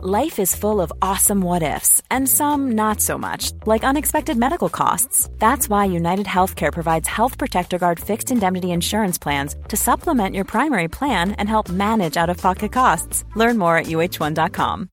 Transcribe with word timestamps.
Life 0.00 0.38
is 0.38 0.54
full 0.54 0.80
of 0.80 0.92
awesome 1.02 1.40
what 1.40 1.64
ifs, 1.64 2.00
and 2.08 2.28
some 2.28 2.70
not 2.76 3.00
so 3.00 3.18
much, 3.18 3.50
like 3.66 3.82
unexpected 3.82 4.36
medical 4.36 4.68
costs. 4.68 5.28
That's 5.40 5.68
why 5.68 5.86
United 5.86 6.26
Healthcare 6.26 6.72
provides 6.72 7.08
Health 7.08 7.36
Protector 7.36 7.78
Guard 7.78 7.98
fixed 7.98 8.30
indemnity 8.30 8.70
insurance 8.70 9.18
plans 9.18 9.56
to 9.66 9.76
supplement 9.76 10.36
your 10.36 10.44
primary 10.44 10.86
plan 10.86 11.32
and 11.32 11.48
help 11.48 11.68
manage 11.68 12.16
out 12.16 12.30
of 12.30 12.36
pocket 12.36 12.70
costs. 12.70 13.24
Learn 13.34 13.58
more 13.58 13.76
at 13.76 13.86
uh1.com. 13.86 14.88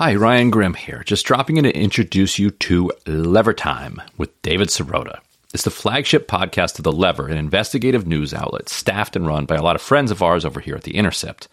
Hi, 0.00 0.16
Ryan 0.16 0.50
Grim 0.50 0.74
here, 0.74 1.04
just 1.06 1.24
dropping 1.24 1.58
in 1.58 1.64
to 1.64 1.72
introduce 1.72 2.36
you 2.36 2.50
to 2.50 2.90
Lever 3.06 3.54
Time 3.54 4.02
with 4.18 4.42
David 4.42 4.70
Sirota. 4.70 5.20
It's 5.54 5.62
the 5.62 5.70
flagship 5.70 6.26
podcast 6.26 6.78
of 6.78 6.82
The 6.82 6.90
Lever, 6.90 7.28
an 7.28 7.38
investigative 7.38 8.08
news 8.08 8.34
outlet 8.34 8.68
staffed 8.68 9.14
and 9.14 9.24
run 9.24 9.44
by 9.44 9.54
a 9.54 9.62
lot 9.62 9.76
of 9.76 9.82
friends 9.82 10.10
of 10.10 10.20
ours 10.20 10.44
over 10.44 10.58
here 10.58 10.74
at 10.74 10.82
The 10.82 10.96
Intercept. 10.96 11.46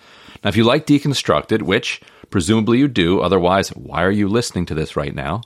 Now, 0.44 0.50
if 0.50 0.56
you 0.56 0.64
like 0.64 0.86
Deconstructed, 0.86 1.62
which 1.64 2.02
presumably 2.30 2.80
you 2.80 2.88
do, 2.88 3.20
otherwise, 3.20 3.70
why 3.70 4.04
are 4.04 4.12
you 4.12 4.28
listening 4.28 4.66
to 4.68 4.74
this 4.74 4.96
right 4.96 5.14
now? 5.14 5.42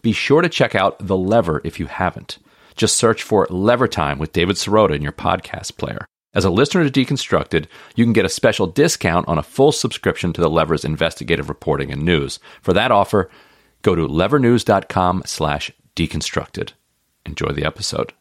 Be 0.00 0.12
sure 0.12 0.42
to 0.42 0.48
check 0.48 0.74
out 0.74 0.98
The 0.98 1.16
Lever 1.16 1.60
if 1.64 1.78
you 1.80 1.86
haven't. 1.86 2.38
Just 2.76 2.96
search 2.96 3.22
for 3.22 3.46
Lever 3.50 3.88
Time 3.88 4.18
with 4.18 4.32
David 4.32 4.56
Sirota 4.56 4.94
in 4.94 5.02
your 5.02 5.12
podcast 5.12 5.76
player. 5.76 6.06
As 6.34 6.46
a 6.46 6.50
listener 6.50 6.88
to 6.88 6.90
Deconstructed, 6.90 7.66
you 7.94 8.04
can 8.04 8.14
get 8.14 8.24
a 8.24 8.30
special 8.30 8.66
discount 8.66 9.28
on 9.28 9.38
a 9.38 9.42
full 9.42 9.72
subscription 9.72 10.32
to 10.32 10.40
The 10.40 10.48
Lever's 10.48 10.84
investigative 10.84 11.50
reporting 11.50 11.92
and 11.92 12.02
news. 12.02 12.38
For 12.62 12.72
that 12.72 12.90
offer, 12.90 13.28
go 13.82 13.94
to 13.94 14.08
levernews.com 14.08 15.24
slash 15.26 15.70
deconstructed. 15.94 16.72
Enjoy 17.26 17.52
the 17.52 17.66
episode. 17.66 18.14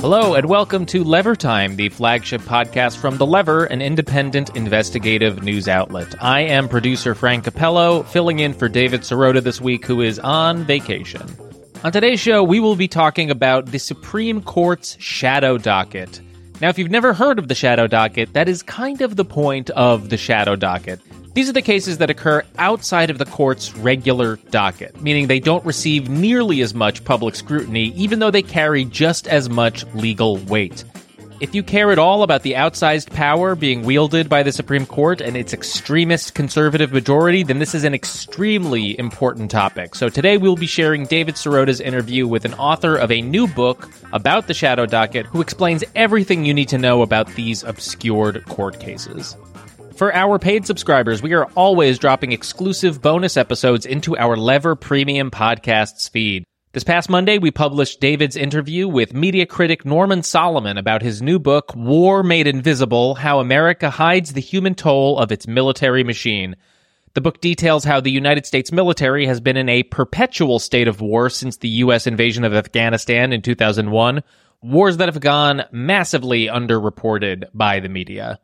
Hello, 0.00 0.32
and 0.34 0.48
welcome 0.48 0.86
to 0.86 1.04
Lever 1.04 1.36
Time, 1.36 1.76
the 1.76 1.90
flagship 1.90 2.40
podcast 2.40 2.96
from 2.96 3.18
The 3.18 3.26
Lever, 3.26 3.66
an 3.66 3.82
independent 3.82 4.56
investigative 4.56 5.42
news 5.42 5.68
outlet. 5.68 6.14
I 6.22 6.40
am 6.40 6.70
producer 6.70 7.14
Frank 7.14 7.44
Capello, 7.44 8.02
filling 8.06 8.38
in 8.38 8.54
for 8.54 8.66
David 8.66 9.02
Sirota 9.02 9.42
this 9.42 9.60
week, 9.60 9.84
who 9.84 10.00
is 10.00 10.18
on 10.18 10.64
vacation. 10.64 11.20
On 11.84 11.92
today's 11.92 12.18
show, 12.18 12.42
we 12.42 12.60
will 12.60 12.76
be 12.76 12.88
talking 12.88 13.30
about 13.30 13.66
the 13.66 13.78
Supreme 13.78 14.40
Court's 14.40 14.96
shadow 14.98 15.58
docket. 15.58 16.22
Now, 16.60 16.68
if 16.68 16.78
you've 16.78 16.90
never 16.90 17.12
heard 17.12 17.38
of 17.38 17.48
the 17.48 17.54
shadow 17.54 17.86
docket, 17.86 18.32
that 18.34 18.48
is 18.48 18.62
kind 18.62 19.00
of 19.00 19.16
the 19.16 19.24
point 19.24 19.70
of 19.70 20.08
the 20.08 20.16
shadow 20.16 20.54
docket. 20.54 21.00
These 21.34 21.48
are 21.48 21.52
the 21.52 21.62
cases 21.62 21.98
that 21.98 22.10
occur 22.10 22.44
outside 22.58 23.10
of 23.10 23.18
the 23.18 23.24
court's 23.24 23.74
regular 23.76 24.36
docket, 24.50 25.02
meaning 25.02 25.26
they 25.26 25.40
don't 25.40 25.64
receive 25.64 26.08
nearly 26.08 26.60
as 26.60 26.72
much 26.72 27.04
public 27.04 27.34
scrutiny, 27.34 27.86
even 27.96 28.20
though 28.20 28.30
they 28.30 28.42
carry 28.42 28.84
just 28.84 29.26
as 29.26 29.50
much 29.50 29.84
legal 29.94 30.36
weight. 30.36 30.84
If 31.44 31.54
you 31.54 31.62
care 31.62 31.92
at 31.92 31.98
all 31.98 32.22
about 32.22 32.40
the 32.40 32.54
outsized 32.54 33.10
power 33.10 33.54
being 33.54 33.82
wielded 33.82 34.30
by 34.30 34.42
the 34.42 34.50
Supreme 34.50 34.86
Court 34.86 35.20
and 35.20 35.36
its 35.36 35.52
extremist 35.52 36.32
conservative 36.32 36.90
majority, 36.90 37.42
then 37.42 37.58
this 37.58 37.74
is 37.74 37.84
an 37.84 37.92
extremely 37.92 38.98
important 38.98 39.50
topic. 39.50 39.94
So 39.94 40.08
today 40.08 40.38
we'll 40.38 40.56
be 40.56 40.66
sharing 40.66 41.04
David 41.04 41.34
Sirota's 41.34 41.82
interview 41.82 42.26
with 42.26 42.46
an 42.46 42.54
author 42.54 42.96
of 42.96 43.12
a 43.12 43.20
new 43.20 43.46
book 43.46 43.90
about 44.14 44.46
the 44.46 44.54
shadow 44.54 44.86
docket 44.86 45.26
who 45.26 45.42
explains 45.42 45.84
everything 45.94 46.46
you 46.46 46.54
need 46.54 46.70
to 46.70 46.78
know 46.78 47.02
about 47.02 47.28
these 47.34 47.62
obscured 47.62 48.42
court 48.46 48.80
cases. 48.80 49.36
For 49.96 50.14
our 50.14 50.38
paid 50.38 50.64
subscribers, 50.64 51.20
we 51.22 51.34
are 51.34 51.50
always 51.56 51.98
dropping 51.98 52.32
exclusive 52.32 53.02
bonus 53.02 53.36
episodes 53.36 53.84
into 53.84 54.16
our 54.16 54.38
Lever 54.38 54.76
Premium 54.76 55.30
Podcasts 55.30 56.08
feed. 56.08 56.46
This 56.74 56.82
past 56.82 57.08
Monday, 57.08 57.38
we 57.38 57.52
published 57.52 58.00
David's 58.00 58.34
interview 58.34 58.88
with 58.88 59.14
media 59.14 59.46
critic 59.46 59.84
Norman 59.84 60.24
Solomon 60.24 60.76
about 60.76 61.02
his 61.02 61.22
new 61.22 61.38
book, 61.38 61.72
War 61.76 62.24
Made 62.24 62.48
Invisible 62.48 63.14
How 63.14 63.38
America 63.38 63.90
Hides 63.90 64.32
the 64.32 64.40
Human 64.40 64.74
Toll 64.74 65.16
of 65.20 65.30
Its 65.30 65.46
Military 65.46 66.02
Machine. 66.02 66.56
The 67.12 67.20
book 67.20 67.40
details 67.40 67.84
how 67.84 68.00
the 68.00 68.10
United 68.10 68.44
States 68.44 68.72
military 68.72 69.24
has 69.24 69.40
been 69.40 69.56
in 69.56 69.68
a 69.68 69.84
perpetual 69.84 70.58
state 70.58 70.88
of 70.88 71.00
war 71.00 71.30
since 71.30 71.58
the 71.58 71.68
U.S. 71.68 72.08
invasion 72.08 72.42
of 72.42 72.54
Afghanistan 72.54 73.32
in 73.32 73.40
2001, 73.40 74.24
wars 74.60 74.96
that 74.96 75.08
have 75.08 75.20
gone 75.20 75.62
massively 75.70 76.48
underreported 76.48 77.44
by 77.54 77.78
the 77.78 77.88
media. 77.88 78.40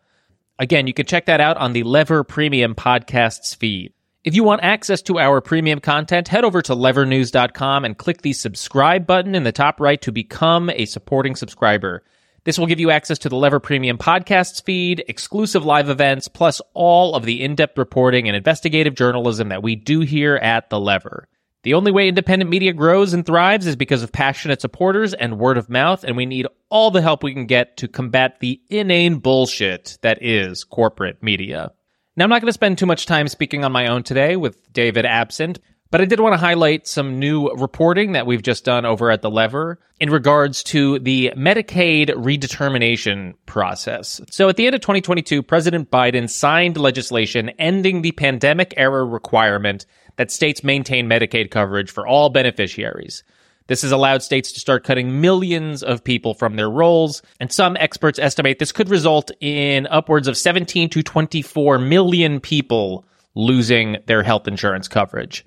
Again, 0.57 0.87
you 0.87 0.95
can 0.95 1.07
check 1.07 1.27
that 1.27 1.41
out 1.41 1.57
on 1.57 1.73
the 1.73 1.83
Lever 1.83 2.23
Premium 2.23 2.77
Podcasts 2.77 3.57
feed. 3.57 3.93
If 4.23 4.35
you 4.35 4.45
want 4.45 4.63
access 4.63 5.01
to 5.03 5.19
our 5.19 5.41
premium 5.41 5.81
content, 5.81 6.29
head 6.29 6.45
over 6.45 6.61
to 6.61 6.75
levernews.com 6.75 7.87
and 7.87 7.97
click 7.97 8.21
the 8.21 8.35
subscribe 8.35 9.07
button 9.07 9.35
in 9.35 9.45
the 9.45 9.51
top 9.53 9.81
right 9.81 9.99
to 10.03 10.13
become 10.13 10.69
a 10.69 10.85
supporting 10.85 11.35
subscriber. 11.35 12.05
This 12.45 12.59
will 12.59 12.67
give 12.67 12.81
you 12.81 12.91
access 12.91 13.19
to 13.21 13.31
the 13.31 13.37
Lever 13.37 13.61
Premium 13.61 13.97
Podcasts 13.97 14.63
feed, 14.63 15.03
exclusive 15.09 15.65
live 15.65 15.89
events, 15.89 16.29
plus 16.29 16.61
all 16.75 17.15
of 17.15 17.25
the 17.25 17.43
in 17.43 17.55
depth 17.55 17.79
reporting 17.79 18.29
and 18.29 18.37
investigative 18.37 18.95
journalism 18.95 19.49
that 19.49 19.63
we 19.63 19.75
do 19.75 20.01
here 20.01 20.37
at 20.37 20.69
The 20.69 20.79
Lever. 20.79 21.27
The 21.63 21.73
only 21.73 21.91
way 21.91 22.07
independent 22.07 22.51
media 22.51 22.75
grows 22.75 23.15
and 23.15 23.25
thrives 23.25 23.67
is 23.67 23.77
because 23.77 24.03
of 24.03 24.13
passionate 24.13 24.61
supporters 24.61 25.15
and 25.15 25.39
word 25.39 25.57
of 25.57 25.71
mouth, 25.71 26.05
and 26.05 26.15
we 26.15 26.27
need 26.27 26.47
all 26.69 26.91
the 26.91 27.01
help 27.01 27.23
we 27.23 27.33
can 27.33 27.47
get 27.47 27.79
to 27.79 27.89
combat 27.89 28.41
the 28.41 28.61
inane 28.69 29.17
bullshit 29.17 29.97
that 30.03 30.19
is 30.21 30.63
corporate 30.63 31.23
media. 31.23 31.73
Now, 32.21 32.25
I'm 32.25 32.29
not 32.29 32.43
going 32.43 32.49
to 32.49 32.53
spend 32.53 32.77
too 32.77 32.85
much 32.85 33.07
time 33.07 33.29
speaking 33.29 33.65
on 33.65 33.73
my 33.73 33.87
own 33.87 34.03
today 34.03 34.37
with 34.37 34.71
David 34.75 35.07
absent, 35.07 35.59
but 35.91 36.03
I 36.03 36.05
did 36.05 36.21
want 36.21 36.35
to 36.35 36.39
highlight 36.39 36.87
some 36.87 37.19
new 37.19 37.49
reporting 37.53 38.13
that 38.13 38.27
we've 38.27 38.43
just 38.43 38.63
done 38.63 38.85
over 38.85 39.11
at 39.11 39.23
The 39.23 39.31
Lever 39.31 39.81
in 40.01 40.11
regards 40.11 40.63
to 40.65 40.99
the 40.99 41.33
Medicaid 41.35 42.11
redetermination 42.11 43.37
process. 43.47 44.21
So 44.31 44.51
at 44.51 44.59
the 44.59 44.67
end 44.67 44.75
of 44.75 44.83
2022, 44.83 45.43
President 45.43 45.91
Biden 45.91 46.29
signed 46.29 46.77
legislation 46.77 47.49
ending 47.59 48.03
the 48.03 48.13
pandemic 48.13 48.75
era 48.77 49.03
requirement 49.03 49.87
that 50.17 50.31
states 50.31 50.63
maintain 50.63 51.09
Medicaid 51.09 51.51
coverage 51.51 51.91
for 51.91 52.07
all 52.07 52.29
beneficiaries. 52.29 53.25
This 53.71 53.83
has 53.83 53.93
allowed 53.93 54.25
states 54.25 54.51
to 54.51 54.59
start 54.59 54.83
cutting 54.83 55.21
millions 55.21 55.85
of 55.85 56.03
people 56.03 56.35
from 56.35 56.57
their 56.57 56.69
rolls, 56.69 57.23
and 57.39 57.53
some 57.53 57.77
experts 57.77 58.19
estimate 58.19 58.59
this 58.59 58.73
could 58.73 58.89
result 58.89 59.31
in 59.39 59.87
upwards 59.87 60.27
of 60.27 60.37
17 60.37 60.91
to 60.91 61.05
24 61.05 61.79
million 61.79 62.41
people 62.41 63.05
losing 63.37 63.99
their 64.07 64.25
health 64.25 64.49
insurance 64.49 64.89
coverage. 64.89 65.47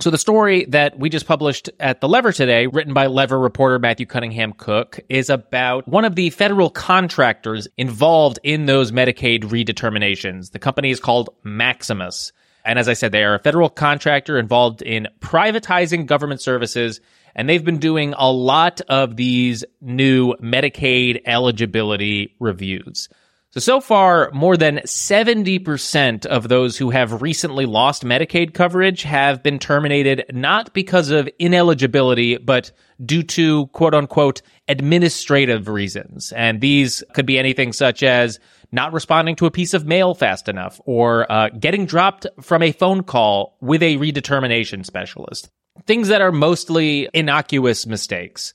So 0.00 0.08
the 0.08 0.16
story 0.16 0.64
that 0.70 0.98
we 0.98 1.10
just 1.10 1.26
published 1.26 1.68
at 1.78 2.00
The 2.00 2.08
Lever 2.08 2.32
today, 2.32 2.68
written 2.68 2.94
by 2.94 3.06
Lever 3.06 3.38
reporter 3.38 3.78
Matthew 3.78 4.06
Cunningham 4.06 4.54
Cook, 4.54 5.00
is 5.10 5.28
about 5.28 5.86
one 5.86 6.06
of 6.06 6.14
the 6.14 6.30
federal 6.30 6.70
contractors 6.70 7.68
involved 7.76 8.38
in 8.42 8.64
those 8.64 8.92
Medicaid 8.92 9.42
redeterminations. 9.42 10.52
The 10.52 10.58
company 10.58 10.90
is 10.90 11.00
called 11.00 11.28
Maximus. 11.44 12.32
And 12.64 12.78
as 12.78 12.88
I 12.88 12.94
said, 12.94 13.12
they 13.12 13.24
are 13.24 13.34
a 13.34 13.38
federal 13.38 13.68
contractor 13.68 14.38
involved 14.38 14.80
in 14.80 15.08
privatizing 15.20 16.06
government 16.06 16.40
services. 16.40 17.00
And 17.38 17.48
they've 17.48 17.64
been 17.64 17.78
doing 17.78 18.14
a 18.18 18.32
lot 18.32 18.80
of 18.88 19.14
these 19.14 19.64
new 19.80 20.34
Medicaid 20.42 21.22
eligibility 21.24 22.34
reviews. 22.40 23.08
So, 23.50 23.60
so 23.60 23.80
far, 23.80 24.32
more 24.32 24.56
than 24.56 24.78
70% 24.78 26.26
of 26.26 26.48
those 26.48 26.76
who 26.76 26.90
have 26.90 27.22
recently 27.22 27.64
lost 27.64 28.02
Medicaid 28.02 28.54
coverage 28.54 29.04
have 29.04 29.44
been 29.44 29.60
terminated 29.60 30.24
not 30.32 30.74
because 30.74 31.10
of 31.10 31.30
ineligibility, 31.38 32.38
but 32.38 32.72
due 33.06 33.22
to 33.22 33.68
quote 33.68 33.94
unquote 33.94 34.42
administrative 34.66 35.68
reasons. 35.68 36.32
And 36.32 36.60
these 36.60 37.04
could 37.14 37.24
be 37.24 37.38
anything 37.38 37.72
such 37.72 38.02
as 38.02 38.40
not 38.72 38.92
responding 38.92 39.36
to 39.36 39.46
a 39.46 39.52
piece 39.52 39.74
of 39.74 39.86
mail 39.86 40.16
fast 40.16 40.48
enough, 40.48 40.80
or 40.86 41.30
uh, 41.30 41.50
getting 41.50 41.86
dropped 41.86 42.26
from 42.40 42.64
a 42.64 42.72
phone 42.72 43.04
call 43.04 43.56
with 43.60 43.84
a 43.84 43.96
redetermination 43.96 44.84
specialist. 44.84 45.50
Things 45.86 46.08
that 46.08 46.20
are 46.20 46.32
mostly 46.32 47.08
innocuous 47.14 47.86
mistakes. 47.86 48.54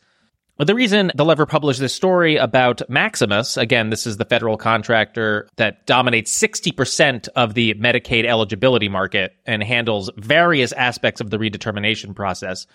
But 0.58 0.68
the 0.68 0.76
reason 0.76 1.12
the 1.16 1.26
Lever 1.26 1.48
published 1.48 1.80
this 1.80 1.96
story 1.96 2.36
about 2.36 2.88
Maximus, 2.88 3.58
again, 3.58 3.90
this 3.90 4.06
is 4.06 4.18
the 4.18 4.26
federal 4.26 4.56
contractor 4.56 5.50
that 5.56 5.88
dominates 5.88 6.40
60% 6.40 7.28
of 7.36 7.56
the 7.56 7.74
Medicaid 7.74 8.26
eligibility 8.26 8.88
market 8.88 9.34
and 9.48 9.64
handles 9.64 10.12
various 10.16 10.72
aspects 10.74 11.22
of 11.22 11.32
the 11.32 11.40
redetermination 11.40 12.16
process. 12.16 12.68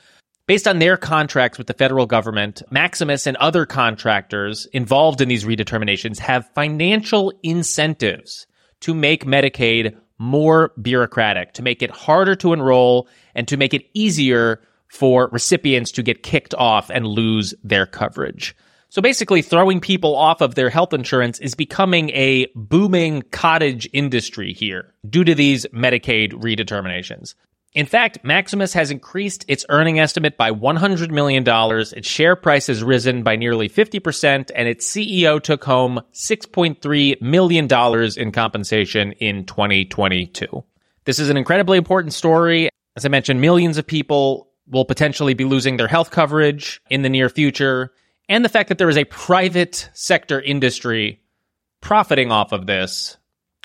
Based 0.48 0.66
on 0.66 0.80
their 0.80 0.96
contracts 0.96 1.56
with 1.56 1.68
the 1.68 1.74
federal 1.74 2.06
government, 2.06 2.62
Maximus 2.70 3.26
and 3.28 3.36
other 3.36 3.64
contractors 3.64 4.66
involved 4.72 5.20
in 5.20 5.28
these 5.28 5.44
redeterminations 5.44 6.18
have 6.18 6.50
financial 6.54 7.32
incentives 7.44 8.46
to 8.80 8.92
make 8.92 9.24
Medicaid 9.24 9.96
more 10.18 10.72
bureaucratic, 10.80 11.52
to 11.54 11.62
make 11.62 11.82
it 11.82 11.90
harder 11.90 12.34
to 12.36 12.52
enroll, 12.52 13.08
and 13.34 13.46
to 13.48 13.56
make 13.56 13.74
it 13.74 13.88
easier 13.94 14.60
for 14.88 15.28
recipients 15.32 15.92
to 15.92 16.02
get 16.02 16.22
kicked 16.22 16.54
off 16.54 16.90
and 16.90 17.06
lose 17.06 17.54
their 17.62 17.86
coverage. 17.86 18.56
So 18.90 19.02
basically, 19.02 19.42
throwing 19.42 19.80
people 19.80 20.16
off 20.16 20.40
of 20.40 20.54
their 20.54 20.70
health 20.70 20.94
insurance 20.94 21.38
is 21.40 21.54
becoming 21.54 22.08
a 22.10 22.46
booming 22.54 23.22
cottage 23.30 23.88
industry 23.92 24.54
here 24.54 24.94
due 25.08 25.24
to 25.24 25.34
these 25.34 25.66
Medicaid 25.66 26.32
redeterminations. 26.32 27.34
In 27.74 27.86
fact, 27.86 28.18
Maximus 28.24 28.72
has 28.72 28.90
increased 28.90 29.44
its 29.46 29.64
earning 29.68 30.00
estimate 30.00 30.36
by 30.36 30.50
$100 30.50 31.10
million, 31.10 31.44
its 31.46 32.08
share 32.08 32.34
price 32.34 32.66
has 32.68 32.82
risen 32.82 33.22
by 33.22 33.36
nearly 33.36 33.68
50%, 33.68 34.50
and 34.54 34.68
its 34.68 34.90
CEO 34.90 35.40
took 35.40 35.64
home 35.64 36.00
$6.3 36.12 37.20
million 37.20 37.68
in 38.16 38.32
compensation 38.32 39.12
in 39.12 39.44
2022. 39.44 40.64
This 41.04 41.18
is 41.18 41.28
an 41.28 41.36
incredibly 41.36 41.78
important 41.78 42.14
story. 42.14 42.70
As 42.96 43.04
I 43.04 43.08
mentioned, 43.08 43.40
millions 43.40 43.76
of 43.76 43.86
people 43.86 44.48
will 44.66 44.84
potentially 44.84 45.34
be 45.34 45.44
losing 45.44 45.76
their 45.76 45.88
health 45.88 46.10
coverage 46.10 46.80
in 46.90 47.02
the 47.02 47.08
near 47.08 47.28
future. 47.28 47.92
And 48.28 48.44
the 48.44 48.50
fact 48.50 48.68
that 48.70 48.78
there 48.78 48.90
is 48.90 48.98
a 48.98 49.04
private 49.04 49.88
sector 49.92 50.40
industry 50.40 51.22
profiting 51.80 52.32
off 52.32 52.52
of 52.52 52.66
this, 52.66 53.16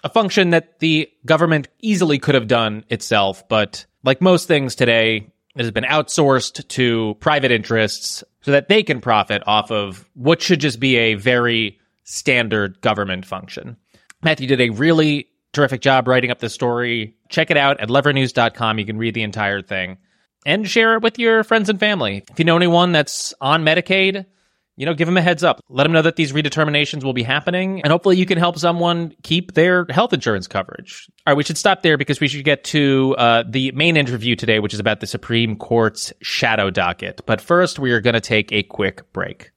a 0.03 0.09
function 0.09 0.51
that 0.51 0.79
the 0.79 1.09
government 1.25 1.67
easily 1.81 2.19
could 2.19 2.35
have 2.35 2.47
done 2.47 2.85
itself, 2.89 3.47
but 3.47 3.85
like 4.03 4.21
most 4.21 4.47
things 4.47 4.75
today, 4.75 5.27
it 5.55 5.61
has 5.61 5.71
been 5.71 5.83
outsourced 5.83 6.67
to 6.67 7.15
private 7.19 7.51
interests 7.51 8.23
so 8.41 8.51
that 8.51 8.67
they 8.69 8.83
can 8.83 9.01
profit 9.01 9.43
off 9.45 9.71
of 9.71 10.07
what 10.13 10.41
should 10.41 10.59
just 10.59 10.79
be 10.79 10.95
a 10.95 11.13
very 11.15 11.79
standard 12.03 12.81
government 12.81 13.25
function. 13.25 13.77
Matthew 14.21 14.47
did 14.47 14.61
a 14.61 14.69
really 14.69 15.29
terrific 15.53 15.81
job 15.81 16.07
writing 16.07 16.31
up 16.31 16.39
the 16.39 16.49
story. 16.49 17.15
Check 17.29 17.51
it 17.51 17.57
out 17.57 17.79
at 17.79 17.89
levernews.com. 17.89 18.79
You 18.79 18.85
can 18.85 18.97
read 18.97 19.13
the 19.13 19.23
entire 19.23 19.61
thing 19.61 19.97
and 20.45 20.67
share 20.67 20.95
it 20.95 21.03
with 21.03 21.19
your 21.19 21.43
friends 21.43 21.69
and 21.69 21.79
family. 21.79 22.23
If 22.29 22.39
you 22.39 22.45
know 22.45 22.57
anyone 22.57 22.91
that's 22.91 23.33
on 23.39 23.63
Medicaid, 23.63 24.25
you 24.75 24.85
know, 24.85 24.93
give 24.93 25.05
them 25.05 25.17
a 25.17 25.21
heads 25.21 25.43
up. 25.43 25.61
Let 25.69 25.83
them 25.83 25.91
know 25.91 26.01
that 26.01 26.15
these 26.15 26.33
redeterminations 26.33 27.03
will 27.03 27.13
be 27.13 27.23
happening, 27.23 27.81
and 27.81 27.91
hopefully 27.91 28.17
you 28.17 28.25
can 28.25 28.37
help 28.37 28.57
someone 28.57 29.13
keep 29.23 29.53
their 29.53 29.85
health 29.89 30.13
insurance 30.13 30.47
coverage. 30.47 31.07
All 31.25 31.31
right, 31.31 31.37
we 31.37 31.43
should 31.43 31.57
stop 31.57 31.83
there 31.83 31.97
because 31.97 32.19
we 32.19 32.27
should 32.27 32.43
get 32.43 32.63
to 32.65 33.15
uh, 33.17 33.43
the 33.47 33.71
main 33.73 33.97
interview 33.97 34.35
today, 34.35 34.59
which 34.59 34.73
is 34.73 34.79
about 34.79 34.99
the 34.99 35.07
Supreme 35.07 35.55
Court's 35.55 36.11
shadow 36.21 36.69
docket. 36.69 37.21
But 37.25 37.41
first, 37.41 37.79
we 37.79 37.91
are 37.91 38.01
going 38.01 38.15
to 38.15 38.21
take 38.21 38.51
a 38.51 38.63
quick 38.63 39.11
break. 39.13 39.51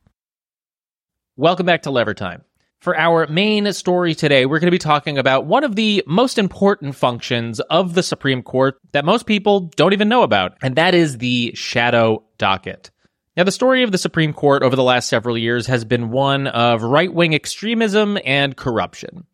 Welcome 1.37 1.67
back 1.67 1.83
to 1.83 1.91
Lever 1.91 2.15
Time. 2.15 2.43
For 2.81 2.97
our 2.97 3.27
main 3.27 3.73
story 3.73 4.15
today, 4.15 4.47
we're 4.47 4.59
going 4.59 4.69
to 4.69 4.71
be 4.71 4.79
talking 4.79 5.19
about 5.19 5.47
one 5.47 5.65
of 5.65 5.77
the 5.77 6.05
most 6.07 6.39
important 6.39 6.95
functions 6.95 7.59
of 7.61 7.95
the 7.95 8.03
Supreme 8.03 8.43
Court 8.43 8.79
that 8.93 9.05
most 9.05 9.27
people 9.27 9.73
don't 9.77 9.93
even 9.93 10.09
know 10.09 10.23
about, 10.23 10.57
and 10.63 10.77
that 10.77 10.95
is 10.95 11.19
the 11.19 11.53
shadow 11.55 12.23
docket. 12.39 12.91
Now, 13.37 13.45
the 13.45 13.53
story 13.53 13.83
of 13.83 13.93
the 13.93 13.99
Supreme 13.99 14.33
Court 14.33 14.63
over 14.63 14.77
the 14.77 14.83
last 14.83 15.11
several 15.11 15.37
years 15.37 15.67
has 15.67 15.85
been 15.85 16.11
one 16.11 16.47
of 16.47 16.83
right 16.83 17.13
wing 17.13 17.35
extremism 17.35 18.17
and 18.25 18.57
corruption. 18.57 19.27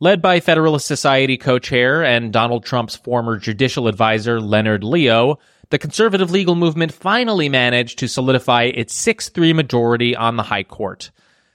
Led 0.00 0.22
by 0.22 0.40
Federalist 0.40 0.86
Society 0.86 1.36
co 1.36 1.58
chair 1.58 2.02
and 2.02 2.32
Donald 2.32 2.64
Trump's 2.64 2.96
former 2.96 3.36
judicial 3.36 3.88
advisor, 3.88 4.40
Leonard 4.40 4.82
Leo, 4.82 5.38
the 5.68 5.78
conservative 5.78 6.30
legal 6.30 6.54
movement 6.54 6.92
finally 6.92 7.50
managed 7.50 7.98
to 7.98 8.08
solidify 8.08 8.64
its 8.64 8.94
6 8.94 9.28
3 9.28 9.52
majority 9.52 10.16
on 10.16 10.36
the 10.36 10.42
High 10.42 10.64
Court. 10.64 11.10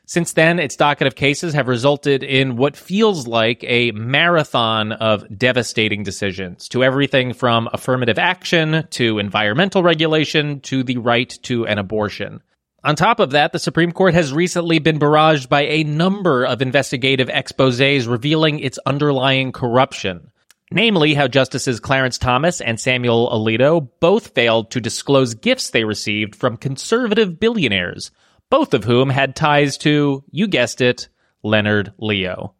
Since 0.10 0.32
then, 0.34 0.58
its 0.58 0.78
docket 0.78 1.06
of 1.06 1.16
cases 1.16 1.54
have 1.54 1.68
resulted 1.68 2.24
in 2.24 2.56
what 2.56 2.78
feels 2.78 3.28
like 3.28 3.62
a 3.66 3.92
marathon 3.92 4.94
of 4.94 5.26
devastating 5.38 6.04
decisions 6.04 6.70
to 6.70 6.82
everything 6.82 7.34
from 7.34 7.68
affirmative 7.74 8.18
action 8.18 8.88
to 8.92 9.20
environmental 9.20 9.84
regulation 9.84 10.62
to 10.62 10.82
the 10.82 10.96
right 10.96 11.30
to 11.44 11.68
an 11.68 11.78
abortion. 11.78 12.42
On 12.86 12.96
top 12.96 13.20
of 13.20 13.32
that, 13.32 13.52
the 13.52 13.60
Supreme 13.60 13.92
Court 13.92 14.14
has 14.14 14.32
recently 14.32 14.80
been 14.80 14.98
barraged 14.98 15.50
by 15.50 15.64
a 15.64 15.84
number 15.84 16.46
of 16.46 16.62
investigative 16.62 17.28
exposés 17.28 18.10
revealing 18.10 18.60
its 18.60 18.80
underlying 18.86 19.52
corruption. 19.52 20.32
Namely, 20.72 21.16
how 21.16 21.28
Justices 21.28 21.82
Clarence 21.82 22.18
Thomas 22.18 22.62
and 22.62 22.80
Samuel 22.80 23.30
Alito 23.30 23.90
both 24.00 24.30
failed 24.30 24.72
to 24.72 24.80
disclose 24.80 25.34
gifts 25.34 25.72
they 25.72 25.84
received 25.84 26.34
from 26.34 26.56
conservative 26.56 27.42
billionaires 27.42 28.12
both 28.50 28.74
of 28.74 28.84
whom 28.84 29.10
had 29.10 29.36
ties 29.36 29.78
to, 29.80 30.24
you 30.32 30.48
guessed 30.48 30.82
it, 30.82 31.10
Leonard 31.44 31.94
Leo. 31.98 32.54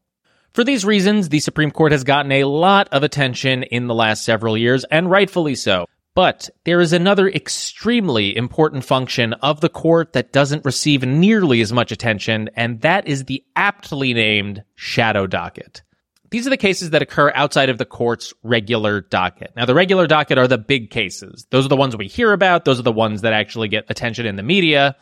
For 0.54 0.64
these 0.64 0.86
reasons, 0.86 1.30
the 1.30 1.40
Supreme 1.40 1.72
Court 1.72 1.92
has 1.92 2.04
gotten 2.04 2.32
a 2.32 2.46
lot 2.46 2.90
of 2.92 3.04
attention 3.04 3.64
in 3.64 3.88
the 3.88 3.94
last 3.94 4.26
several 4.26 4.58
years, 4.58 4.84
and 4.86 5.10
rightfully 5.10 5.56
so. 5.56 5.86
But 6.16 6.50
there 6.64 6.82
is 6.82 6.94
another 6.94 7.30
extremely 7.30 8.36
important 8.36 8.84
function 8.84 9.34
of 9.34 9.62
the 9.62 9.70
court 9.70 10.14
that 10.14 10.34
doesn't 10.34 10.66
receive 10.66 11.04
nearly 11.04 11.62
as 11.62 11.72
much 11.72 11.92
attention, 11.92 12.50
and 12.56 12.82
that 12.82 13.08
is 13.08 13.26
the 13.26 13.44
aptly 13.56 14.16
named 14.16 14.64
shadow 14.74 15.28
docket. 15.28 15.84
These 16.32 16.48
are 16.48 16.50
the 16.50 16.58
cases 16.58 16.90
that 16.90 17.04
occur 17.04 17.32
outside 17.36 17.70
of 17.70 17.78
the 17.78 17.86
court's 17.86 18.34
regular 18.42 19.02
docket. 19.02 19.52
Now, 19.56 19.66
the 19.66 19.76
regular 19.76 20.08
docket 20.08 20.40
are 20.40 20.48
the 20.48 20.58
big 20.58 20.90
cases. 20.90 21.46
Those 21.52 21.66
are 21.66 21.70
the 21.70 21.78
ones 21.78 21.96
we 21.96 22.08
hear 22.08 22.34
about. 22.34 22.66
Those 22.66 22.80
are 22.80 22.84
the 22.84 22.92
ones 22.92 23.22
that 23.22 23.34
actually 23.34 23.68
get 23.68 23.86
attention 23.88 24.26
in 24.26 24.38
the 24.38 24.44
media. 24.44 24.96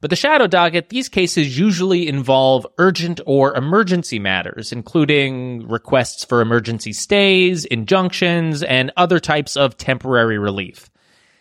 But 0.00 0.10
the 0.10 0.16
shadow 0.16 0.46
docket, 0.46 0.90
these 0.90 1.08
cases 1.08 1.58
usually 1.58 2.08
involve 2.08 2.66
urgent 2.78 3.20
or 3.24 3.56
emergency 3.56 4.18
matters, 4.18 4.72
including 4.72 5.66
requests 5.66 6.24
for 6.24 6.40
emergency 6.40 6.92
stays, 6.92 7.64
injunctions, 7.64 8.62
and 8.62 8.92
other 8.96 9.18
types 9.18 9.56
of 9.56 9.76
temporary 9.76 10.38
relief. 10.38 10.90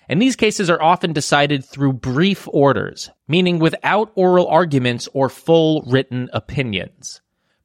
And 0.08 0.22
these 0.22 0.36
cases 0.36 0.70
are 0.70 0.82
often 0.82 1.14
decided 1.14 1.66
through 1.66 1.94
brief 1.94 2.48
orders, 2.52 3.10
meaning 3.28 3.60
without 3.60 4.12
oral 4.16 4.48
arguments 4.48 5.10
or 5.14 5.30
full 5.30 5.84
written 5.88 6.30
opinions. 6.34 7.22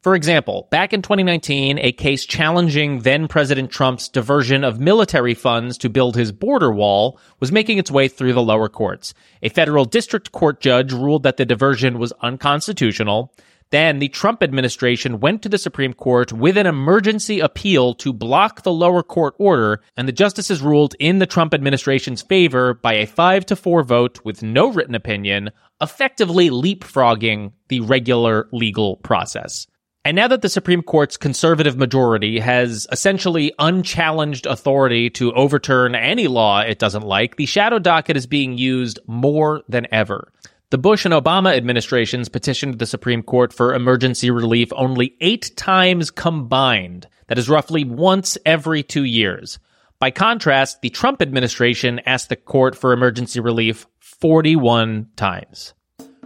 For 0.08 0.14
example, 0.14 0.69
back 0.70 0.94
in 0.94 1.02
2019, 1.02 1.78
a 1.81 1.93
case 1.93 2.25
challenging 2.25 3.00
then 3.00 3.28
President 3.28 3.70
Trump's 3.70 4.08
diversion 4.08 4.64
of 4.64 4.81
military 4.81 5.34
funds 5.34 5.76
to 5.76 5.90
build 5.90 6.16
his 6.16 6.32
border 6.32 6.72
wall 6.72 7.20
was 7.40 7.52
making 7.52 7.76
its 7.76 7.90
way 7.90 8.08
through 8.08 8.32
the 8.32 8.43
lower 8.43 8.70
courts. 8.70 9.12
A 9.43 9.50
federal 9.50 9.84
district 9.84 10.32
court 10.32 10.62
judge 10.62 10.94
ruled 10.94 11.25
that 11.25 11.37
the 11.37 11.44
diversion 11.44 11.99
was 11.99 12.14
unconstitutional. 12.22 13.34
Then 13.69 13.99
the 13.99 14.08
Trump 14.08 14.43
administration 14.43 15.20
went 15.20 15.43
to 15.43 15.50
the 15.50 15.58
Supreme 15.58 15.93
Court 15.93 16.32
with 16.32 16.56
an 16.56 16.66
emergency 16.66 17.40
appeal 17.40 17.93
to 17.96 18.14
block 18.14 18.62
the 18.62 18.72
lower 18.72 19.02
court 19.02 19.34
order, 19.37 19.82
and 19.94 20.08
the 20.08 20.12
justices 20.12 20.62
ruled 20.62 20.94
in 20.99 21.19
the 21.19 21.26
Trump 21.26 21.52
administration's 21.52 22.22
favor 22.22 22.72
by 22.72 22.94
a 22.94 23.06
5 23.06 23.44
to 23.44 23.56
4 23.56 23.82
vote 23.82 24.20
with 24.25 24.43
no 24.43 24.72
written 24.72 24.94
opinion, 24.94 25.50
effectively 25.82 26.49
leapfrogging 26.49 27.52
the 27.69 27.81
regular 27.81 28.49
legal 28.52 28.96
process. 28.96 29.66
And 30.08 30.14
now 30.14 30.26
that 30.28 30.40
the 30.40 30.49
Supreme 30.49 30.81
Court's 30.81 31.19
conservative 31.19 31.76
majority 31.76 32.40
has 32.40 32.87
essentially 32.90 33.52
unchallenged 33.58 34.46
authority 34.46 35.10
to 35.10 35.34
overturn 35.34 35.94
any 35.94 36.28
law 36.28 36.60
it 36.60 36.78
doesn't 36.78 37.02
like, 37.02 37.37
the 37.37 37.44
shadow 37.44 37.78
docket 37.78 38.16
is 38.16 38.26
being 38.26 38.56
used 38.56 38.99
more 39.06 39.60
than 39.69 39.86
ever. 39.93 40.32
The 40.70 40.79
Bush 40.79 41.05
and 41.05 41.12
Obama 41.12 41.55
administrations 41.55 42.31
petitioned 42.31 42.79
the 42.79 42.86
Supreme 42.86 43.22
Court 43.22 43.53
for 43.53 43.74
emergency 43.74 44.31
relief 44.31 44.72
only 44.74 45.15
eight 45.20 45.55
times 45.58 46.10
combined. 46.10 47.06
That 47.27 47.36
is 47.36 47.50
roughly 47.50 47.84
once 47.84 48.38
every 48.46 48.82
two 48.82 49.05
years. 49.05 49.58
By 49.98 50.10
contrast, 50.10 50.81
the 50.81 50.88
Trump 50.88 51.20
administration 51.20 52.00
asked 52.06 52.31
the 52.31 52.36
court 52.36 52.74
for 52.74 52.94
emergency 52.94 53.41
relief 53.41 53.86
41 54.00 55.08
times. 55.17 55.74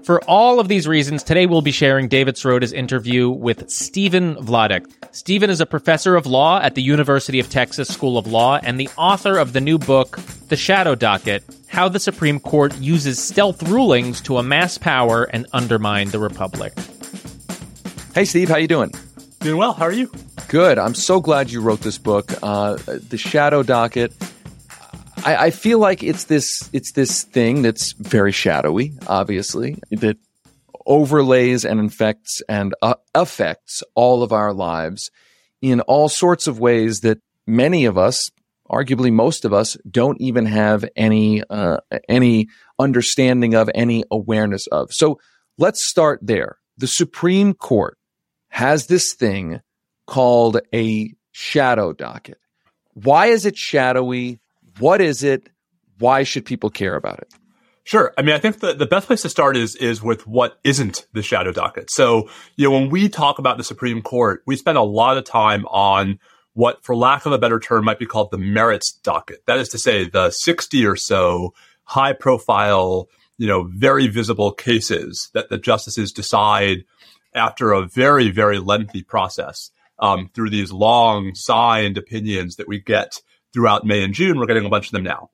For 0.05 0.21
all 0.25 0.59
of 0.59 0.67
these 0.67 0.89
reasons, 0.89 1.23
today 1.23 1.47
we'll 1.47 1.63
be 1.63 1.71
sharing 1.71 2.09
David 2.09 2.35
Sirota's 2.35 2.73
interview 2.73 3.31
with 3.31 3.71
Stephen 3.71 4.35
Vladeck. 4.35 4.85
Stephen 5.13 5.49
is 5.49 5.61
a 5.61 5.67
professor 5.67 6.17
of 6.17 6.27
law 6.27 6.59
at 6.61 6.75
the 6.75 6.83
University 6.83 7.39
of 7.39 7.49
Texas 7.49 7.89
School 7.89 8.19
of 8.19 8.27
Law 8.27 8.59
and 8.65 8.81
the 8.81 8.89
author 8.99 9.39
of 9.39 9.53
the 9.53 9.61
new 9.61 9.79
book, 9.79 10.17
The 10.49 10.57
Shadow 10.57 10.97
Docket 10.97 11.45
How 11.69 11.89
the 11.89 12.01
Supreme 12.01 12.41
Court 12.41 12.77
Uses 12.79 13.23
Stealth 13.23 13.63
Rulings 13.63 14.21
to 14.23 14.39
Amass 14.39 14.77
Power 14.77 15.25
and 15.25 15.47
Undermine 15.53 16.09
the 16.09 16.19
Republic. 16.19 16.73
Hey, 18.13 18.25
Steve, 18.25 18.49
how 18.49 18.57
you 18.57 18.69
doing? 18.69 18.91
Doing 19.39 19.59
well. 19.59 19.73
How 19.73 19.85
are 19.85 19.93
you? 19.93 20.11
Good. 20.49 20.79
I'm 20.79 20.97
so 20.97 21.21
glad 21.21 21.53
you 21.53 21.61
wrote 21.61 21.81
this 21.81 21.99
book, 21.99 22.33
uh, 22.43 22.77
The 22.87 23.17
Shadow 23.17 23.63
Docket 23.63 24.13
I, 25.25 25.47
I 25.47 25.51
feel 25.51 25.79
like 25.79 26.03
it's 26.03 26.25
this 26.25 26.69
it's 26.73 26.93
this 26.93 27.23
thing 27.23 27.63
that's 27.63 27.93
very 27.93 28.33
shadowy, 28.33 28.95
obviously, 29.07 29.77
that 29.91 30.19
overlays 30.87 31.65
and 31.65 31.79
infects 31.79 32.43
and 32.49 32.75
uh, 32.83 32.95
affects 33.15 33.83
all 33.95 34.23
of 34.23 34.33
our 34.33 34.53
lives 34.53 35.11
in 35.61 35.81
all 35.83 36.09
sorts 36.09 36.47
of 36.47 36.59
ways 36.59 37.01
that 37.01 37.21
many 37.47 37.85
of 37.85 37.97
us, 37.97 38.31
arguably 38.69 39.13
most 39.13 39.45
of 39.45 39.53
us, 39.53 39.77
don't 39.89 40.21
even 40.21 40.47
have 40.47 40.85
any 40.97 41.43
uh, 41.49 41.79
any 42.09 42.49
understanding 42.79 43.55
of, 43.55 43.71
any 43.75 44.05
awareness 44.11 44.67
of. 44.69 44.93
So 44.93 45.21
let's 45.57 45.89
start 45.89 46.21
there. 46.23 46.59
The 46.79 46.89
Supreme 46.89 47.55
Court 47.55 47.97
has 48.49 48.87
this 48.87 49.15
thing 49.15 49.61
called 50.07 50.61
a 50.75 51.15
shadow 51.31 51.93
docket. 51.93 52.39
Why 52.95 53.27
is 53.27 53.47
it 53.47 53.57
shadowy? 53.57 54.41
What 54.79 55.01
is 55.01 55.23
it? 55.23 55.49
Why 55.99 56.23
should 56.23 56.45
people 56.45 56.71
care 56.71 56.97
about 56.97 57.19
it? 57.19 57.33
Sure. 57.85 58.13
I 58.17 58.23
mean, 58.23 58.35
I 58.35 58.39
think 58.39 58.61
the, 58.61 58.75
the 58.75 58.87
best 58.87 59.09
place 59.09 59.23
to 59.23 59.29
start 59.29 59.57
is 59.57 59.75
is 59.77 60.03
with 60.03 60.27
what 60.27 60.59
isn't 60.63 61.07
the 61.13 61.23
shadow 61.23 61.53
docket. 61.53 61.91
So, 61.91 62.29
you 62.57 62.69
know, 62.69 62.79
when 62.79 62.91
we 62.91 63.09
talk 63.09 63.39
about 63.39 63.59
the 63.59 63.65
Supreme 63.65 64.03
Court, 64.03 64.43
we 64.47 64.57
spend 64.57 64.79
a 64.79 64.83
lot 64.83 65.19
of 65.19 65.25
time 65.25 65.67
on 65.67 66.21
what, 66.55 66.85
for 66.85 66.95
lack 66.95 67.27
of 67.27 67.33
a 67.33 67.39
better 67.39 67.59
term, 67.59 67.85
might 67.85 67.99
be 67.99 68.07
called 68.07 68.31
the 68.31 68.39
merits 68.39 68.93
docket. 69.03 69.45
That 69.47 69.59
is 69.59 69.69
to 69.71 69.79
say, 69.79 70.09
the 70.09 70.31
60 70.31 70.87
or 70.87 70.97
so 70.97 71.55
high 71.85 72.13
profile, 72.13 73.09
you 73.37 73.49
know, 73.49 73.69
very 73.75 74.07
visible 74.07 74.53
cases 74.53 75.31
that 75.35 75.49
the 75.49 75.59
justices 75.59 76.13
decide 76.13 76.85
after 77.35 77.73
a 77.73 77.87
very, 77.87 78.31
very 78.31 78.59
lengthy 78.59 79.03
process 79.03 79.71
um, 79.99 80.31
through 80.35 80.51
these 80.51 80.71
long 80.71 81.35
signed 81.35 81.99
opinions 81.99 82.57
that 82.57 82.69
we 82.69 82.79
get 82.79 83.21
throughout 83.53 83.85
May 83.85 84.03
and 84.03 84.15
June. 84.15 84.39
We're 84.39 84.47
getting 84.47 84.67
a 84.67 84.71
bunch 84.71 84.87
of 84.87 84.93
them 84.93 85.05
now. 85.05 85.31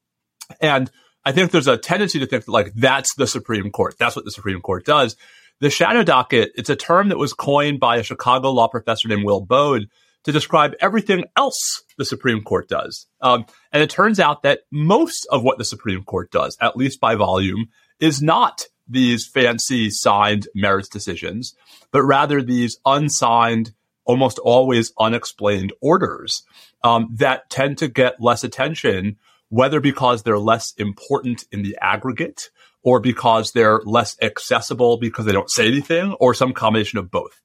And 0.61 0.91
I 1.25 1.33
think 1.33 1.51
there's 1.51 1.67
a 1.67 1.77
tendency 1.77 2.19
to 2.21 2.27
think 2.27 2.45
that 2.45 2.51
like 2.51 2.73
that's 2.75 3.15
the 3.15 3.27
Supreme 3.27 3.71
Court. 3.71 3.97
That's 3.99 4.17
what 4.17 4.25
the 4.25 4.31
Supreme 4.31 4.61
Court 4.61 4.85
does. 4.85 5.17
The 5.61 5.71
shadow 5.71 6.05
docket, 6.05 6.53
it's 6.55 6.71
a 6.71 6.77
term 6.77 7.09
that 7.09 7.19
was 7.19 7.33
coined 7.33 7.81
by 7.81 7.97
a 7.97 8.03
Chicago 8.03 8.53
law 8.53 8.69
professor 8.69 9.09
named 9.09 9.25
Will 9.25 9.45
Baude 9.45 9.89
to 10.25 10.33
describe 10.33 10.75
everything 10.81 11.25
else 11.37 11.83
the 11.97 12.05
Supreme 12.05 12.43
Court 12.43 12.69
does. 12.69 13.07
Um, 13.21 13.47
and 13.73 13.83
it 13.83 13.91
turns 13.91 14.21
out 14.21 14.43
that 14.43 14.61
most 14.71 15.27
of 15.31 15.43
what 15.43 15.59
the 15.59 15.65
Supreme 15.65 16.05
Court 16.05 16.31
does, 16.31 16.57
at 16.61 16.77
least 16.77 17.01
by 17.01 17.15
volume, 17.15 17.67
is 18.01 18.23
not 18.23 18.67
these 18.89 19.27
fancy 19.27 19.91
signed 19.91 20.49
merits 20.55 20.89
decisions, 20.89 21.55
but 21.93 22.03
rather 22.03 22.41
these 22.41 22.79
unsigned, 22.87 23.73
almost 24.05 24.39
always 24.39 24.93
unexplained 24.99 25.73
orders 25.83 26.43
um, 26.85 27.09
that 27.17 27.51
tend 27.51 27.79
to 27.79 27.89
get 27.89 28.21
less 28.21 28.45
attention, 28.45 29.17
whether 29.49 29.81
because 29.81 30.23
they're 30.23 30.39
less 30.39 30.73
important 30.77 31.45
in 31.53 31.63
the 31.63 31.77
aggregate 31.81 32.51
or 32.83 33.01
because 33.01 33.53
they're 33.53 33.81
less 33.85 34.17
accessible 34.23 34.99
because 34.99 35.25
they 35.25 35.33
don't 35.33 35.51
say 35.51 35.67
anything 35.67 36.13
or 36.21 36.35
some 36.35 36.53
combination 36.53 36.99
of 36.99 37.11
both. 37.11 37.41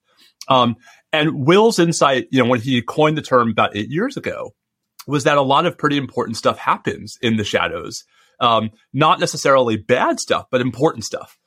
Um, 0.47 0.75
and 1.11 1.45
Will's 1.45 1.79
insight, 1.79 2.27
you 2.31 2.43
know, 2.43 2.49
when 2.49 2.61
he 2.61 2.81
coined 2.81 3.17
the 3.17 3.21
term 3.21 3.49
about 3.49 3.75
eight 3.75 3.89
years 3.89 4.17
ago, 4.17 4.53
was 5.07 5.25
that 5.25 5.37
a 5.37 5.41
lot 5.41 5.65
of 5.65 5.77
pretty 5.77 5.97
important 5.97 6.37
stuff 6.37 6.57
happens 6.57 7.17
in 7.21 7.37
the 7.37 7.43
shadows. 7.43 8.03
Um, 8.39 8.71
not 8.93 9.19
necessarily 9.19 9.77
bad 9.77 10.19
stuff, 10.19 10.47
but 10.49 10.61
important 10.61 11.05
stuff. 11.05 11.37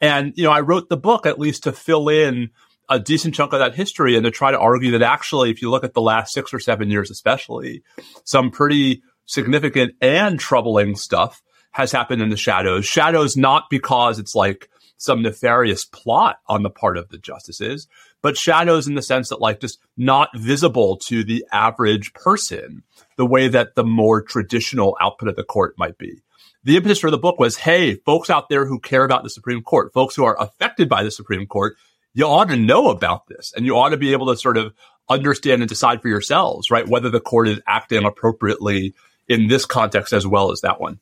And, 0.00 0.32
you 0.36 0.44
know, 0.44 0.52
I 0.52 0.60
wrote 0.60 0.88
the 0.88 0.96
book 0.96 1.26
at 1.26 1.38
least 1.38 1.64
to 1.64 1.72
fill 1.72 2.08
in 2.08 2.50
a 2.88 2.98
decent 2.98 3.34
chunk 3.34 3.52
of 3.52 3.58
that 3.58 3.74
history 3.74 4.16
and 4.16 4.24
to 4.24 4.30
try 4.30 4.50
to 4.50 4.58
argue 4.58 4.92
that 4.92 5.02
actually, 5.02 5.50
if 5.50 5.62
you 5.62 5.70
look 5.70 5.84
at 5.84 5.94
the 5.94 6.00
last 6.00 6.32
six 6.32 6.54
or 6.54 6.60
seven 6.60 6.90
years, 6.90 7.10
especially, 7.10 7.82
some 8.24 8.50
pretty 8.50 9.02
significant 9.26 9.94
and 10.00 10.38
troubling 10.38 10.96
stuff 10.96 11.42
has 11.72 11.92
happened 11.92 12.22
in 12.22 12.30
the 12.30 12.36
shadows. 12.36 12.86
Shadows 12.86 13.36
not 13.36 13.64
because 13.68 14.18
it's 14.18 14.34
like 14.34 14.70
some 14.96 15.22
nefarious 15.22 15.84
plot 15.84 16.38
on 16.46 16.62
the 16.62 16.70
part 16.70 16.96
of 16.96 17.08
the 17.10 17.18
justices, 17.18 17.86
but 18.22 18.36
shadows 18.36 18.88
in 18.88 18.94
the 18.94 19.02
sense 19.02 19.28
that 19.28 19.40
like 19.40 19.60
just 19.60 19.78
not 19.96 20.30
visible 20.34 20.96
to 20.96 21.22
the 21.22 21.44
average 21.52 22.14
person 22.14 22.82
the 23.16 23.26
way 23.26 23.48
that 23.48 23.74
the 23.74 23.84
more 23.84 24.22
traditional 24.22 24.96
output 25.00 25.28
of 25.28 25.36
the 25.36 25.44
court 25.44 25.74
might 25.76 25.98
be. 25.98 26.22
The 26.64 26.76
impetus 26.76 26.98
for 26.98 27.10
the 27.10 27.18
book 27.18 27.38
was, 27.38 27.56
hey, 27.56 27.94
folks 27.94 28.30
out 28.30 28.48
there 28.48 28.66
who 28.66 28.80
care 28.80 29.04
about 29.04 29.22
the 29.22 29.30
Supreme 29.30 29.62
Court, 29.62 29.92
folks 29.92 30.16
who 30.16 30.24
are 30.24 30.40
affected 30.40 30.88
by 30.88 31.04
the 31.04 31.10
Supreme 31.10 31.46
Court, 31.46 31.76
you 32.16 32.24
ought 32.24 32.48
to 32.48 32.56
know 32.56 32.88
about 32.88 33.26
this 33.28 33.52
and 33.54 33.66
you 33.66 33.76
ought 33.76 33.90
to 33.90 33.96
be 33.96 34.12
able 34.12 34.26
to 34.26 34.36
sort 34.36 34.56
of 34.56 34.72
understand 35.08 35.60
and 35.60 35.68
decide 35.68 36.00
for 36.00 36.08
yourselves, 36.08 36.70
right? 36.70 36.88
Whether 36.88 37.10
the 37.10 37.20
court 37.20 37.46
is 37.46 37.60
acting 37.68 38.04
appropriately 38.04 38.94
in 39.28 39.48
this 39.48 39.66
context 39.66 40.12
as 40.12 40.26
well 40.26 40.50
as 40.50 40.62
that 40.62 40.80
one. 40.80 40.98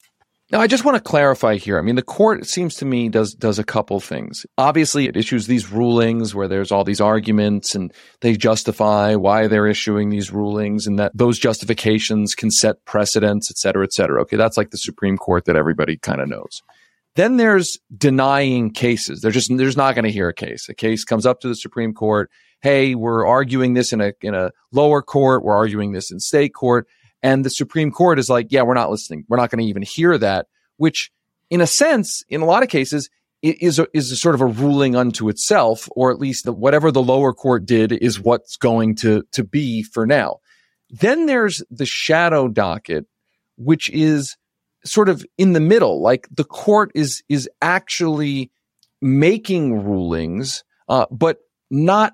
Now, 0.50 0.60
I 0.60 0.66
just 0.66 0.84
want 0.84 0.96
to 0.96 1.02
clarify 1.02 1.56
here. 1.56 1.78
I 1.78 1.82
mean, 1.82 1.94
the 1.94 2.02
court 2.02 2.46
seems 2.46 2.74
to 2.76 2.84
me 2.84 3.08
does 3.08 3.32
does 3.32 3.58
a 3.58 3.64
couple 3.64 3.98
things. 3.98 4.44
Obviously, 4.58 5.06
it 5.06 5.16
issues 5.16 5.46
these 5.46 5.70
rulings 5.70 6.34
where 6.34 6.48
there's 6.48 6.70
all 6.70 6.84
these 6.84 7.00
arguments, 7.00 7.74
and 7.74 7.92
they 8.20 8.36
justify 8.36 9.14
why 9.14 9.46
they're 9.46 9.66
issuing 9.66 10.10
these 10.10 10.30
rulings, 10.30 10.86
and 10.86 10.98
that 10.98 11.12
those 11.14 11.38
justifications 11.38 12.34
can 12.34 12.50
set 12.50 12.84
precedents, 12.84 13.50
et 13.50 13.56
cetera, 13.56 13.84
et 13.84 13.92
cetera. 13.92 14.20
Okay, 14.22 14.36
that's 14.36 14.58
like 14.58 14.70
the 14.70 14.76
Supreme 14.76 15.16
Court 15.16 15.46
that 15.46 15.56
everybody 15.56 15.96
kind 15.96 16.20
of 16.20 16.28
knows. 16.28 16.62
Then 17.16 17.36
there's 17.36 17.78
denying 17.96 18.72
cases. 18.72 19.20
They're 19.20 19.30
just 19.30 19.56
there's 19.56 19.76
not 19.76 19.94
going 19.94 20.04
to 20.04 20.10
hear 20.10 20.28
a 20.28 20.34
case. 20.34 20.68
A 20.68 20.74
case 20.74 21.04
comes 21.04 21.26
up 21.26 21.40
to 21.40 21.48
the 21.48 21.56
Supreme 21.56 21.94
Court. 21.94 22.30
Hey, 22.60 22.94
we're 22.94 23.26
arguing 23.26 23.74
this 23.74 23.92
in 23.92 24.00
a 24.00 24.12
in 24.20 24.34
a 24.34 24.50
lower 24.72 25.02
court. 25.02 25.44
We're 25.44 25.56
arguing 25.56 25.92
this 25.92 26.10
in 26.10 26.18
state 26.18 26.54
court 26.54 26.88
and 27.24 27.42
the 27.42 27.50
Supreme 27.50 27.90
Court 27.90 28.18
is 28.18 28.28
like, 28.28 28.48
yeah, 28.50 28.62
we're 28.62 28.74
not 28.74 28.90
listening. 28.90 29.24
We're 29.28 29.38
not 29.38 29.48
going 29.48 29.64
to 29.64 29.68
even 29.68 29.80
hear 29.80 30.18
that, 30.18 30.46
which 30.76 31.10
in 31.48 31.62
a 31.62 31.66
sense, 31.66 32.22
in 32.28 32.42
a 32.42 32.44
lot 32.44 32.62
of 32.62 32.68
cases, 32.68 33.08
is 33.40 33.78
a, 33.78 33.86
is 33.94 34.12
a 34.12 34.16
sort 34.16 34.34
of 34.34 34.42
a 34.42 34.46
ruling 34.46 34.94
unto 34.94 35.30
itself, 35.30 35.88
or 35.92 36.10
at 36.10 36.18
least 36.18 36.44
the, 36.44 36.52
whatever 36.52 36.92
the 36.92 37.02
lower 37.02 37.32
court 37.32 37.64
did 37.64 37.92
is 37.92 38.20
what's 38.20 38.58
going 38.58 38.94
to, 38.96 39.22
to 39.32 39.42
be 39.42 39.82
for 39.82 40.06
now. 40.06 40.36
Then 40.90 41.24
there's 41.24 41.62
the 41.70 41.86
shadow 41.86 42.46
docket, 42.46 43.06
which 43.56 43.88
is 43.88 44.36
sort 44.84 45.08
of 45.08 45.24
in 45.38 45.52
the 45.52 45.60
middle. 45.60 46.02
Like 46.02 46.28
the 46.30 46.44
court 46.44 46.92
is, 46.94 47.22
is 47.28 47.48
actually 47.62 48.50
making 49.00 49.84
rulings, 49.84 50.64
uh, 50.88 51.06
but 51.10 51.38
not 51.70 52.12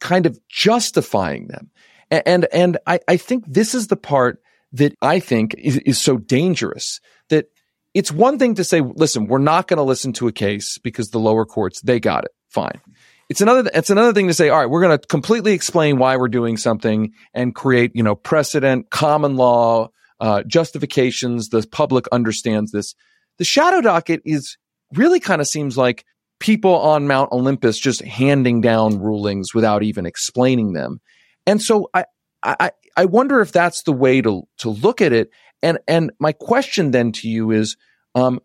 kind 0.00 0.26
of 0.26 0.38
justifying 0.48 1.48
them. 1.48 1.70
And, 2.10 2.46
and 2.52 2.78
I, 2.86 3.00
I 3.08 3.16
think 3.16 3.44
this 3.46 3.74
is 3.74 3.86
the 3.86 3.96
part 3.96 4.42
that 4.72 4.94
I 5.00 5.20
think 5.20 5.54
is, 5.58 5.78
is 5.78 6.00
so 6.00 6.16
dangerous 6.16 7.00
that 7.28 7.46
it's 7.94 8.10
one 8.10 8.38
thing 8.38 8.54
to 8.54 8.64
say, 8.64 8.80
listen, 8.80 9.26
we're 9.26 9.38
not 9.38 9.68
going 9.68 9.78
to 9.78 9.82
listen 9.82 10.12
to 10.14 10.28
a 10.28 10.32
case 10.32 10.78
because 10.78 11.10
the 11.10 11.18
lower 11.18 11.44
courts, 11.44 11.80
they 11.82 12.00
got 12.00 12.24
it. 12.24 12.30
Fine. 12.48 12.80
It's 13.28 13.40
another, 13.40 13.70
it's 13.72 13.90
another 13.90 14.12
thing 14.12 14.28
to 14.28 14.34
say, 14.34 14.48
all 14.50 14.58
right, 14.58 14.68
we're 14.68 14.82
going 14.82 14.98
to 14.98 15.06
completely 15.06 15.52
explain 15.52 15.98
why 15.98 16.16
we're 16.16 16.28
doing 16.28 16.56
something 16.56 17.12
and 17.32 17.54
create, 17.54 17.92
you 17.94 18.02
know, 18.02 18.14
precedent, 18.14 18.90
common 18.90 19.36
law, 19.36 19.88
uh, 20.22 20.44
justifications. 20.44 21.48
The 21.48 21.66
public 21.70 22.06
understands 22.12 22.70
this. 22.70 22.94
The 23.38 23.44
shadow 23.44 23.80
docket 23.80 24.22
is 24.24 24.56
really 24.94 25.20
kind 25.20 25.40
of 25.40 25.48
seems 25.48 25.76
like 25.76 26.04
people 26.38 26.74
on 26.76 27.08
Mount 27.08 27.32
Olympus 27.32 27.78
just 27.78 28.02
handing 28.02 28.60
down 28.60 29.00
rulings 29.00 29.52
without 29.52 29.82
even 29.82 30.06
explaining 30.06 30.74
them. 30.74 31.00
And 31.44 31.60
so 31.60 31.90
I, 31.92 32.04
I, 32.44 32.70
I 32.96 33.04
wonder 33.06 33.40
if 33.40 33.50
that's 33.50 33.82
the 33.82 33.92
way 33.92 34.22
to, 34.22 34.42
to 34.58 34.70
look 34.70 35.00
at 35.00 35.12
it. 35.12 35.30
And, 35.60 35.78
and 35.88 36.12
my 36.20 36.32
question 36.32 36.92
then 36.92 37.10
to 37.12 37.28
you 37.28 37.50
is, 37.50 37.76
um, 38.14 38.40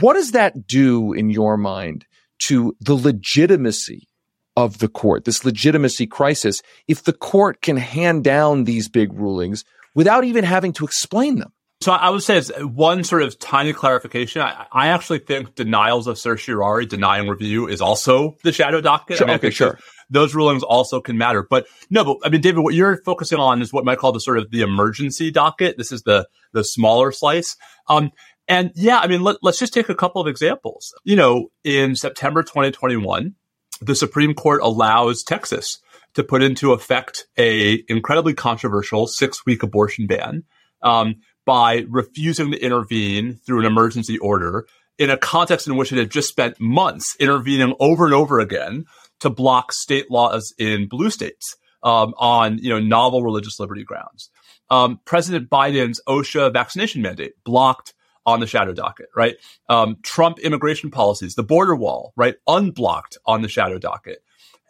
what 0.00 0.14
does 0.14 0.32
that 0.32 0.66
do 0.66 1.14
in 1.14 1.30
your 1.30 1.56
mind 1.56 2.04
to 2.40 2.76
the 2.80 2.94
legitimacy 2.94 4.08
of 4.56 4.78
the 4.78 4.88
court, 4.88 5.24
this 5.24 5.44
legitimacy 5.44 6.06
crisis, 6.06 6.60
if 6.86 7.04
the 7.04 7.12
court 7.12 7.62
can 7.62 7.76
hand 7.76 8.24
down 8.24 8.64
these 8.64 8.88
big 8.88 9.12
rulings 9.12 9.64
without 9.94 10.24
even 10.24 10.44
having 10.44 10.72
to 10.74 10.84
explain 10.84 11.38
them? 11.38 11.52
So 11.80 11.92
I 11.92 12.10
would 12.10 12.22
say 12.22 12.36
as 12.36 12.50
one 12.60 13.04
sort 13.04 13.22
of 13.22 13.38
tiny 13.38 13.72
clarification. 13.72 14.40
I, 14.40 14.66
I, 14.72 14.86
actually 14.88 15.18
think 15.18 15.54
denials 15.54 16.06
of 16.06 16.18
certiorari, 16.18 16.86
denying 16.86 17.28
review, 17.28 17.68
is 17.68 17.82
also 17.82 18.36
the 18.42 18.52
shadow 18.52 18.80
docket. 18.80 19.18
Sure, 19.18 19.26
I 19.26 19.30
mean, 19.30 19.36
okay, 19.36 19.50
sure 19.50 19.78
those 20.10 20.34
rulings 20.34 20.62
also 20.62 21.00
can 21.00 21.18
matter. 21.18 21.46
But 21.48 21.66
no, 21.90 22.04
but 22.04 22.18
I 22.24 22.28
mean, 22.28 22.40
David, 22.40 22.62
what 22.62 22.74
you're 22.74 23.02
focusing 23.04 23.38
on 23.38 23.62
is 23.62 23.72
what 23.72 23.84
might 23.84 23.98
call 23.98 24.12
the 24.12 24.20
sort 24.20 24.38
of 24.38 24.50
the 24.50 24.62
emergency 24.62 25.30
docket. 25.30 25.76
This 25.76 25.92
is 25.92 26.02
the 26.02 26.26
the 26.52 26.64
smaller 26.64 27.12
slice. 27.12 27.56
Um, 27.88 28.12
and 28.46 28.72
yeah, 28.74 28.98
I 28.98 29.06
mean, 29.06 29.22
let, 29.22 29.36
let's 29.42 29.58
just 29.58 29.72
take 29.72 29.88
a 29.88 29.94
couple 29.94 30.20
of 30.20 30.28
examples. 30.28 30.94
You 31.04 31.16
know, 31.16 31.50
in 31.64 31.96
September 31.96 32.42
2021, 32.42 33.34
the 33.80 33.94
Supreme 33.94 34.34
Court 34.34 34.60
allows 34.62 35.22
Texas 35.22 35.78
to 36.14 36.24
put 36.24 36.42
into 36.42 36.72
effect 36.72 37.26
a 37.36 37.82
incredibly 37.88 38.34
controversial 38.34 39.06
six 39.06 39.44
week 39.46 39.62
abortion 39.62 40.06
ban 40.06 40.44
um, 40.82 41.16
by 41.44 41.84
refusing 41.88 42.52
to 42.52 42.58
intervene 42.58 43.34
through 43.34 43.60
an 43.60 43.66
emergency 43.66 44.18
order 44.18 44.66
in 44.98 45.10
a 45.10 45.16
context 45.16 45.66
in 45.66 45.76
which 45.76 45.92
it 45.92 45.98
had 45.98 46.10
just 46.10 46.28
spent 46.28 46.60
months 46.60 47.16
intervening 47.18 47.74
over 47.80 48.04
and 48.04 48.14
over 48.14 48.38
again 48.38 48.84
to 49.20 49.30
block 49.30 49.72
state 49.72 50.10
laws 50.10 50.54
in 50.58 50.88
blue 50.88 51.10
states 51.10 51.56
um, 51.82 52.14
on 52.16 52.58
you 52.58 52.70
know 52.70 52.80
novel 52.80 53.22
religious 53.22 53.58
liberty 53.58 53.84
grounds. 53.84 54.30
Um, 54.70 55.00
President 55.04 55.50
Biden's 55.50 56.00
OSHA 56.08 56.52
vaccination 56.52 57.02
mandate 57.02 57.32
blocked 57.44 57.94
on 58.26 58.40
the 58.40 58.46
shadow 58.46 58.72
docket, 58.72 59.08
right? 59.14 59.36
Um, 59.68 59.98
Trump 60.02 60.38
immigration 60.38 60.90
policies, 60.90 61.34
the 61.34 61.42
border 61.42 61.76
wall, 61.76 62.14
right, 62.16 62.36
unblocked 62.46 63.18
on 63.26 63.42
the 63.42 63.48
shadow 63.48 63.78
docket, 63.78 64.22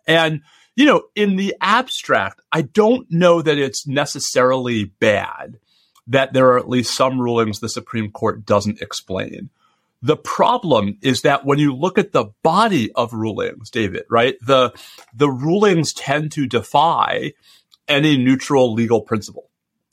and 0.07 0.43
you 0.77 0.87
know, 0.87 1.05
in 1.15 1.37
the 1.37 1.55
abstract, 1.61 2.41
I 2.51 2.63
don't 2.63 3.11
know 3.11 3.43
that 3.43 3.59
it's 3.59 3.87
necessarily 3.87 4.85
bad 4.85 5.59
that 6.07 6.33
there 6.33 6.49
are 6.49 6.59
at 6.59 6.69
least 6.69 6.97
some 6.97 7.21
rulings 7.21 7.61
the 7.61 7.69
Supreme 7.69 8.11
Court 8.11 8.45
doesn't 8.45 8.83
explain. 8.83 9.51
The 10.03 10.17
problem 10.17 10.99
is 11.01 11.23
that 11.23 11.47
when 11.47 11.59
you 11.59 11.75
look 11.75 11.97
at 11.97 12.13
the 12.13 12.27
body 12.43 12.93
of 12.93 13.15
rulings, 13.15 13.71
David, 13.71 14.05
right, 14.11 14.37
the, 14.43 14.73
the 15.15 15.31
rulings 15.31 15.95
tend 15.95 16.33
to 16.33 16.47
defy 16.47 17.33
any 17.89 18.19
neutral 18.19 18.75
legal 18.75 19.01
principle. 19.01 19.49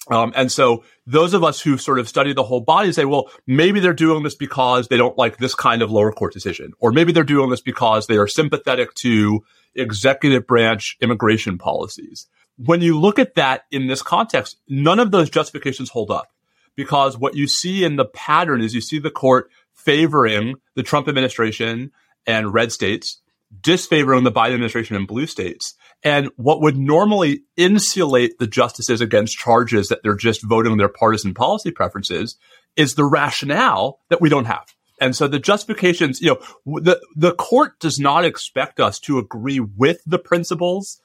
Um, 0.10 0.34
and 0.36 0.52
so 0.52 0.84
those 1.06 1.34
of 1.34 1.44
us 1.44 1.62
who 1.62 1.78
sort 1.78 2.00
of 2.00 2.10
study 2.10 2.34
the 2.34 2.44
whole 2.44 2.60
body 2.60 2.92
say, 2.92 3.06
well, 3.06 3.30
maybe 3.48 3.80
they're 3.80 3.94
doing 3.94 4.24
this 4.24 4.36
because 4.36 4.88
they 4.88 4.98
don't 4.98 5.18
like 5.18 5.38
this 5.38 5.56
kind 5.56 5.82
of 5.82 5.92
lower 5.92 6.12
court 6.12 6.34
decision, 6.34 6.74
or 6.80 6.92
maybe 6.92 7.14
they're 7.14 7.24
doing 7.24 7.50
this 7.50 7.62
because 7.62 8.08
they 8.08 8.18
are 8.18 8.28
sympathetic 8.28 8.94
to 8.96 9.46
executive 9.76 10.48
branch 10.48 10.98
immigration 11.02 11.58
policies. 11.58 12.28
when 12.58 12.82
you 12.82 13.00
look 13.00 13.18
at 13.18 13.36
that 13.36 13.64
in 13.72 13.88
this 13.88 14.04
context, 14.04 14.58
none 14.68 15.00
of 15.00 15.10
those 15.10 15.30
justifications 15.30 15.90
hold 15.90 16.12
up 16.12 16.28
because 16.76 17.18
what 17.18 17.36
you 17.36 17.48
see 17.48 17.84
in 17.84 17.96
the 17.96 18.06
pattern 18.06 18.62
is 18.62 18.76
you 18.76 18.82
see 18.82 19.00
the 19.00 19.10
court 19.10 19.50
favoring 19.74 20.56
the 20.76 20.84
Trump 20.84 21.08
administration 21.08 21.92
and 22.28 22.54
red 22.54 22.72
states, 22.72 23.22
disfavoring 23.62 24.24
the 24.24 24.32
Biden 24.32 24.54
administration 24.54 24.96
and 24.96 25.08
blue 25.08 25.26
states. 25.26 25.76
And 26.04 26.30
what 26.36 26.62
would 26.62 26.78
normally 26.78 27.44
insulate 27.58 28.40
the 28.40 28.48
justices 28.48 29.02
against 29.02 29.38
charges 29.38 29.90
that 29.90 30.04
they're 30.04 30.16
just 30.16 30.44
voting 30.44 30.72
on 30.72 30.78
their 30.78 30.90
partisan 30.90 31.34
policy 31.34 31.72
preferences 31.72 32.38
is 32.76 32.96
the 32.96 33.06
rationale 33.06 34.00
that 34.10 34.22
we 34.22 34.30
don't 34.30 34.46
have. 34.46 34.68
And 35.02 35.16
so 35.16 35.28
the 35.28 35.40
justifications, 35.40 36.22
you 36.22 36.38
know, 36.66 36.80
the, 36.80 37.02
the 37.16 37.34
court 37.34 37.80
does 37.80 38.00
not 38.00 38.24
expect 38.24 38.80
us 38.80 39.00
to 39.00 39.18
agree 39.18 39.60
with 39.60 40.00
the 40.06 40.20
principles 40.20 41.02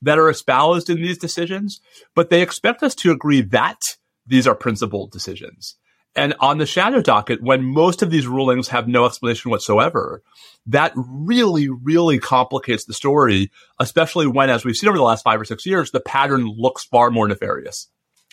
that 0.00 0.18
are 0.18 0.30
espoused 0.30 0.88
in 0.88 0.96
these 0.96 1.18
decisions, 1.18 1.80
but 2.14 2.30
they 2.30 2.40
expect 2.40 2.82
us 2.82 2.94
to 2.94 3.10
agree 3.10 3.42
that 3.42 3.80
these 4.24 4.46
are 4.46 4.54
principled 4.54 5.10
decisions. 5.10 5.76
And 6.16 6.34
on 6.40 6.58
the 6.58 6.66
shadow 6.66 7.02
docket, 7.02 7.42
when 7.42 7.62
most 7.64 8.02
of 8.02 8.10
these 8.10 8.26
rulings 8.26 8.68
have 8.68 8.88
no 8.88 9.04
explanation 9.04 9.50
whatsoever, 9.50 10.22
that 10.66 10.92
really, 10.94 11.68
really 11.68 12.18
complicates 12.18 12.84
the 12.84 12.94
story, 12.94 13.50
especially 13.78 14.26
when, 14.26 14.50
as 14.50 14.64
we've 14.64 14.76
seen 14.76 14.88
over 14.88 14.98
the 14.98 15.04
last 15.04 15.22
five 15.22 15.40
or 15.40 15.44
six 15.44 15.66
years, 15.66 15.90
the 15.90 16.00
pattern 16.00 16.46
looks 16.46 16.84
far 16.84 17.10
more 17.10 17.28
nefarious. 17.28 17.88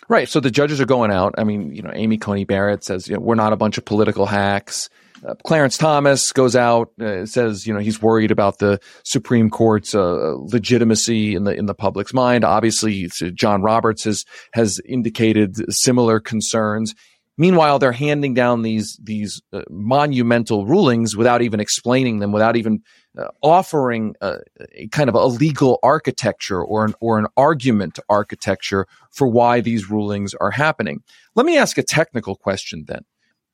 Right. 0.08 0.28
So 0.28 0.40
the 0.40 0.50
judges 0.50 0.80
are 0.80 0.86
going 0.86 1.10
out. 1.10 1.34
I 1.38 1.44
mean, 1.44 1.74
you 1.74 1.82
know, 1.82 1.90
Amy 1.92 2.18
Coney 2.18 2.44
Barrett 2.44 2.84
says, 2.84 3.08
you 3.08 3.14
know, 3.14 3.20
we're 3.20 3.34
not 3.34 3.52
a 3.52 3.56
bunch 3.56 3.78
of 3.78 3.84
political 3.84 4.26
hacks. 4.26 4.88
Uh, 5.26 5.34
Clarence 5.44 5.76
Thomas 5.76 6.32
goes 6.32 6.54
out, 6.54 6.92
uh, 7.00 7.26
says, 7.26 7.66
you 7.66 7.74
know, 7.74 7.80
he's 7.80 8.00
worried 8.00 8.30
about 8.30 8.58
the 8.58 8.80
Supreme 9.04 9.50
Court's 9.50 9.94
uh, 9.94 10.34
legitimacy 10.36 11.34
in 11.34 11.44
the 11.44 11.54
in 11.54 11.66
the 11.66 11.74
public's 11.74 12.14
mind. 12.14 12.44
Obviously, 12.44 13.08
John 13.34 13.62
Roberts 13.62 14.04
has 14.04 14.24
has 14.52 14.80
indicated 14.84 15.72
similar 15.72 16.20
concerns. 16.20 16.94
Meanwhile, 17.36 17.78
they're 17.78 17.92
handing 17.92 18.34
down 18.34 18.62
these 18.62 18.98
these 19.02 19.40
uh, 19.52 19.62
monumental 19.70 20.66
rulings 20.66 21.16
without 21.16 21.42
even 21.42 21.60
explaining 21.60 22.18
them, 22.18 22.32
without 22.32 22.56
even 22.56 22.82
uh, 23.16 23.28
offering 23.42 24.14
a, 24.20 24.38
a, 24.74 24.88
kind 24.88 25.08
of 25.08 25.14
a 25.14 25.26
legal 25.26 25.78
architecture 25.82 26.62
or 26.62 26.84
an 26.84 26.94
or 27.00 27.18
an 27.18 27.26
argument 27.36 27.98
architecture 28.08 28.86
for 29.12 29.28
why 29.28 29.60
these 29.60 29.90
rulings 29.90 30.34
are 30.34 30.50
happening. 30.50 31.00
Let 31.34 31.46
me 31.46 31.56
ask 31.56 31.78
a 31.78 31.82
technical 31.82 32.34
question 32.34 32.84
then. 32.86 33.04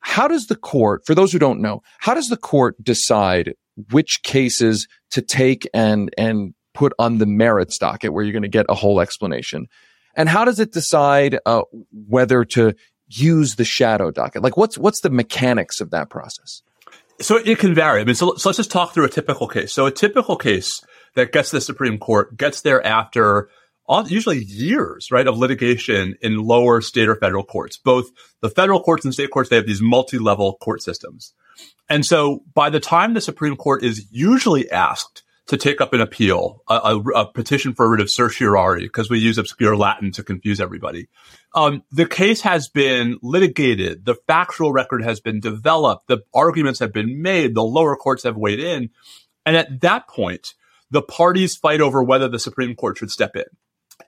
How 0.05 0.29
does 0.29 0.47
the 0.49 0.57
court, 0.57 1.03
for 1.07 1.15
those 1.15 1.33
who 1.33 1.39
don't 1.39 1.61
know, 1.61 1.83
how 1.99 2.13
does 2.13 2.29
the 2.29 2.37
court 2.37 2.77
decide 2.85 3.55
which 3.91 4.23
cases 4.23 4.87
to 5.11 5.23
take 5.23 5.67
and 5.73 6.11
and 6.19 6.55
put 6.75 6.93
on 6.99 7.19
the 7.19 7.27
merits 7.27 7.79
docket 7.79 8.13
where 8.13 8.23
you're 8.23 8.33
going 8.33 8.43
to 8.43 8.49
get 8.49 8.67
a 8.69 8.75
whole 8.75 9.01
explanation? 9.01 9.67
And 10.15 10.29
how 10.29 10.45
does 10.45 10.61
it 10.61 10.73
decide 10.73 11.39
uh, 11.47 11.63
whether 12.07 12.45
to 12.45 12.75
use 13.09 13.57
the 13.57 13.65
shadow 13.65 14.11
docket? 14.11 14.43
Like, 14.43 14.59
what's 14.59 14.77
what's 14.77 15.01
the 15.01 15.11
mechanics 15.11 15.81
of 15.81 15.91
that 15.91 16.11
process? 16.11 16.63
So 17.21 17.37
it 17.37 17.59
can 17.59 17.75
vary. 17.75 18.03
I 18.03 18.05
mean, 18.05 18.15
so, 18.15 18.35
so 18.35 18.51
let's 18.51 18.59
just 18.59 18.71
talk 18.71 18.93
through 18.93 19.07
a 19.07 19.11
typical 19.11 19.49
case. 19.49 19.73
So 19.73 19.87
a 19.87 19.91
typical 19.91 20.37
case 20.37 20.85
that 21.15 21.33
gets 21.33 21.51
the 21.51 21.63
Supreme 21.63 21.97
Court 21.97 22.37
gets 22.37 22.61
there 22.61 22.85
after 22.85 23.49
usually 24.07 24.43
years, 24.45 25.11
right, 25.11 25.27
of 25.27 25.39
litigation 25.39 26.17
in 26.23 26.39
lower 26.39 26.81
state 26.81 27.09
or 27.09 27.17
federal 27.17 27.45
courts. 27.45 27.77
Both 27.77 28.11
the 28.41 28.51
federal 28.51 28.83
courts 28.83 29.05
and 29.05 29.13
state 29.13 29.31
courts, 29.31 29.51
they 29.51 29.57
have 29.57 29.67
these 29.67 29.83
multi-level 29.83 30.57
court 30.61 30.83
systems. 30.83 31.35
And 31.89 32.05
so 32.05 32.43
by 32.55 32.71
the 32.71 32.81
time 32.81 33.15
the 33.15 33.21
Supreme 33.21 33.57
Court 33.57 33.83
is 33.85 34.07
usually 34.11 34.71
asked 34.71 35.23
to 35.47 35.59
take 35.59 35.83
up 35.83 35.93
an 35.93 36.01
appeal, 36.01 36.63
a, 36.69 36.75
a, 36.75 36.99
a 36.99 37.27
petition 37.27 37.75
for 37.75 37.91
writ 37.91 38.01
of 38.01 38.11
certiorari, 38.11 38.85
because 38.85 39.11
we 39.11 39.19
use 39.19 39.37
obscure 39.37 39.77
Latin 39.77 40.11
to 40.13 40.23
confuse 40.23 40.59
everybody. 40.59 41.09
Um, 41.55 41.83
the 41.93 42.07
case 42.07 42.41
has 42.41 42.71
been 42.71 43.19
litigated. 43.23 44.07
The 44.07 44.17
factual 44.27 44.73
record 44.73 45.05
has 45.05 45.21
been 45.21 45.41
developed. 45.41 46.09
The 46.09 46.23
arguments 46.33 46.81
have 46.81 46.95
been 46.95 47.21
made. 47.21 47.55
The 47.55 47.63
lower 47.63 47.95
courts 47.95 48.23
have 48.23 48.39
weighed 48.39 48.61
in. 48.61 48.89
And 49.45 49.55
at 49.57 49.83
that 49.83 50.09
point, 50.09 50.55
the 50.91 51.03
parties 51.03 51.55
fight 51.57 51.83
over 51.83 52.03
whether 52.03 52.29
the 52.29 52.39
Supreme 52.39 52.75
Court 52.75 52.97
should 52.97 53.11
step 53.11 53.37
in. 53.37 53.45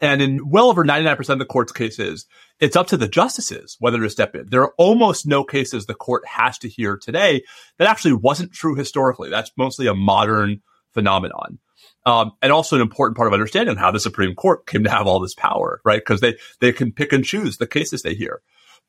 And 0.01 0.21
in 0.21 0.49
well 0.49 0.69
over 0.69 0.85
99% 0.85 1.29
of 1.29 1.39
the 1.39 1.45
court's 1.45 1.73
cases, 1.73 2.27
it's 2.61 2.77
up 2.77 2.89
to 2.89 2.97
the 2.97 3.09
justices 3.09 3.77
whether 3.79 4.01
to 4.01 4.11
step 4.11 4.35
in. 4.35 4.47
There 4.49 4.63
are 4.63 4.75
almost 4.79 5.27
no 5.27 5.45
cases 5.45 5.87
the 5.87 5.95
court 5.95 6.27
has 6.27 6.59
to 6.59 6.69
hear 6.69 6.97
today 6.97 7.43
that 7.79 7.89
actually 7.89 8.15
wasn't 8.15 8.53
true 8.53 8.75
historically. 8.75 9.31
That's 9.31 9.53
mostly 9.57 9.87
a 9.87 9.95
modern 9.95 10.63
phenomenon. 10.93 11.59
Um, 12.05 12.33
and 12.41 12.53
also 12.53 12.77
an 12.77 12.83
important 12.83 13.17
part 13.17 13.27
of 13.27 13.33
understanding 13.33 13.77
how 13.77 13.91
the 13.91 13.99
Supreme 13.99 14.35
Court 14.35 14.65
came 14.67 14.85
to 14.85 14.91
have 14.91 15.09
all 15.09 15.19
this 15.19 15.35
power, 15.35 15.81
right? 15.85 16.01
Because 16.01 16.21
they, 16.21 16.37
they 16.61 16.73
can 16.73 16.93
pick 16.93 17.13
and 17.13 17.25
choose 17.25 17.57
the 17.57 17.67
cases 17.67 18.03
they 18.03 18.15
hear. 18.15 18.43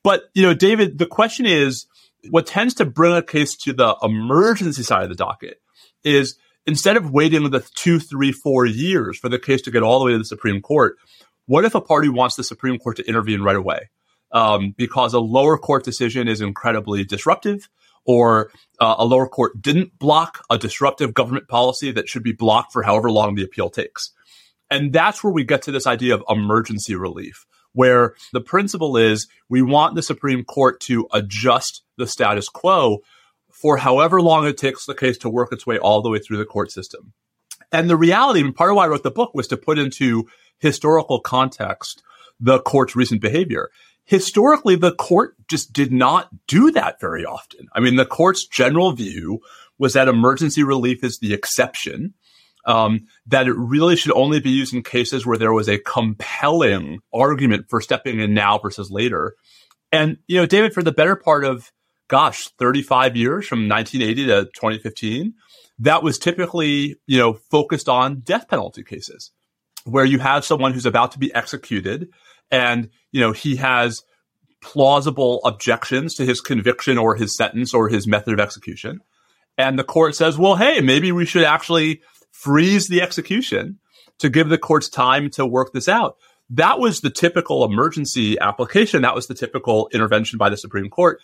But, 0.04 0.24
you 0.36 0.44
know, 0.44 0.54
David, 0.54 1.00
the 1.00 1.08
question 1.08 1.48
is 1.48 1.88
what 2.30 2.46
tends 2.46 2.76
to 2.76 2.86
bring 2.86 3.16
a 3.16 3.24
case 3.24 3.56
to 3.58 3.74
the 3.74 3.96
emergency 4.04 4.84
side 4.84 5.04
of 5.04 5.10
the 5.10 5.16
docket 5.16 5.60
is 6.04 6.38
instead 6.68 6.98
of 6.98 7.10
waiting 7.10 7.50
the 7.50 7.66
two, 7.74 8.00
three, 8.00 8.32
four 8.32 8.66
years 8.66 9.18
for 9.18 9.30
the 9.30 9.40
case 9.40 9.62
to 9.64 9.72
get 9.72 9.82
all 9.82 10.00
the 10.00 10.06
way 10.06 10.12
to 10.12 10.18
the 10.18 10.26
Supreme 10.26 10.62
Court, 10.62 10.98
what 11.46 11.66
if 11.66 11.74
a 11.74 11.82
party 11.82 12.10
wants 12.10 12.36
the 12.36 12.44
Supreme 12.44 12.78
Court 12.78 12.98
to 12.98 13.08
intervene 13.08 13.42
right 13.42 13.56
away? 13.56 13.90
Um, 14.34 14.76
because 14.78 15.14
a 15.14 15.20
lower 15.20 15.58
court 15.58 15.86
decision 15.86 16.28
is 16.28 16.42
incredibly 16.42 17.06
disruptive 17.06 17.70
or 18.06 18.52
uh, 18.80 18.96
a 18.98 19.06
lower 19.06 19.28
court 19.28 19.62
didn't 19.62 19.98
block 19.98 20.44
a 20.50 20.58
disruptive 20.58 21.14
government 21.14 21.48
policy 21.48 21.92
that 21.92 22.10
should 22.10 22.24
be 22.24 22.34
blocked 22.34 22.74
for 22.74 22.84
however 22.84 23.10
long 23.10 23.36
the 23.36 23.44
appeal 23.44 23.70
takes. 23.70 24.12
And 24.70 24.92
that's 24.92 25.24
where 25.24 25.32
we 25.32 25.46
get 25.46 25.62
to 25.64 25.72
this 25.72 25.88
idea 25.88 26.14
of 26.14 26.24
emergency 26.28 26.96
relief, 26.96 27.46
where 27.72 28.16
the 28.34 28.42
principle 28.42 28.98
is 28.98 29.28
we 29.48 29.62
want 29.62 29.96
the 29.96 30.04
Supreme 30.04 30.44
Court 30.44 30.82
to 30.82 31.08
adjust 31.14 31.84
the 31.98 32.08
status 32.08 32.50
quo 32.50 33.00
for 33.62 33.78
however 33.78 34.22
long 34.22 34.46
it 34.46 34.58
takes 34.58 34.86
the 34.86 34.96
case 34.96 35.18
to 35.20 35.30
work 35.30 35.52
its 35.52 35.66
way 35.66 35.78
all 35.78 36.02
the 36.02 36.10
way 36.10 36.20
through 36.20 36.38
the 36.38 36.46
court 36.46 36.72
system. 36.72 37.14
And 37.72 37.90
the 37.90 37.98
reality, 37.98 38.42
and 38.42 38.56
part 38.56 38.70
of 38.70 38.76
why 38.76 38.86
I 38.86 38.88
wrote 38.88 39.04
the 39.04 39.12
book 39.12 39.34
was 39.34 39.48
to 39.48 39.58
put 39.58 39.78
into 39.78 40.28
historical 40.60 41.20
context 41.20 42.04
the 42.40 42.60
court's 42.60 42.96
recent 42.96 43.22
behavior 43.22 43.70
historically, 44.08 44.78
the 44.78 44.96
court 44.96 45.36
just 45.48 45.74
did 45.74 45.92
not 45.92 46.30
do 46.48 46.72
that 46.72 47.00
very 47.00 47.26
often. 47.26 47.68
I 47.74 47.82
mean, 47.82 47.98
the 47.98 48.06
court's 48.06 48.48
general 48.48 48.94
view 48.94 49.42
was 49.78 49.94
that 49.94 50.08
emergency 50.08 50.64
relief 50.64 51.04
is 51.04 51.20
the 51.20 51.34
exception, 51.34 52.14
um, 52.66 53.08
that 53.28 53.48
it 53.48 53.54
really 53.54 53.98
should 53.98 54.14
only 54.14 54.40
be 54.40 54.50
used 54.50 54.74
in 54.74 54.82
cases 54.82 55.26
where 55.26 55.38
there 55.38 55.54
was 55.54 55.68
a 55.68 55.78
compelling 55.78 57.00
argument 57.14 57.66
for 57.70 57.82
stepping 57.82 58.20
in 58.20 58.34
now 58.34 58.58
versus 58.58 58.90
later. 58.90 59.36
And, 59.92 60.18
you 60.26 60.38
know, 60.40 60.46
David, 60.46 60.74
for 60.74 60.84
the 60.84 60.92
better 60.92 61.18
part 61.18 61.44
of, 61.44 61.72
gosh, 62.08 62.48
35 62.60 63.16
years 63.16 63.48
from 63.48 63.68
1980 63.68 64.28
to 64.28 64.46
2015, 64.54 65.34
that 65.80 66.04
was 66.04 66.18
typically, 66.18 66.96
you 67.06 67.18
know, 67.18 67.34
focused 67.34 67.90
on 67.90 68.22
death 68.22 68.48
penalty 68.48 68.84
cases 68.84 69.32
where 69.88 70.06
you 70.06 70.20
have 70.20 70.46
someone 70.46 70.74
who's 70.74 70.86
about 70.86 71.14
to 71.14 71.20
be 71.20 71.34
executed 71.34 72.10
and 72.52 72.90
you 73.12 73.22
know 73.22 73.32
he 73.32 73.56
has 73.56 74.04
plausible 74.62 75.40
objections 75.46 76.16
to 76.16 76.26
his 76.26 76.42
conviction 76.42 76.98
or 76.98 77.16
his 77.16 77.36
sentence 77.36 77.74
or 77.74 77.90
his 77.90 78.08
method 78.08 78.34
of 78.34 78.40
execution. 78.40 79.00
And 79.58 79.78
the 79.78 79.84
court 79.84 80.16
says 80.16 80.38
well 80.38 80.56
hey 80.56 80.82
maybe 80.82 81.12
we 81.12 81.26
should 81.26 81.44
actually 81.44 82.02
freeze 82.32 82.88
the 82.88 83.02
execution 83.02 83.80
to 84.20 84.30
give 84.30 84.50
the 84.50 84.58
courts 84.58 84.90
time 84.90 85.30
to 85.32 85.46
work 85.46 85.74
this 85.74 85.88
out. 85.88 86.18
That 86.50 86.80
was 86.80 87.02
the 87.02 87.10
typical 87.10 87.66
emergency 87.66 88.40
application. 88.40 89.02
That 89.02 89.16
was 89.16 89.28
the 89.28 89.36
typical 89.36 89.90
intervention 89.94 90.38
by 90.38 90.50
the 90.50 90.58
supreme 90.58 90.90
court 90.90 91.20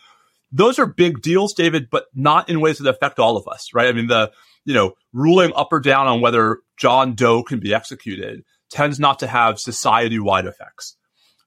those 0.53 0.79
are 0.79 0.85
big 0.85 1.21
deals 1.21 1.53
david 1.53 1.89
but 1.89 2.05
not 2.13 2.47
in 2.47 2.61
ways 2.61 2.77
that 2.77 2.87
affect 2.87 3.19
all 3.19 3.35
of 3.35 3.47
us 3.47 3.73
right? 3.73 3.87
I 3.87 3.91
mean 3.91 4.07
the 4.07 4.31
you 4.63 4.73
know 4.73 4.93
ruling 5.11 5.51
up 5.55 5.73
or 5.73 5.81
down 5.81 6.07
on 6.07 6.21
whether 6.21 6.59
john 6.79 7.15
doe 7.15 7.43
can 7.43 7.59
be 7.59 7.73
executed 7.73 8.43
tends 8.73 8.99
not 8.99 9.19
to 9.19 9.27
have 9.27 9.59
society 9.59 10.19
wide 10.19 10.47
effects. 10.47 10.97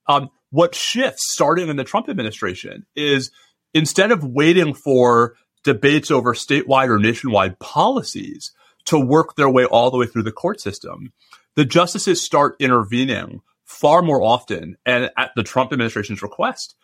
Um, 0.09 0.31
what 0.51 0.75
shifts 0.75 1.33
starting 1.33 1.69
in 1.69 1.77
the 1.77 1.85
Trump 1.85 2.09
administration 2.09 2.87
is 2.95 3.33
instead 3.75 4.13
of 4.13 4.25
waiting 4.25 4.73
for 4.73 5.35
debates 5.65 6.11
over 6.13 6.33
statewide 6.35 6.89
or 6.89 6.99
nationwide 6.99 7.59
policies 7.59 8.53
to 8.87 8.99
work 8.99 9.35
their 9.35 9.51
way 9.51 9.65
all 9.65 9.91
the 9.91 9.97
way 9.97 10.07
through 10.07 10.23
the 10.23 10.33
court 10.33 10.61
system, 10.61 11.13
the 11.57 11.65
justices 11.65 12.25
start 12.25 12.55
intervening 12.61 13.41
far 13.65 14.01
more 14.01 14.23
often 14.23 14.77
and 14.87 15.11
at 15.19 15.33
the 15.35 15.43
Trump 15.43 15.73
administration's 15.73 16.23
request 16.23 16.77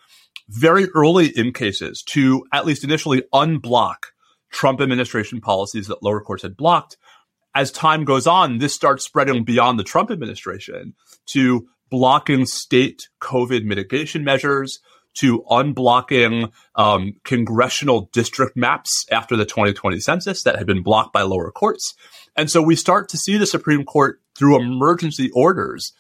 very 0.49 0.89
early 0.95 1.29
in 1.29 1.53
cases 1.53 2.03
to 2.03 2.45
at 2.53 2.67
least 2.67 2.85
initially 2.85 3.23
unblock 3.33 4.07
Trump 4.51 4.81
administration 4.81 5.41
policies 5.41 5.87
that 5.89 6.03
lower 6.03 6.21
courts 6.21 6.43
had 6.43 6.57
blocked. 6.57 6.97
As 7.55 7.71
time 7.71 8.05
goes 8.05 8.27
on, 8.27 8.59
this 8.59 8.75
starts 8.75 9.05
spreading 9.05 9.45
beyond 9.45 9.79
the 9.79 9.85
Trump 9.85 10.11
administration 10.11 10.95
to 11.27 11.69
blocking 11.91 12.47
state 12.47 13.09
COVID 13.21 13.65
mitigation 13.65 14.25
measures 14.25 14.81
to 15.15 15.43
unblocking 15.51 16.51
um, 16.75 17.15
congressional 17.25 18.09
district 18.13 18.57
maps 18.57 19.05
after 19.11 19.37
the 19.37 19.45
2020 19.45 20.01
census 20.01 20.43
that 20.43 20.57
had 20.57 20.67
been 20.67 20.83
blocked 20.83 21.13
by 21.13 21.23
lower 21.23 21.51
courts. 21.51 21.95
And 22.35 22.51
so 22.51 22.63
we 22.63 22.77
start 22.77 23.11
to 23.11 23.19
see 23.19 23.37
the 23.37 23.47
Supreme 23.47 23.85
Court 23.85 24.21
through 24.35 24.61
emergency 24.61 25.31
orders 25.35 25.93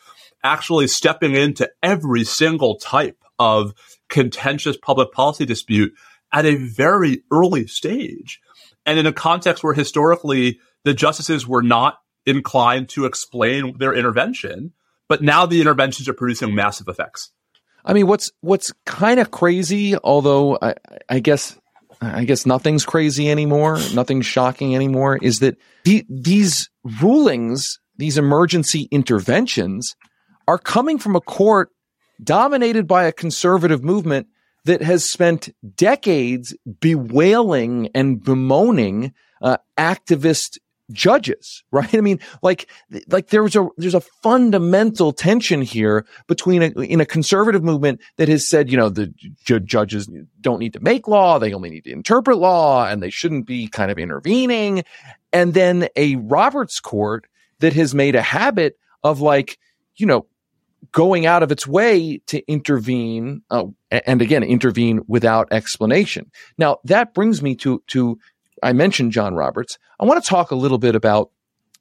actually 0.43 0.89
stepping 0.89 1.35
into 1.35 1.71
every 1.83 2.25
single 2.25 2.77
type 2.77 3.19
of 3.39 3.75
contentious 4.13 4.77
public 4.77 5.11
policy 5.11 5.45
dispute 5.45 5.93
at 6.33 6.47
a 6.47 6.55
very 6.55 7.23
early 7.33 7.67
stage. 7.67 8.41
And 8.87 8.99
in 8.99 9.07
a 9.07 9.13
context 9.13 9.65
where 9.65 9.75
historically 9.75 10.61
the 10.85 10.95
justices 10.95 11.49
were 11.49 11.63
not 11.63 11.99
inclined 12.27 12.89
to 12.91 13.07
explain 13.07 13.79
their 13.79 13.95
intervention, 13.95 14.73
but 15.09 15.23
now 15.23 15.47
the 15.47 15.61
interventions 15.61 16.09
are 16.09 16.15
producing 16.15 16.55
massive 16.55 16.89
effects. 16.89 17.31
I 17.85 17.95
mean, 17.95 18.07
what's 18.07 18.31
what's 18.43 18.73
kind 18.87 19.19
of 19.19 19.31
crazy, 19.33 19.97
although 19.97 20.57
I, 20.61 20.75
I, 21.09 21.19
guess 21.19 21.59
I 22.01 22.25
guess 22.25 22.47
nothing's 22.47 22.85
crazy 22.85 23.31
anymore, 23.31 23.79
nothing's 23.95 24.27
shocking 24.27 24.75
anymore, 24.75 25.19
is 25.21 25.41
that 25.41 25.57
the, 25.85 26.05
these 26.09 26.71
rulings, 27.01 27.81
these 27.97 28.19
emergency 28.19 28.89
interventions, 28.93 29.97
are 30.47 30.59
coming 30.59 30.99
from 30.99 31.17
a 31.17 31.21
court 31.21 31.71
dominated 32.23 32.87
by 32.87 33.05
a 33.05 33.13
conservative 33.13 33.83
movement 33.83 34.29
that 34.65 34.83
has 34.83 35.11
spent 35.11 35.49
decades 35.77 36.55
bewailing 36.81 37.89
and 37.95 38.23
bemoaning 38.23 39.13
uh, 39.41 39.57
activist 39.77 40.59
judges, 40.93 41.65
right? 41.73 41.95
I 41.95 42.01
mean, 42.01 42.21
like, 42.43 42.71
like 43.09 43.29
there's 43.29 43.57
a, 43.57 43.69
there's 43.77 43.95
a 43.95 44.01
fundamental 44.01 45.13
tension 45.13 45.63
here 45.63 46.07
between 46.27 46.63
a, 46.63 46.67
in 46.81 47.01
a 47.01 47.07
conservative 47.07 47.63
movement 47.63 48.01
that 48.17 48.29
has 48.29 48.49
said, 48.49 48.71
you 48.71 48.77
know, 48.77 48.89
the 48.89 49.13
ju- 49.45 49.61
judges 49.61 50.09
don't 50.41 50.61
need 50.61 50.75
to 50.75 50.81
make 50.81 51.09
law. 51.09 51.39
They 51.39 51.53
only 51.53 51.71
need 51.71 51.85
to 51.85 51.93
interpret 51.93 52.39
law 52.39 52.87
and 52.87 53.03
they 53.03 53.11
shouldn't 53.11 53.47
be 53.47 53.69
kind 53.69 53.91
of 53.91 53.99
intervening. 53.99 54.85
And 55.33 55.55
then 55.55 55.89
a 55.97 56.17
Roberts 56.17 56.79
court 56.79 57.27
that 57.61 57.73
has 57.73 57.95
made 57.95 58.15
a 58.15 58.23
habit 58.23 58.77
of 59.03 59.21
like, 59.21 59.59
you 59.97 60.07
know, 60.07 60.27
going 60.91 61.27
out 61.27 61.43
of 61.43 61.53
its 61.53 61.67
way 61.67 62.21
to 62.27 62.43
intervene, 62.51 63.43
uh, 63.51 63.65
and 63.91 64.21
again, 64.21 64.43
intervene 64.43 65.01
without 65.07 65.53
explanation. 65.53 66.31
Now 66.59 66.79
that 66.85 67.15
brings 67.15 67.43
me 67.43 67.55
to, 67.57 67.83
to 67.89 68.19
I 68.63 68.73
mentioned 68.73 69.13
John 69.13 69.35
Roberts. 69.35 69.79
I 70.01 70.05
want 70.05 70.23
to 70.23 70.29
talk 70.29 70.51
a 70.51 70.57
little 70.57 70.79
bit 70.79 70.95
about 70.95 71.31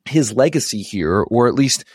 his 0.05 0.33
legacy 0.33 0.81
here, 0.81 1.21
or 1.29 1.47
at 1.47 1.53
least 1.53 1.85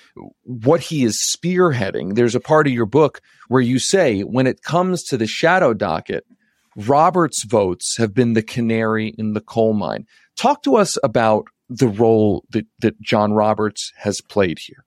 what 0.43 0.81
he 0.81 1.05
is 1.05 1.19
spearheading. 1.19 2.15
There's 2.15 2.37
a 2.37 2.41
part 2.41 2.67
of 2.67 2.73
your 2.73 2.87
book 2.87 3.21
where 3.49 3.61
you 3.61 3.79
say, 3.79 4.23
when 4.23 4.47
it 4.47 4.63
comes 4.63 5.03
to 5.05 5.17
the 5.17 5.27
shadow 5.27 5.75
docket, 5.75 6.25
Roberts' 6.77 7.43
votes 7.45 7.97
have 7.97 8.15
been 8.15 8.35
the 8.35 8.43
canary 8.43 9.15
in 9.19 9.33
the 9.33 9.41
coal 9.41 9.73
mine. 9.73 10.07
Talk 10.37 10.63
to 10.65 10.77
us 10.77 10.99
about 11.03 11.47
the 11.69 11.89
role 11.89 12.45
that, 12.51 12.67
that 12.79 13.01
John 13.01 13.33
Roberts 13.33 13.93
has 13.97 14.21
played 14.21 14.59
here. 14.61 14.85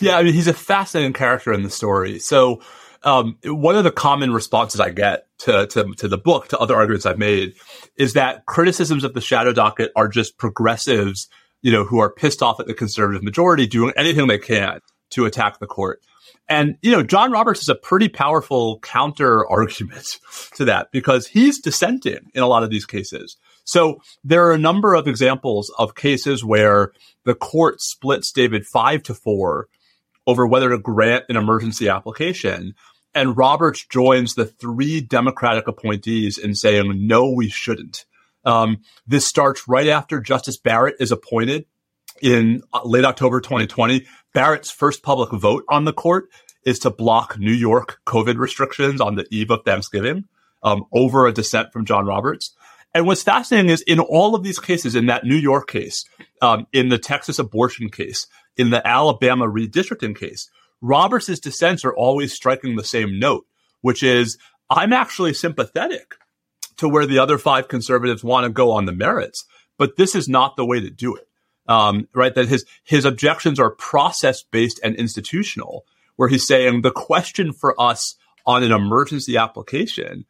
Yeah, 0.00 0.16
I 0.16 0.22
mean, 0.22 0.34
he's 0.34 0.48
a 0.48 0.54
fascinating 0.54 1.12
character 1.12 1.52
in 1.52 1.62
the 1.62 1.70
story. 1.70 2.18
So, 2.18 2.60
um, 3.04 3.38
one 3.44 3.76
of 3.76 3.84
the 3.84 3.92
common 3.92 4.32
responses 4.32 4.80
I 4.80 4.90
get 4.90 5.26
to, 5.40 5.66
to, 5.68 5.94
to 5.98 6.08
the 6.08 6.18
book, 6.18 6.48
to 6.48 6.58
other 6.58 6.74
arguments 6.74 7.06
I've 7.06 7.18
made, 7.18 7.54
is 7.96 8.14
that 8.14 8.44
criticisms 8.46 9.04
of 9.04 9.14
the 9.14 9.20
shadow 9.20 9.52
docket 9.52 9.92
are 9.94 10.08
just 10.08 10.36
progressives, 10.36 11.28
you 11.62 11.70
know, 11.70 11.84
who 11.84 12.00
are 12.00 12.12
pissed 12.12 12.42
off 12.42 12.58
at 12.58 12.66
the 12.66 12.74
conservative 12.74 13.22
majority 13.22 13.66
doing 13.66 13.92
anything 13.96 14.26
they 14.26 14.38
can 14.38 14.80
to 15.10 15.26
attack 15.26 15.58
the 15.58 15.66
court. 15.66 16.00
And, 16.48 16.76
you 16.82 16.90
know, 16.90 17.02
John 17.02 17.30
Roberts 17.30 17.62
is 17.62 17.68
a 17.68 17.74
pretty 17.74 18.08
powerful 18.08 18.80
counter 18.80 19.46
argument 19.50 20.18
to 20.54 20.64
that 20.64 20.88
because 20.92 21.26
he's 21.26 21.60
dissenting 21.60 22.30
in 22.34 22.42
a 22.42 22.48
lot 22.48 22.62
of 22.62 22.70
these 22.70 22.86
cases. 22.86 23.36
So 23.64 24.00
there 24.24 24.46
are 24.46 24.52
a 24.52 24.58
number 24.58 24.94
of 24.94 25.06
examples 25.06 25.70
of 25.78 25.94
cases 25.94 26.42
where 26.42 26.92
the 27.24 27.34
court 27.34 27.82
splits 27.82 28.32
David 28.32 28.64
five 28.64 29.02
to 29.04 29.14
four 29.14 29.68
over 30.28 30.46
whether 30.46 30.68
to 30.68 30.78
grant 30.78 31.24
an 31.30 31.36
emergency 31.36 31.88
application. 31.88 32.74
And 33.14 33.34
Roberts 33.34 33.86
joins 33.86 34.34
the 34.34 34.44
three 34.44 35.00
Democratic 35.00 35.66
appointees 35.66 36.36
in 36.36 36.54
saying, 36.54 37.06
no, 37.06 37.30
we 37.30 37.48
shouldn't. 37.48 38.04
Um, 38.44 38.82
this 39.06 39.26
starts 39.26 39.66
right 39.66 39.88
after 39.88 40.20
Justice 40.20 40.58
Barrett 40.58 40.96
is 41.00 41.10
appointed 41.10 41.64
in 42.20 42.62
late 42.84 43.06
October 43.06 43.40
2020. 43.40 44.06
Barrett's 44.34 44.70
first 44.70 45.02
public 45.02 45.32
vote 45.32 45.64
on 45.70 45.86
the 45.86 45.94
court 45.94 46.28
is 46.62 46.78
to 46.80 46.90
block 46.90 47.38
New 47.38 47.50
York 47.50 48.00
COVID 48.06 48.36
restrictions 48.36 49.00
on 49.00 49.14
the 49.14 49.26
eve 49.30 49.50
of 49.50 49.64
Thanksgiving 49.64 50.24
um, 50.62 50.84
over 50.92 51.26
a 51.26 51.32
dissent 51.32 51.72
from 51.72 51.86
John 51.86 52.04
Roberts. 52.04 52.54
And 52.94 53.06
what's 53.06 53.22
fascinating 53.22 53.70
is 53.70 53.82
in 53.82 54.00
all 54.00 54.34
of 54.34 54.42
these 54.42 54.58
cases, 54.58 54.94
in 54.94 55.06
that 55.06 55.24
New 55.24 55.36
York 55.36 55.68
case, 55.68 56.04
um, 56.40 56.66
in 56.72 56.88
the 56.88 56.98
Texas 56.98 57.38
abortion 57.38 57.90
case, 57.90 58.26
in 58.56 58.70
the 58.70 58.86
Alabama 58.86 59.46
redistricting 59.46 60.18
case, 60.18 60.50
Roberts' 60.80 61.40
dissents 61.40 61.84
are 61.84 61.94
always 61.94 62.32
striking 62.32 62.76
the 62.76 62.84
same 62.84 63.18
note, 63.18 63.46
which 63.80 64.02
is 64.02 64.38
I'm 64.70 64.92
actually 64.92 65.34
sympathetic 65.34 66.14
to 66.76 66.88
where 66.88 67.06
the 67.06 67.18
other 67.18 67.38
five 67.38 67.68
conservatives 67.68 68.24
want 68.24 68.44
to 68.44 68.50
go 68.50 68.70
on 68.70 68.84
the 68.84 68.92
merits, 68.92 69.44
but 69.76 69.96
this 69.96 70.14
is 70.14 70.28
not 70.28 70.56
the 70.56 70.66
way 70.66 70.80
to 70.80 70.90
do 70.90 71.16
it. 71.16 71.24
Um, 71.66 72.08
right? 72.14 72.34
That 72.34 72.48
his 72.48 72.64
his 72.84 73.04
objections 73.04 73.60
are 73.60 73.70
process 73.70 74.42
based 74.42 74.80
and 74.82 74.96
institutional, 74.96 75.84
where 76.16 76.28
he's 76.28 76.46
saying 76.46 76.80
the 76.80 76.90
question 76.90 77.52
for 77.52 77.78
us 77.78 78.16
on 78.46 78.62
an 78.62 78.72
emergency 78.72 79.36
application 79.36 80.24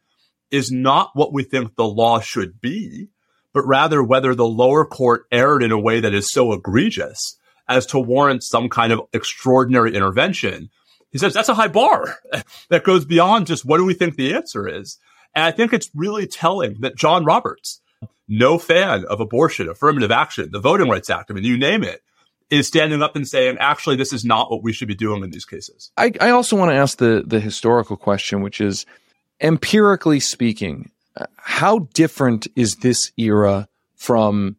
is 0.51 0.71
not 0.71 1.11
what 1.13 1.33
we 1.33 1.43
think 1.43 1.75
the 1.75 1.87
law 1.87 2.19
should 2.19 2.59
be, 2.61 3.09
but 3.53 3.65
rather 3.65 4.03
whether 4.03 4.35
the 4.35 4.47
lower 4.47 4.85
court 4.85 5.23
erred 5.31 5.63
in 5.63 5.71
a 5.71 5.79
way 5.79 5.99
that 5.99 6.13
is 6.13 6.31
so 6.31 6.53
egregious 6.53 7.37
as 7.67 7.85
to 7.87 7.99
warrant 7.99 8.43
some 8.43 8.69
kind 8.69 8.91
of 8.91 9.01
extraordinary 9.13 9.95
intervention. 9.95 10.69
He 11.11 11.17
says 11.17 11.33
that's 11.33 11.49
a 11.49 11.53
high 11.53 11.67
bar 11.67 12.17
that 12.69 12.83
goes 12.83 13.05
beyond 13.05 13.47
just 13.47 13.65
what 13.65 13.77
do 13.77 13.85
we 13.85 13.93
think 13.93 14.15
the 14.15 14.33
answer 14.33 14.67
is. 14.67 14.97
And 15.35 15.45
I 15.45 15.51
think 15.51 15.73
it's 15.73 15.89
really 15.93 16.25
telling 16.25 16.77
that 16.81 16.95
John 16.95 17.23
Roberts, 17.23 17.81
no 18.27 18.57
fan 18.57 19.05
of 19.05 19.19
abortion, 19.19 19.69
affirmative 19.69 20.11
action, 20.11 20.49
the 20.51 20.59
Voting 20.59 20.89
Rights 20.89 21.09
Act, 21.09 21.29
I 21.29 21.33
mean, 21.35 21.43
you 21.43 21.57
name 21.57 21.83
it, 21.83 22.01
is 22.49 22.67
standing 22.67 23.03
up 23.03 23.15
and 23.15 23.27
saying, 23.27 23.57
actually, 23.59 23.95
this 23.95 24.11
is 24.11 24.25
not 24.25 24.49
what 24.49 24.63
we 24.63 24.73
should 24.73 24.87
be 24.87 24.95
doing 24.95 25.23
in 25.23 25.29
these 25.29 25.45
cases. 25.45 25.91
I, 25.95 26.11
I 26.19 26.31
also 26.31 26.55
want 26.55 26.71
to 26.71 26.75
ask 26.75 26.97
the, 26.97 27.23
the 27.25 27.39
historical 27.39 27.95
question, 27.95 28.41
which 28.41 28.59
is 28.59 28.87
empirically 29.41 30.19
speaking, 30.19 30.91
how 31.37 31.79
different 31.93 32.47
is 32.55 32.77
this 32.77 33.11
era 33.17 33.67
from 33.95 34.55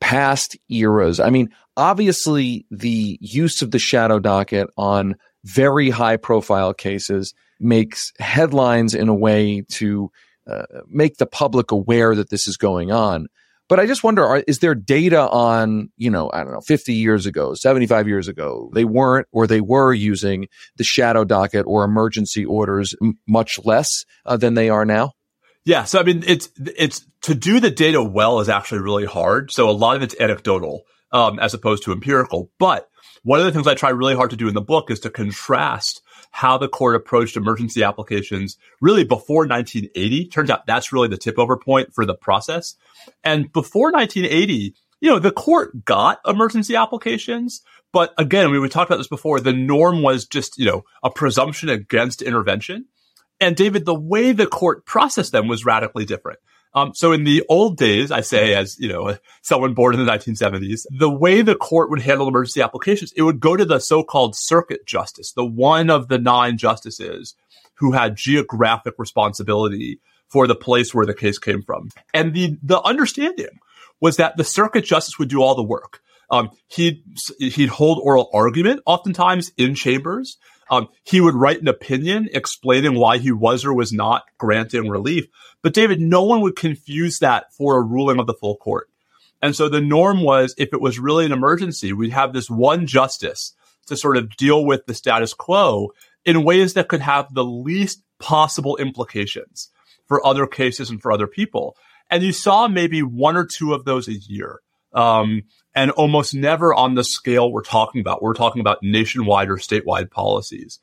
past 0.00 0.56
eras? 0.68 1.20
I 1.20 1.30
mean, 1.30 1.50
obviously 1.76 2.66
the 2.70 3.18
use 3.20 3.62
of 3.62 3.70
the 3.70 3.78
shadow 3.78 4.18
docket 4.18 4.68
on 4.76 5.16
very 5.44 5.90
high 5.90 6.16
profile 6.16 6.74
cases 6.74 7.34
makes 7.58 8.12
headlines 8.18 8.94
in 8.94 9.08
a 9.08 9.14
way 9.14 9.62
to 9.68 10.10
uh, 10.46 10.64
make 10.88 11.18
the 11.18 11.26
public 11.26 11.70
aware 11.70 12.14
that 12.14 12.30
this 12.30 12.48
is 12.48 12.56
going 12.56 12.90
on. 12.90 13.28
But 13.70 13.78
I 13.78 13.86
just 13.86 14.02
wonder, 14.02 14.26
are, 14.26 14.42
is 14.48 14.58
there 14.58 14.74
data 14.74 15.30
on, 15.30 15.90
you 15.96 16.10
know, 16.10 16.28
I 16.34 16.42
don't 16.42 16.52
know, 16.52 16.60
50 16.60 16.92
years 16.92 17.24
ago, 17.24 17.54
75 17.54 18.08
years 18.08 18.26
ago, 18.26 18.68
they 18.74 18.84
weren't 18.84 19.28
or 19.30 19.46
they 19.46 19.60
were 19.60 19.94
using 19.94 20.48
the 20.74 20.82
shadow 20.82 21.22
docket 21.22 21.66
or 21.68 21.84
emergency 21.84 22.44
orders 22.44 22.96
m- 23.00 23.20
much 23.28 23.60
less 23.64 24.04
uh, 24.26 24.36
than 24.36 24.54
they 24.54 24.70
are 24.70 24.84
now? 24.84 25.12
Yeah. 25.64 25.84
So, 25.84 26.00
I 26.00 26.02
mean, 26.02 26.24
it's, 26.26 26.50
it's 26.58 27.06
to 27.22 27.34
do 27.36 27.60
the 27.60 27.70
data 27.70 28.02
well 28.02 28.40
is 28.40 28.48
actually 28.48 28.80
really 28.80 29.04
hard. 29.06 29.52
So 29.52 29.70
a 29.70 29.72
lot 29.72 29.94
of 29.94 30.02
it's 30.02 30.16
anecdotal, 30.18 30.82
um, 31.12 31.38
as 31.38 31.54
opposed 31.54 31.84
to 31.84 31.92
empirical. 31.92 32.50
But 32.58 32.88
one 33.22 33.38
of 33.38 33.46
the 33.46 33.52
things 33.52 33.68
I 33.68 33.74
try 33.74 33.90
really 33.90 34.16
hard 34.16 34.30
to 34.30 34.36
do 34.36 34.48
in 34.48 34.54
the 34.54 34.60
book 34.60 34.90
is 34.90 34.98
to 35.00 35.10
contrast 35.10 36.02
how 36.30 36.56
the 36.56 36.68
court 36.68 36.94
approached 36.94 37.36
emergency 37.36 37.82
applications 37.82 38.56
really 38.80 39.04
before 39.04 39.46
1980. 39.46 40.26
Turns 40.28 40.50
out 40.50 40.66
that's 40.66 40.92
really 40.92 41.08
the 41.08 41.18
tip 41.18 41.38
over 41.38 41.56
point 41.56 41.92
for 41.94 42.06
the 42.06 42.14
process. 42.14 42.76
And 43.24 43.52
before 43.52 43.92
1980, 43.92 44.74
you 45.00 45.10
know, 45.10 45.18
the 45.18 45.32
court 45.32 45.84
got 45.84 46.20
emergency 46.26 46.76
applications, 46.76 47.62
but 47.92 48.14
again, 48.18 48.50
we, 48.50 48.58
we 48.58 48.68
talked 48.68 48.90
about 48.90 48.98
this 48.98 49.08
before. 49.08 49.40
The 49.40 49.52
norm 49.52 50.02
was 50.02 50.26
just, 50.26 50.58
you 50.58 50.66
know, 50.66 50.84
a 51.02 51.10
presumption 51.10 51.68
against 51.68 52.22
intervention. 52.22 52.86
And 53.40 53.56
David, 53.56 53.86
the 53.86 53.94
way 53.94 54.32
the 54.32 54.46
court 54.46 54.84
processed 54.84 55.32
them 55.32 55.48
was 55.48 55.64
radically 55.64 56.04
different. 56.04 56.38
Um, 56.72 56.92
so 56.94 57.12
in 57.12 57.24
the 57.24 57.42
old 57.48 57.76
days, 57.76 58.12
I 58.12 58.20
say 58.20 58.54
as, 58.54 58.78
you 58.78 58.88
know, 58.88 59.16
someone 59.42 59.74
born 59.74 59.94
in 59.94 60.04
the 60.04 60.10
1970s, 60.10 60.86
the 60.90 61.10
way 61.10 61.42
the 61.42 61.56
court 61.56 61.90
would 61.90 62.00
handle 62.00 62.28
emergency 62.28 62.62
applications, 62.62 63.12
it 63.16 63.22
would 63.22 63.40
go 63.40 63.56
to 63.56 63.64
the 63.64 63.80
so-called 63.80 64.36
circuit 64.36 64.86
justice, 64.86 65.32
the 65.32 65.44
one 65.44 65.90
of 65.90 66.08
the 66.08 66.18
nine 66.18 66.58
justices 66.58 67.34
who 67.74 67.92
had 67.92 68.16
geographic 68.16 68.94
responsibility 68.98 69.98
for 70.28 70.46
the 70.46 70.54
place 70.54 70.94
where 70.94 71.06
the 71.06 71.14
case 71.14 71.38
came 71.38 71.62
from. 71.62 71.90
And 72.14 72.34
the, 72.34 72.56
the 72.62 72.80
understanding 72.82 73.58
was 74.00 74.16
that 74.18 74.36
the 74.36 74.44
circuit 74.44 74.84
justice 74.84 75.18
would 75.18 75.28
do 75.28 75.42
all 75.42 75.54
the 75.54 75.62
work. 75.62 76.00
Um, 76.30 76.50
he'd, 76.68 77.02
he'd 77.38 77.68
hold 77.68 77.98
oral 78.02 78.30
argument 78.32 78.82
oftentimes 78.86 79.50
in 79.56 79.74
chambers. 79.74 80.38
Um, 80.70 80.88
he 81.04 81.20
would 81.20 81.34
write 81.34 81.60
an 81.60 81.68
opinion 81.68 82.28
explaining 82.32 82.94
why 82.94 83.18
he 83.18 83.32
was 83.32 83.64
or 83.64 83.74
was 83.74 83.92
not 83.92 84.22
granting 84.38 84.88
relief. 84.88 85.26
But 85.62 85.74
David, 85.74 86.00
no 86.00 86.22
one 86.22 86.40
would 86.40 86.56
confuse 86.56 87.18
that 87.18 87.52
for 87.52 87.76
a 87.76 87.82
ruling 87.82 88.20
of 88.20 88.26
the 88.26 88.34
full 88.34 88.56
court. 88.56 88.88
And 89.42 89.56
so 89.56 89.68
the 89.68 89.80
norm 89.80 90.22
was 90.22 90.54
if 90.58 90.72
it 90.72 90.80
was 90.80 90.98
really 90.98 91.26
an 91.26 91.32
emergency, 91.32 91.92
we'd 91.92 92.12
have 92.12 92.32
this 92.32 92.48
one 92.48 92.86
justice 92.86 93.54
to 93.86 93.96
sort 93.96 94.16
of 94.16 94.36
deal 94.36 94.64
with 94.64 94.86
the 94.86 94.94
status 94.94 95.34
quo 95.34 95.88
in 96.24 96.44
ways 96.44 96.74
that 96.74 96.88
could 96.88 97.00
have 97.00 97.32
the 97.34 97.44
least 97.44 98.02
possible 98.18 98.76
implications 98.76 99.70
for 100.06 100.24
other 100.24 100.46
cases 100.46 100.90
and 100.90 101.00
for 101.00 101.10
other 101.10 101.26
people. 101.26 101.76
And 102.10 102.22
you 102.22 102.32
saw 102.32 102.68
maybe 102.68 103.02
one 103.02 103.36
or 103.36 103.46
two 103.46 103.72
of 103.72 103.84
those 103.84 104.08
a 104.08 104.14
year. 104.14 104.60
Um, 104.92 105.42
and 105.74 105.90
almost 105.92 106.34
never 106.34 106.74
on 106.74 106.94
the 106.94 107.04
scale 107.04 107.52
we're 107.52 107.62
talking 107.62 108.00
about. 108.00 108.22
We're 108.22 108.34
talking 108.34 108.60
about 108.60 108.78
nationwide 108.82 109.48
or 109.48 109.56
statewide 109.56 110.10
policies. 110.10 110.80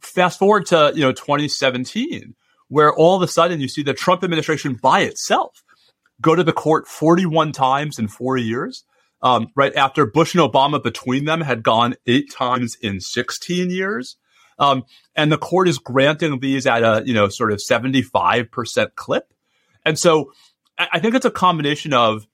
Fast 0.00 0.38
forward 0.38 0.66
to, 0.66 0.92
you 0.94 1.00
know, 1.00 1.12
2017, 1.12 2.34
where 2.68 2.94
all 2.94 3.16
of 3.16 3.22
a 3.22 3.28
sudden 3.28 3.60
you 3.60 3.68
see 3.68 3.82
the 3.82 3.94
Trump 3.94 4.22
administration 4.22 4.74
by 4.74 5.00
itself 5.00 5.64
go 6.20 6.34
to 6.34 6.44
the 6.44 6.52
court 6.52 6.86
41 6.86 7.52
times 7.52 7.98
in 7.98 8.08
four 8.08 8.36
years. 8.36 8.84
Um, 9.22 9.48
right 9.56 9.74
after 9.74 10.06
Bush 10.06 10.34
and 10.34 10.42
Obama 10.42 10.82
between 10.82 11.24
them 11.24 11.40
had 11.40 11.62
gone 11.62 11.94
eight 12.06 12.30
times 12.30 12.76
in 12.80 13.00
16 13.00 13.70
years. 13.70 14.16
Um, 14.58 14.84
and 15.14 15.32
the 15.32 15.38
court 15.38 15.68
is 15.68 15.78
granting 15.78 16.38
these 16.40 16.66
at 16.66 16.82
a, 16.82 17.02
you 17.04 17.14
know, 17.14 17.28
sort 17.28 17.52
of 17.52 17.58
75% 17.58 18.94
clip. 18.94 19.32
And 19.84 19.98
so 19.98 20.32
I 20.78 20.98
think 20.98 21.14
it's 21.14 21.26
a 21.26 21.30
combination 21.30 21.92
of 21.92 22.26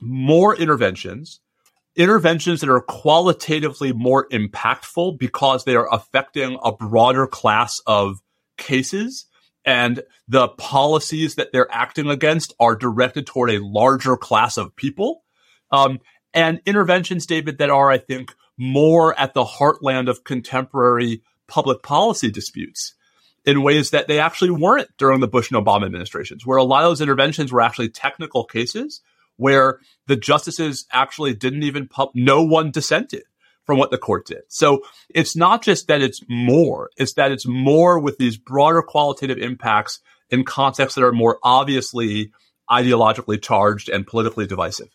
more 0.00 0.56
interventions, 0.56 1.40
interventions 1.96 2.60
that 2.60 2.70
are 2.70 2.80
qualitatively 2.80 3.92
more 3.92 4.28
impactful 4.28 5.18
because 5.18 5.64
they 5.64 5.76
are 5.76 5.92
affecting 5.92 6.58
a 6.62 6.72
broader 6.72 7.26
class 7.26 7.80
of 7.86 8.20
cases 8.56 9.26
and 9.64 10.02
the 10.28 10.48
policies 10.48 11.36
that 11.36 11.52
they're 11.52 11.72
acting 11.72 12.10
against 12.10 12.54
are 12.60 12.76
directed 12.76 13.26
toward 13.26 13.50
a 13.50 13.64
larger 13.64 14.16
class 14.16 14.56
of 14.58 14.76
people. 14.76 15.22
Um, 15.70 16.00
and 16.34 16.60
interventions, 16.66 17.26
David, 17.26 17.58
that 17.58 17.70
are, 17.70 17.90
I 17.90 17.98
think, 17.98 18.34
more 18.58 19.18
at 19.18 19.34
the 19.34 19.44
heartland 19.44 20.08
of 20.08 20.24
contemporary 20.24 21.22
public 21.46 21.82
policy 21.82 22.30
disputes 22.30 22.94
in 23.44 23.62
ways 23.62 23.90
that 23.90 24.08
they 24.08 24.18
actually 24.20 24.50
weren't 24.50 24.88
during 24.96 25.20
the 25.20 25.28
Bush 25.28 25.50
and 25.50 25.64
Obama 25.64 25.86
administrations, 25.86 26.46
where 26.46 26.58
a 26.58 26.64
lot 26.64 26.84
of 26.84 26.90
those 26.90 27.00
interventions 27.00 27.52
were 27.52 27.60
actually 27.60 27.88
technical 27.88 28.44
cases 28.44 29.00
where 29.36 29.80
the 30.06 30.16
justices 30.16 30.86
actually 30.92 31.34
didn't 31.34 31.62
even 31.62 31.88
pub- 31.88 32.10
no 32.14 32.42
one 32.42 32.70
dissented 32.70 33.22
from 33.64 33.78
what 33.78 33.90
the 33.90 33.98
court 33.98 34.26
did. 34.26 34.42
So 34.48 34.82
it's 35.08 35.34
not 35.34 35.62
just 35.62 35.88
that 35.88 36.02
it's 36.02 36.20
more, 36.28 36.90
it's 36.96 37.14
that 37.14 37.32
it's 37.32 37.46
more 37.46 37.98
with 37.98 38.18
these 38.18 38.36
broader 38.36 38.82
qualitative 38.82 39.38
impacts 39.38 40.00
in 40.30 40.44
contexts 40.44 40.96
that 40.96 41.04
are 41.04 41.12
more 41.12 41.38
obviously 41.42 42.32
ideologically 42.70 43.40
charged 43.40 43.88
and 43.88 44.06
politically 44.06 44.46
divisive. 44.46 44.88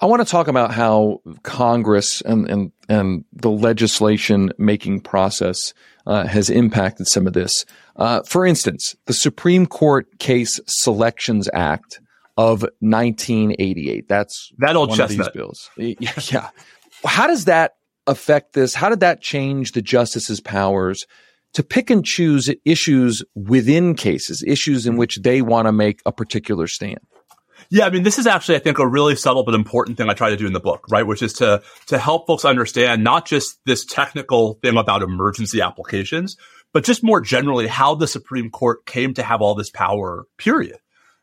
I 0.00 0.06
want 0.06 0.24
to 0.24 0.30
talk 0.30 0.46
about 0.46 0.72
how 0.72 1.20
Congress 1.42 2.20
and, 2.20 2.48
and, 2.48 2.72
and 2.88 3.24
the 3.32 3.50
legislation 3.50 4.52
making 4.56 5.00
process 5.00 5.74
uh, 6.06 6.26
has 6.26 6.48
impacted 6.50 7.08
some 7.08 7.26
of 7.26 7.32
this. 7.32 7.66
Uh, 7.96 8.22
for 8.22 8.46
instance, 8.46 8.94
the 9.06 9.12
Supreme 9.12 9.66
Court 9.66 10.06
Case 10.18 10.60
Selections 10.66 11.48
Act 11.52 12.00
of 12.38 12.62
1988. 12.78 14.08
That's 14.08 14.52
that 14.58 14.76
old 14.76 14.94
chestnut. 14.94 15.10
of 15.10 15.18
these 15.18 15.28
bills. 15.42 15.70
yeah. 16.30 16.50
How 17.04 17.26
does 17.26 17.46
that 17.46 17.72
affect 18.06 18.54
this? 18.54 18.74
How 18.74 18.88
did 18.88 19.00
that 19.00 19.20
change 19.20 19.72
the 19.72 19.82
justices' 19.82 20.40
powers 20.40 21.04
to 21.54 21.64
pick 21.64 21.90
and 21.90 22.04
choose 22.04 22.48
issues 22.64 23.24
within 23.34 23.94
cases, 23.94 24.44
issues 24.46 24.86
in 24.86 24.96
which 24.96 25.16
they 25.16 25.42
want 25.42 25.66
to 25.66 25.72
make 25.72 26.00
a 26.06 26.12
particular 26.12 26.68
stand? 26.68 27.00
Yeah, 27.70 27.86
I 27.86 27.90
mean, 27.90 28.04
this 28.04 28.18
is 28.18 28.26
actually, 28.26 28.54
I 28.54 28.60
think, 28.60 28.78
a 28.78 28.86
really 28.86 29.16
subtle 29.16 29.42
but 29.42 29.54
important 29.54 29.98
thing 29.98 30.08
I 30.08 30.14
try 30.14 30.30
to 30.30 30.36
do 30.36 30.46
in 30.46 30.52
the 30.52 30.60
book, 30.60 30.86
right? 30.90 31.06
Which 31.06 31.22
is 31.22 31.32
to 31.34 31.60
to 31.88 31.98
help 31.98 32.28
folks 32.28 32.44
understand 32.44 33.02
not 33.02 33.26
just 33.26 33.58
this 33.66 33.84
technical 33.84 34.54
thing 34.62 34.76
about 34.76 35.02
emergency 35.02 35.60
applications, 35.60 36.36
but 36.72 36.84
just 36.84 37.02
more 37.02 37.20
generally 37.20 37.66
how 37.66 37.96
the 37.96 38.06
Supreme 38.06 38.48
Court 38.48 38.86
came 38.86 39.12
to 39.14 39.24
have 39.24 39.42
all 39.42 39.56
this 39.56 39.70
power. 39.70 40.24
Period. 40.38 40.78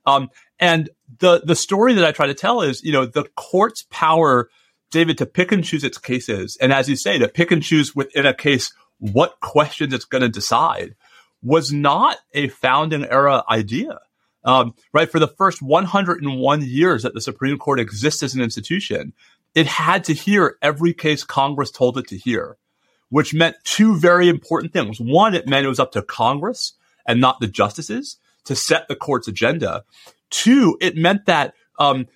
Um, 0.06 0.30
and 0.60 0.90
the 1.20 1.42
the 1.44 1.56
story 1.56 1.94
that 1.94 2.06
I 2.06 2.12
try 2.12 2.28
to 2.28 2.34
tell 2.34 2.62
is, 2.62 2.84
you 2.84 2.92
know, 2.92 3.06
the 3.06 3.26
court's 3.36 3.86
power, 3.90 4.50
David, 4.92 5.18
to 5.20 5.26
pick 5.26 5.52
and 5.52 5.64
choose 5.64 5.84
its 5.84 5.98
cases, 5.98 6.58
and 6.62 6.74
as 6.74 6.90
you 6.90 6.96
say, 6.96 7.18
to 7.18 7.28
pick 7.28 7.52
and 7.52 7.64
choose 7.64 7.96
within 7.96 8.26
a 8.26 8.34
case 8.34 8.74
what 8.98 9.40
questions 9.42 9.94
it's 9.94 10.06
going 10.06 10.22
to 10.22 10.30
decide, 10.30 10.96
was 11.42 11.72
not 11.72 12.18
a 12.34 12.48
founding 12.48 13.06
era 13.06 13.44
idea. 13.50 14.00
Um, 14.44 14.76
right 14.94 15.12
for 15.12 15.20
the 15.20 15.28
first 15.28 15.62
101 15.62 16.62
years 16.62 17.02
that 17.02 17.16
the 17.16 17.22
Supreme 17.22 17.58
Court 17.58 17.80
exists 17.80 18.22
as 18.22 18.36
an 18.36 18.42
institution, 18.42 19.14
it 19.56 19.66
had 19.66 20.04
to 20.06 20.14
hear 20.14 20.58
every 20.62 20.94
case 20.94 21.24
Congress 21.24 21.72
told 21.72 21.98
it 21.98 22.08
to 22.10 22.18
hear, 22.18 22.58
which 23.10 23.34
meant 23.34 23.56
two 23.64 23.98
very 23.98 24.30
important 24.30 24.72
things. 24.72 25.00
One, 25.00 25.34
it 25.34 25.48
meant 25.48 25.66
it 25.66 25.70
was 25.70 25.80
up 25.80 25.94
to 25.94 26.04
Congress 26.04 26.74
and 27.08 27.20
not 27.20 27.40
the 27.40 27.48
justices 27.48 28.18
to 28.46 28.56
set 28.56 28.88
the 28.88 28.96
court's 28.96 29.28
agenda. 29.28 29.84
Two, 30.36 30.78
it 30.82 30.98
meant 30.98 31.28
that 31.28 31.54
um, 31.80 32.08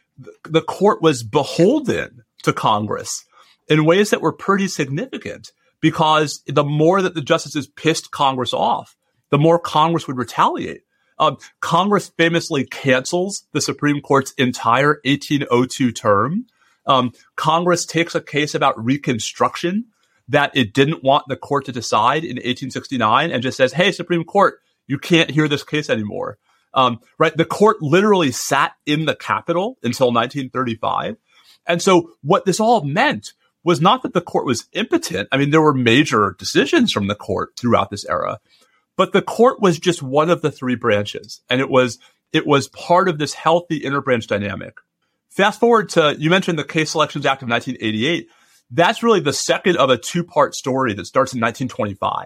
the 0.43 0.62
court 0.62 1.01
was 1.01 1.23
beholden 1.23 2.23
to 2.43 2.51
Congress 2.51 3.23
in 3.69 3.86
ways 3.86 4.10
that 4.10 4.19
were 4.19 4.34
pretty 4.34 4.67
significant 4.67 5.53
because 5.79 6.43
the 6.45 6.65
more 6.65 7.01
that 7.01 7.13
the 7.13 7.21
justices 7.21 7.67
pissed 7.67 8.12
Congress 8.12 8.53
off, 8.53 8.97
the 9.29 9.38
more 9.38 9.58
Congress 9.58 10.05
would 10.05 10.17
retaliate. 10.17 10.82
Um, 11.17 11.38
Congress 11.62 12.12
famously 12.17 12.65
cancels 12.65 13.47
the 13.53 13.62
Supreme 13.62 14.01
Court's 14.01 14.34
entire 14.34 14.99
1802 15.05 15.93
term. 15.93 16.45
Um, 16.86 17.13
Congress 17.38 17.86
takes 17.86 18.15
a 18.15 18.21
case 18.21 18.53
about 18.53 18.84
Reconstruction 18.84 19.86
that 20.27 20.51
it 20.53 20.73
didn't 20.73 21.05
want 21.05 21.23
the 21.29 21.38
court 21.38 21.63
to 21.65 21.71
decide 21.71 22.25
in 22.25 22.36
1869 22.36 23.32
and 23.32 23.41
just 23.41 23.55
says, 23.55 23.71
Hey, 23.71 23.93
Supreme 23.93 24.25
Court, 24.25 24.60
you 24.88 24.99
can't 24.99 25.32
hear 25.32 25.47
this 25.47 25.63
case 25.63 25.89
anymore. 25.89 26.38
Um, 26.73 26.99
right. 27.17 27.36
The 27.36 27.45
court 27.45 27.82
literally 27.82 28.32
sat 28.32 28.73
in 28.86 29.05
the 29.05 29.15
Capitol 29.15 29.77
until 29.84 30.08
1935. 30.08 31.17
And 31.65 31.82
so 31.82 32.12
what 32.21 32.45
this 32.45 32.60
all 32.60 32.84
meant 32.84 33.34
was 33.63 33.82
not 33.82 34.03
that 34.03 34.13
the 34.13 34.21
court 34.21 34.45
was 34.45 34.67
impotent. 34.73 35.27
I 35.32 35.38
mean, 35.38 35.49
there 35.49 35.62
were 35.62 35.73
major 35.73 36.36
decisions 36.39 36.91
from 36.91 37.08
the 37.08 37.15
court 37.15 37.51
throughout 37.58 37.89
this 37.89 38.05
era, 38.05 38.39
but 38.95 39.13
the 39.13 39.21
court 39.21 39.62
was 39.62 39.79
just 39.79 40.01
one 40.01 40.29
of 40.29 40.41
the 40.41 40.51
three 40.51 40.75
branches. 40.75 41.41
And 41.49 41.60
it 41.60 41.69
was, 41.69 41.99
it 42.32 42.47
was 42.47 42.67
part 42.69 43.10
of 43.10 43.17
this 43.17 43.34
healthy 43.34 43.82
interbranch 43.82 44.27
dynamic. 44.27 44.77
Fast 45.29 45.60
forward 45.60 45.89
to, 45.89 46.15
you 46.17 46.29
mentioned 46.29 46.58
the 46.58 46.63
Case 46.63 46.91
Selections 46.91 47.25
Act 47.25 47.43
of 47.43 47.49
1988. 47.49 48.29
That's 48.71 49.03
really 49.03 49.19
the 49.19 49.34
second 49.34 49.77
of 49.77 49.89
a 49.89 49.97
two 49.97 50.23
part 50.23 50.55
story 50.55 50.93
that 50.93 51.05
starts 51.05 51.34
in 51.34 51.41
1925, 51.41 52.25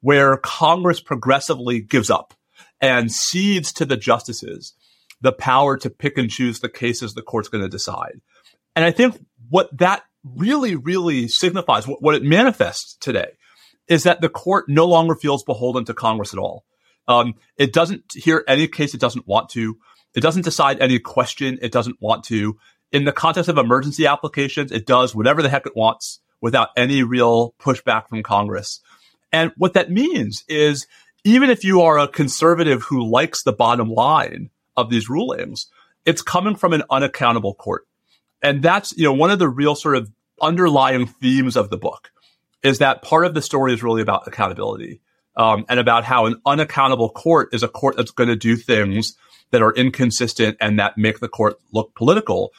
where 0.00 0.36
Congress 0.36 1.00
progressively 1.00 1.80
gives 1.80 2.10
up 2.10 2.34
and 2.80 3.12
cedes 3.12 3.72
to 3.74 3.84
the 3.84 3.96
justices 3.96 4.74
the 5.20 5.32
power 5.32 5.76
to 5.76 5.90
pick 5.90 6.16
and 6.16 6.30
choose 6.30 6.60
the 6.60 6.68
cases 6.68 7.14
the 7.14 7.22
court's 7.22 7.48
going 7.48 7.62
to 7.62 7.68
decide. 7.68 8.20
And 8.76 8.84
I 8.84 8.90
think 8.90 9.18
what 9.48 9.76
that 9.78 10.04
really, 10.24 10.76
really 10.76 11.28
signifies, 11.28 11.86
what, 11.86 12.02
what, 12.02 12.14
it 12.14 12.22
manifests 12.22 12.96
today, 13.00 13.32
is 13.88 14.04
that 14.04 14.20
the 14.20 14.28
court 14.28 14.68
no 14.68 14.86
longer 14.86 15.14
feels 15.14 15.42
beholden 15.42 15.84
to 15.86 15.94
Congress 15.94 16.32
at 16.32 16.38
all. 16.38 16.64
Um, 17.08 17.34
it 17.56 17.72
doesn't 17.72 18.04
hear 18.14 18.44
any 18.46 18.68
case 18.68 18.94
it 18.94 19.00
doesn't 19.00 19.26
want 19.26 19.48
to. 19.50 19.78
It 20.14 20.20
doesn't 20.20 20.42
decide 20.42 20.80
any 20.80 20.98
question 20.98 21.58
it 21.62 21.72
doesn't 21.72 22.00
want 22.00 22.24
to. 22.24 22.58
In 22.92 23.04
the 23.04 23.12
context 23.12 23.48
of 23.48 23.58
emergency 23.58 24.06
applications, 24.06 24.72
it 24.72 24.86
does 24.86 25.14
whatever 25.14 25.42
the 25.42 25.48
heck 25.48 25.66
it 25.66 25.76
wants 25.76 26.20
without 26.40 26.68
any 26.76 27.02
real 27.02 27.54
pushback 27.58 28.08
from 28.08 28.22
Congress. 28.22 28.80
And 29.32 29.52
what 29.56 29.74
that 29.74 29.90
means 29.90 30.44
is 30.48 30.86
even 31.24 31.50
if 31.50 31.64
you 31.64 31.82
are 31.82 31.98
a 31.98 32.08
conservative 32.08 32.82
who 32.84 33.08
likes 33.08 33.42
the 33.42 33.52
bottom 33.52 33.90
line 33.90 34.50
of 34.76 34.90
these 34.90 35.08
rulings, 35.08 35.66
it's 36.04 36.22
coming 36.22 36.56
from 36.56 36.72
an 36.72 36.82
unaccountable 36.90 37.54
court. 37.54 37.86
And 38.42 38.62
that's, 38.62 38.96
you 38.96 39.04
know, 39.04 39.12
one 39.12 39.30
of 39.30 39.38
the 39.38 39.48
real 39.48 39.74
sort 39.74 39.96
of 39.96 40.10
underlying 40.40 41.06
themes 41.06 41.56
of 41.56 41.70
the 41.70 41.76
book 41.76 42.10
is 42.62 42.78
that 42.78 43.02
part 43.02 43.26
of 43.26 43.34
the 43.34 43.42
story 43.42 43.72
is 43.72 43.82
really 43.82 44.02
about 44.02 44.26
accountability 44.26 45.00
um, 45.36 45.64
and 45.68 45.80
about 45.80 46.04
how 46.04 46.26
an 46.26 46.40
unaccountable 46.46 47.10
court 47.10 47.48
is 47.52 47.62
a 47.62 47.68
court 47.68 47.96
that's 47.96 48.10
going 48.10 48.28
to 48.28 48.36
do 48.36 48.56
things 48.56 49.16
that 49.50 49.62
are 49.62 49.72
inconsistent 49.74 50.56
and 50.60 50.78
that 50.78 50.98
make 50.98 51.20
the 51.20 51.28
court 51.28 51.58
look 51.72 51.94
political 51.94 52.52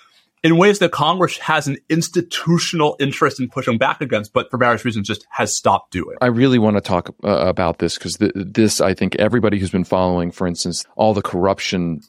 in 0.44 0.58
ways 0.58 0.80
that 0.80 0.92
Congress 0.92 1.38
has 1.38 1.68
an 1.68 1.78
institutional 1.90 2.96
interest 3.00 3.40
in 3.40 3.50
pushing 3.50 3.78
back 3.78 4.02
against, 4.02 4.34
but 4.34 4.50
for 4.50 4.58
various 4.58 4.86
reasons 4.86 5.08
just 5.08 5.28
has 5.30 5.56
stopped 5.56 5.92
doing. 5.92 6.18
I 6.22 6.28
really 6.28 6.60
want 6.60 6.78
to 6.78 6.82
talk 6.82 7.14
uh, 7.24 7.30
about 7.30 7.80
this 7.80 7.98
because 7.98 8.18
th- 8.18 8.32
this, 8.36 8.80
I 8.80 8.94
think, 8.94 9.16
everybody 9.16 9.60
who's 9.60 9.72
been 9.72 9.84
following, 9.84 10.32
for 10.32 10.48
instance, 10.48 10.86
all 10.96 11.14
the 11.14 11.22
corruption 11.22 12.02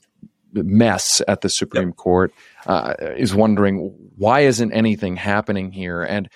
mess 0.53 1.23
at 1.29 1.41
the 1.41 1.49
Supreme 1.49 1.89
yep. 1.89 1.97
Court 1.97 2.33
uh, 2.67 2.95
is 3.17 3.35
wondering 3.35 3.95
why 4.17 4.41
isn't 4.41 4.73
anything 4.73 5.17
happening 5.17 5.73
here? 5.73 6.03
And 6.03 6.29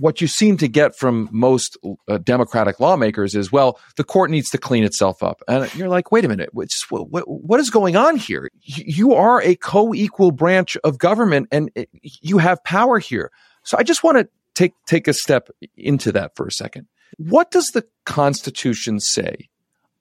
what 0.00 0.20
you 0.20 0.26
seem 0.26 0.56
to 0.56 0.66
get 0.66 0.96
from 0.96 1.28
most 1.30 1.76
uh, 2.08 2.18
Democratic 2.18 2.80
lawmakers 2.80 3.34
is, 3.34 3.52
well, 3.52 3.78
the 3.96 4.04
court 4.04 4.30
needs 4.30 4.48
to 4.50 4.58
clean 4.58 4.82
itself 4.82 5.22
up. 5.22 5.42
And 5.46 5.72
you're 5.74 5.88
like, 5.88 6.10
wait 6.10 6.24
a 6.24 6.28
minute, 6.28 6.50
what, 6.52 6.68
what, 6.90 7.24
what 7.28 7.60
is 7.60 7.70
going 7.70 7.96
on 7.96 8.16
here? 8.16 8.50
You 8.62 9.14
are 9.14 9.42
a 9.42 9.54
co 9.56 9.94
equal 9.94 10.32
branch 10.32 10.76
of 10.84 10.98
government 10.98 11.48
and 11.52 11.70
you 12.02 12.38
have 12.38 12.64
power 12.64 12.98
here. 12.98 13.30
So 13.62 13.76
I 13.78 13.82
just 13.82 14.02
want 14.02 14.18
to 14.18 14.28
take 14.54 14.72
take 14.86 15.06
a 15.06 15.12
step 15.12 15.50
into 15.76 16.12
that 16.12 16.34
for 16.34 16.46
a 16.46 16.52
second. 16.52 16.86
What 17.18 17.50
does 17.50 17.66
the 17.68 17.86
Constitution 18.06 19.00
say 19.00 19.48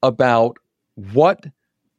about 0.01 0.57
what 0.95 1.45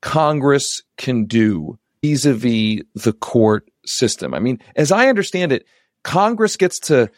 Congress 0.01 0.83
can 0.97 1.27
do 1.27 1.79
vis-a-vis 2.03 2.83
the 2.95 3.13
court 3.13 3.71
system? 3.85 4.33
I 4.33 4.39
mean, 4.39 4.59
as 4.77 4.91
I 4.91 5.09
understand 5.09 5.53
it, 5.53 5.67
Congress 6.03 6.57
gets 6.57 6.79
to 6.81 7.11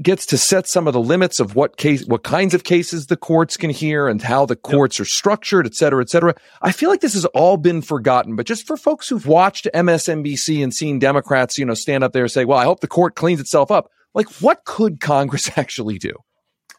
gets 0.00 0.26
to 0.26 0.38
set 0.38 0.66
some 0.66 0.86
of 0.86 0.92
the 0.92 1.00
limits 1.00 1.40
of 1.40 1.54
what 1.54 1.76
case, 1.76 2.04
what 2.06 2.22
kinds 2.22 2.54
of 2.54 2.64
cases 2.64 3.06
the 3.06 3.16
courts 3.16 3.56
can 3.56 3.70
hear 3.70 4.08
and 4.08 4.20
how 4.22 4.46
the 4.46 4.56
courts 4.56 4.98
yep. 4.98 5.04
are 5.04 5.08
structured, 5.08 5.66
et 5.66 5.74
cetera, 5.74 6.02
et 6.02 6.10
cetera. 6.10 6.34
I 6.62 6.72
feel 6.72 6.90
like 6.90 7.00
this 7.00 7.14
has 7.14 7.24
all 7.26 7.56
been 7.56 7.82
forgotten, 7.82 8.36
but 8.36 8.46
just 8.46 8.66
for 8.66 8.76
folks 8.76 9.08
who've 9.08 9.26
watched 9.26 9.68
MSNBC 9.74 10.62
and 10.62 10.72
seen 10.72 10.98
Democrats, 10.98 11.58
you 11.58 11.64
know, 11.64 11.74
stand 11.74 12.04
up 12.04 12.12
there 12.12 12.24
and 12.24 12.32
say, 12.32 12.44
well, 12.44 12.58
I 12.58 12.64
hope 12.64 12.80
the 12.80 12.88
court 12.88 13.14
cleans 13.14 13.40
itself 13.40 13.70
up. 13.70 13.90
Like, 14.14 14.28
what 14.40 14.64
could 14.64 15.00
Congress 15.00 15.50
actually 15.56 15.98
do? 15.98 16.12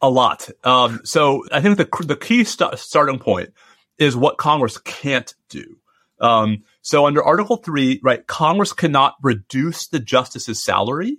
A 0.01 0.09
lot. 0.09 0.49
Um, 0.63 1.01
so 1.03 1.43
I 1.51 1.61
think 1.61 1.77
the, 1.77 1.87
the 2.05 2.15
key 2.15 2.43
st- 2.43 2.77
starting 2.79 3.19
point 3.19 3.51
is 3.97 4.15
what 4.15 4.37
Congress 4.37 4.77
can't 4.77 5.33
do. 5.49 5.77
Um, 6.19 6.63
so 6.81 7.05
under 7.05 7.23
Article 7.23 7.57
3, 7.57 8.01
right, 8.03 8.25
Congress 8.27 8.73
cannot 8.73 9.15
reduce 9.21 9.87
the 9.87 9.99
justice's 9.99 10.63
salary 10.63 11.17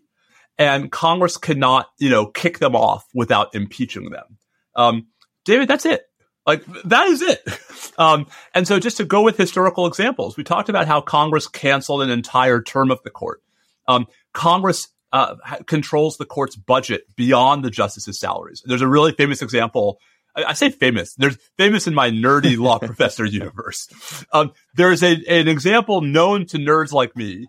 and 0.58 0.90
Congress 0.90 1.36
cannot, 1.36 1.88
you 1.98 2.10
know, 2.10 2.26
kick 2.26 2.58
them 2.58 2.74
off 2.74 3.04
without 3.14 3.54
impeaching 3.54 4.10
them. 4.10 4.38
Um, 4.74 5.08
David, 5.44 5.68
that's 5.68 5.86
it. 5.86 6.04
Like 6.46 6.64
that 6.84 7.06
is 7.08 7.22
it. 7.22 7.42
Um, 7.98 8.26
and 8.54 8.68
so 8.68 8.78
just 8.78 8.98
to 8.98 9.06
go 9.06 9.22
with 9.22 9.38
historical 9.38 9.86
examples, 9.86 10.36
we 10.36 10.44
talked 10.44 10.68
about 10.68 10.86
how 10.86 11.00
Congress 11.00 11.48
canceled 11.48 12.02
an 12.02 12.10
entire 12.10 12.60
term 12.60 12.90
of 12.90 13.02
the 13.04 13.08
court. 13.08 13.40
Um, 13.88 14.06
Congress 14.34 14.88
uh, 15.14 15.36
controls 15.66 16.18
the 16.18 16.26
court's 16.26 16.56
budget 16.56 17.04
beyond 17.16 17.64
the 17.64 17.70
justices' 17.70 18.20
salaries. 18.20 18.62
There's 18.66 18.82
a 18.82 18.88
really 18.88 19.12
famous 19.12 19.40
example. 19.40 19.98
I, 20.36 20.44
I 20.44 20.52
say 20.52 20.68
famous. 20.68 21.14
There's 21.14 21.38
famous 21.56 21.86
in 21.86 21.94
my 21.94 22.10
nerdy 22.10 22.58
law 22.58 22.78
professor 22.80 23.24
universe. 23.24 23.88
Um, 24.30 24.52
there's 24.74 25.02
a, 25.02 25.14
an 25.26 25.48
example 25.48 26.02
known 26.02 26.44
to 26.48 26.58
nerds 26.58 26.92
like 26.92 27.16
me 27.16 27.46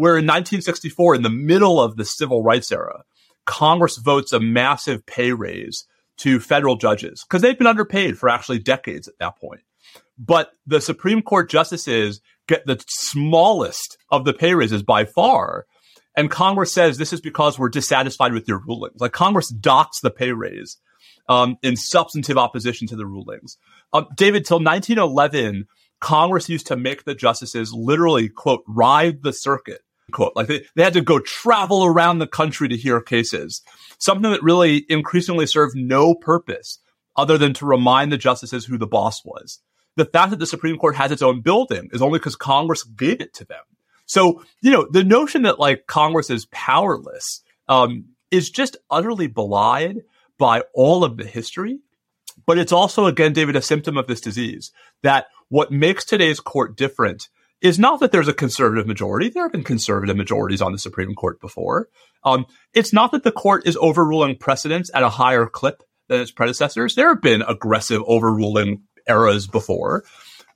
where 0.00 0.14
in 0.14 0.24
1964, 0.24 1.16
in 1.16 1.22
the 1.22 1.28
middle 1.28 1.78
of 1.78 1.98
the 1.98 2.06
civil 2.06 2.42
rights 2.42 2.72
era, 2.72 3.04
Congress 3.44 3.98
votes 3.98 4.32
a 4.32 4.40
massive 4.40 5.04
pay 5.04 5.32
raise 5.32 5.86
to 6.16 6.40
federal 6.40 6.76
judges 6.76 7.22
because 7.22 7.42
they've 7.42 7.58
been 7.58 7.66
underpaid 7.66 8.16
for 8.16 8.30
actually 8.30 8.60
decades 8.60 9.08
at 9.08 9.18
that 9.18 9.38
point. 9.38 9.60
But 10.18 10.52
the 10.66 10.80
Supreme 10.80 11.20
Court 11.20 11.50
justices 11.50 12.22
get 12.48 12.64
the 12.64 12.82
smallest 12.88 13.98
of 14.10 14.24
the 14.24 14.32
pay 14.32 14.54
raises 14.54 14.82
by 14.82 15.04
far. 15.04 15.66
And 16.16 16.30
Congress 16.30 16.72
says 16.72 16.96
this 16.96 17.12
is 17.12 17.20
because 17.20 17.58
we're 17.58 17.68
dissatisfied 17.68 18.32
with 18.32 18.48
your 18.48 18.62
rulings. 18.66 19.02
Like 19.02 19.12
Congress 19.12 19.50
docks 19.50 20.00
the 20.00 20.10
pay 20.10 20.32
raise 20.32 20.78
um, 21.28 21.58
in 21.62 21.76
substantive 21.76 22.38
opposition 22.38 22.88
to 22.88 22.96
the 22.96 23.04
rulings. 23.04 23.58
Um, 23.92 24.06
David, 24.16 24.46
till 24.46 24.60
1911, 24.60 25.66
Congress 26.00 26.48
used 26.48 26.68
to 26.68 26.76
make 26.76 27.04
the 27.04 27.14
justices 27.14 27.74
literally, 27.74 28.30
quote, 28.30 28.64
ride 28.66 29.22
the 29.22 29.34
circuit 29.34 29.82
quote. 30.10 30.34
Like 30.36 30.46
they, 30.46 30.64
they 30.74 30.82
had 30.82 30.92
to 30.94 31.00
go 31.00 31.18
travel 31.18 31.84
around 31.84 32.18
the 32.18 32.26
country 32.26 32.68
to 32.68 32.76
hear 32.76 33.00
cases. 33.00 33.62
Something 33.98 34.30
that 34.30 34.42
really 34.42 34.84
increasingly 34.88 35.46
served 35.46 35.76
no 35.76 36.14
purpose 36.14 36.78
other 37.16 37.36
than 37.38 37.52
to 37.54 37.66
remind 37.66 38.10
the 38.10 38.18
justices 38.18 38.64
who 38.64 38.78
the 38.78 38.86
boss 38.86 39.24
was. 39.24 39.60
The 39.96 40.04
fact 40.04 40.30
that 40.30 40.38
the 40.38 40.46
Supreme 40.46 40.78
Court 40.78 40.96
has 40.96 41.10
its 41.10 41.22
own 41.22 41.40
building 41.40 41.90
is 41.92 42.00
only 42.00 42.18
because 42.18 42.36
Congress 42.36 42.82
gave 42.82 43.20
it 43.20 43.34
to 43.34 43.44
them. 43.44 43.62
So, 44.06 44.42
you 44.60 44.70
know, 44.70 44.88
the 44.90 45.04
notion 45.04 45.42
that 45.42 45.58
like 45.58 45.86
Congress 45.86 46.30
is 46.30 46.46
powerless 46.46 47.42
um, 47.68 48.06
is 48.30 48.50
just 48.50 48.76
utterly 48.90 49.26
belied 49.26 50.02
by 50.38 50.62
all 50.74 51.04
of 51.04 51.16
the 51.16 51.26
history. 51.26 51.80
But 52.46 52.58
it's 52.58 52.72
also, 52.72 53.06
again, 53.06 53.32
David, 53.32 53.56
a 53.56 53.62
symptom 53.62 53.96
of 53.96 54.06
this 54.06 54.20
disease 54.20 54.72
that 55.02 55.26
what 55.48 55.70
makes 55.70 56.04
today's 56.04 56.40
court 56.40 56.76
different 56.76 57.28
is 57.62 57.78
not 57.78 58.00
that 58.00 58.12
there's 58.12 58.28
a 58.28 58.32
conservative 58.32 58.86
majority. 58.86 59.28
There 59.28 59.42
have 59.42 59.52
been 59.52 59.64
conservative 59.64 60.16
majorities 60.16 60.62
on 60.62 60.72
the 60.72 60.78
Supreme 60.78 61.14
Court 61.14 61.40
before. 61.40 61.88
Um, 62.24 62.46
it's 62.74 62.92
not 62.92 63.12
that 63.12 63.22
the 63.22 63.32
court 63.32 63.66
is 63.66 63.76
overruling 63.80 64.36
precedents 64.36 64.90
at 64.94 65.02
a 65.02 65.08
higher 65.08 65.46
clip 65.46 65.82
than 66.08 66.20
its 66.20 66.30
predecessors. 66.30 66.94
There 66.94 67.08
have 67.08 67.22
been 67.22 67.42
aggressive 67.42 68.02
overruling 68.06 68.82
eras 69.08 69.46
before. 69.46 70.04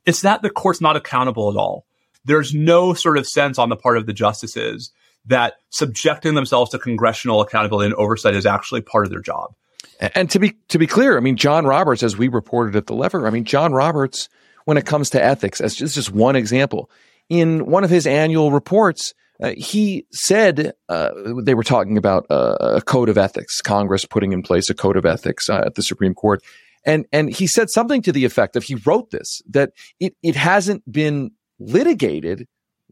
It's 0.07 0.23
that 0.23 0.43
the 0.43 0.51
court's 0.51 0.81
not 0.81 0.97
accountable 0.97 1.51
at 1.51 1.57
all. 1.57 1.87
There's 2.25 2.55
no 2.55 2.95
sort 2.95 3.19
of 3.19 3.27
sense 3.27 3.59
on 3.59 3.69
the 3.69 3.77
part 3.77 3.99
of 3.99 4.07
the 4.07 4.13
justices 4.13 4.93
that 5.27 5.55
subjecting 5.71 6.35
themselves 6.35 6.71
to 6.71 6.79
congressional 6.79 7.41
accountability 7.41 7.87
and 7.87 7.95
oversight 7.95 8.35
is 8.35 8.47
actually 8.47 8.81
part 8.83 9.05
of 9.05 9.11
their 9.11 9.21
job. 9.21 9.55
And 10.01 10.29
to 10.31 10.39
be 10.39 10.57
to 10.69 10.79
be 10.79 10.87
clear, 10.87 11.17
I 11.17 11.21
mean 11.21 11.37
John 11.37 11.67
Roberts, 11.67 12.03
as 12.03 12.17
we 12.17 12.29
reported 12.29 12.77
at 12.77 12.87
the 12.87 12.95
Lever, 12.95 13.27
I 13.27 13.31
mean 13.31 13.45
John 13.45 13.73
Roberts 13.73 14.29
when 14.65 14.77
it 14.77 14.87
comes 14.87 15.11
to 15.11 15.23
ethics. 15.23 15.61
As 15.61 15.75
just, 15.75 15.95
just 15.95 16.13
one 16.13 16.37
example, 16.37 16.91
in 17.29 17.67
one 17.67 17.85
of 17.85 17.91
his 17.91 18.07
annual 18.07 18.51
reports, 18.51 19.15
uh, 19.43 19.53
he 19.57 20.07
said 20.13 20.75
uh, 20.89 21.11
they 21.43 21.55
were 21.55 21.65
talking 21.65 21.99
about 21.99 22.27
uh, 22.31 22.57
a 22.61 22.83
code 22.83 23.09
of 23.09 23.19
ethics, 23.19 23.61
Congress 23.61 24.05
putting 24.05 24.33
in 24.33 24.43
place 24.43 24.71
a 24.71 24.75
code 24.75 24.97
of 24.97 25.05
ethics 25.05 25.51
uh, 25.51 25.63
at 25.67 25.75
the 25.75 25.83
Supreme 25.83 26.15
Court, 26.15 26.43
and 26.87 27.07
and 27.13 27.31
he 27.31 27.47
said 27.47 27.71
something 27.71 28.03
to 28.03 28.13
the 28.13 28.25
effect 28.25 28.57
of 28.57 28.65
he 28.65 28.77
wrote 28.87 29.11
this 29.11 29.43
that 29.49 29.73
it 29.99 30.15
it 30.23 30.37
hasn't 30.37 30.91
been 30.91 31.33
litigated 31.59 32.47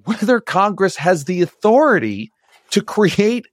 whether 0.05 0.41
Congress 0.41 0.97
has 0.97 1.25
the 1.25 1.43
authority 1.43 2.33
to 2.71 2.83
create 2.83 3.47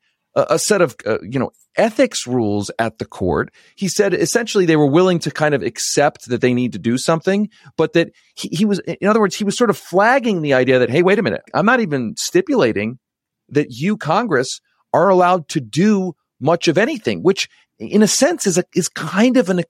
a, 0.49 0.59
set 0.59 0.81
of 0.81 0.95
uh, 1.05 1.17
you 1.21 1.39
know 1.39 1.51
ethics 1.75 2.27
rules 2.27 2.69
at 2.77 2.97
the 2.97 3.05
court. 3.05 3.53
He 3.75 3.87
said 3.87 4.13
essentially 4.13 4.65
they 4.65 4.75
were 4.75 4.89
willing 4.89 5.19
to 5.19 5.31
kind 5.31 5.55
of 5.55 5.63
accept 5.63 6.27
that 6.29 6.41
they 6.41 6.53
need 6.53 6.73
to 6.73 6.79
do 6.79 6.97
something, 6.97 7.49
but 7.77 7.93
that 7.93 8.11
he, 8.35 8.49
he 8.49 8.65
was, 8.65 8.79
in 8.79 9.07
other 9.07 9.19
words, 9.19 9.35
he 9.35 9.43
was 9.43 9.57
sort 9.57 9.69
of 9.69 9.77
flagging 9.77 10.41
the 10.41 10.53
idea 10.53 10.79
that, 10.79 10.89
hey, 10.89 11.03
wait 11.03 11.19
a 11.19 11.23
minute, 11.23 11.41
I'm 11.53 11.65
not 11.65 11.79
even 11.79 12.15
stipulating 12.17 12.99
that 13.49 13.67
you, 13.71 13.97
Congress, 13.97 14.59
are 14.93 15.09
allowed 15.09 15.47
to 15.49 15.61
do 15.61 16.13
much 16.39 16.67
of 16.67 16.77
anything, 16.77 17.21
which 17.23 17.47
in 17.79 18.03
a 18.03 18.07
sense 18.07 18.45
is 18.45 18.57
a, 18.57 18.63
is 18.75 18.89
kind 18.89 19.37
of 19.37 19.49
an, 19.49 19.63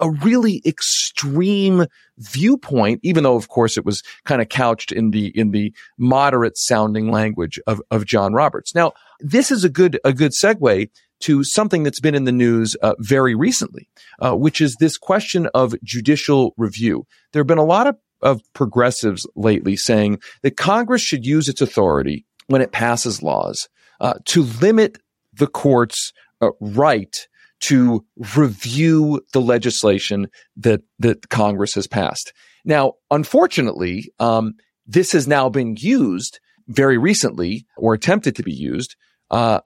a 0.00 0.10
really 0.10 0.62
extreme 0.64 1.86
viewpoint, 2.18 3.00
even 3.02 3.24
though 3.24 3.36
of 3.36 3.48
course 3.48 3.76
it 3.76 3.84
was 3.84 4.02
kind 4.24 4.40
of 4.40 4.48
couched 4.48 4.92
in 4.92 5.10
the, 5.10 5.26
in 5.38 5.50
the 5.50 5.72
moderate 5.98 6.56
sounding 6.56 7.10
language 7.10 7.60
of, 7.66 7.80
of 7.90 8.06
John 8.06 8.32
Roberts. 8.32 8.74
Now, 8.74 8.92
this 9.20 9.50
is 9.50 9.62
a 9.62 9.68
good, 9.68 10.00
a 10.04 10.12
good 10.12 10.32
segue 10.32 10.88
to 11.20 11.44
something 11.44 11.82
that's 11.82 12.00
been 12.00 12.14
in 12.14 12.24
the 12.24 12.32
news 12.32 12.76
uh, 12.76 12.94
very 12.98 13.34
recently, 13.34 13.88
uh, 14.20 14.34
which 14.34 14.60
is 14.60 14.76
this 14.76 14.96
question 14.96 15.48
of 15.52 15.74
judicial 15.84 16.54
review. 16.56 17.06
There 17.32 17.40
have 17.40 17.46
been 17.46 17.58
a 17.58 17.64
lot 17.64 17.86
of, 17.86 17.96
of 18.22 18.40
progressives 18.54 19.26
lately 19.36 19.76
saying 19.76 20.20
that 20.42 20.56
Congress 20.56 21.02
should 21.02 21.26
use 21.26 21.48
its 21.48 21.60
authority 21.60 22.24
when 22.46 22.62
it 22.62 22.72
passes 22.72 23.22
laws 23.22 23.68
uh, 24.00 24.14
to 24.26 24.42
limit 24.42 24.98
the 25.34 25.46
court's 25.46 26.12
uh, 26.40 26.48
right 26.60 27.28
to 27.60 28.04
review 28.36 29.20
the 29.32 29.40
legislation 29.40 30.28
that 30.56 30.82
that 30.98 31.28
Congress 31.28 31.74
has 31.74 31.86
passed. 31.86 32.32
Now, 32.64 32.94
unfortunately, 33.10 34.12
um, 34.18 34.54
this 34.86 35.12
has 35.12 35.26
now 35.26 35.48
been 35.48 35.76
used 35.78 36.40
very 36.68 36.98
recently, 36.98 37.66
or 37.76 37.94
attempted 37.94 38.36
to 38.36 38.42
be 38.42 38.52
used, 38.52 38.96
uh, 39.30 39.60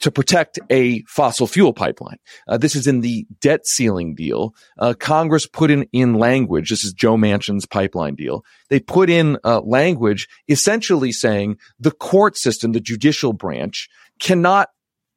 to 0.00 0.10
protect 0.10 0.58
a 0.70 1.02
fossil 1.02 1.46
fuel 1.46 1.72
pipeline. 1.72 2.18
Uh, 2.46 2.58
this 2.58 2.76
is 2.76 2.86
in 2.86 3.00
the 3.00 3.26
debt 3.40 3.66
ceiling 3.66 4.14
deal. 4.14 4.54
Uh, 4.78 4.92
Congress 4.98 5.46
put 5.46 5.70
in, 5.70 5.84
in 5.92 6.14
language. 6.14 6.68
This 6.68 6.84
is 6.84 6.92
Joe 6.92 7.16
Manchin's 7.16 7.66
pipeline 7.66 8.14
deal. 8.14 8.44
They 8.68 8.80
put 8.80 9.08
in 9.08 9.38
uh, 9.44 9.60
language 9.60 10.28
essentially 10.48 11.12
saying 11.12 11.56
the 11.78 11.90
court 11.90 12.36
system, 12.36 12.72
the 12.72 12.80
judicial 12.80 13.32
branch 13.32 13.88
cannot 14.20 14.68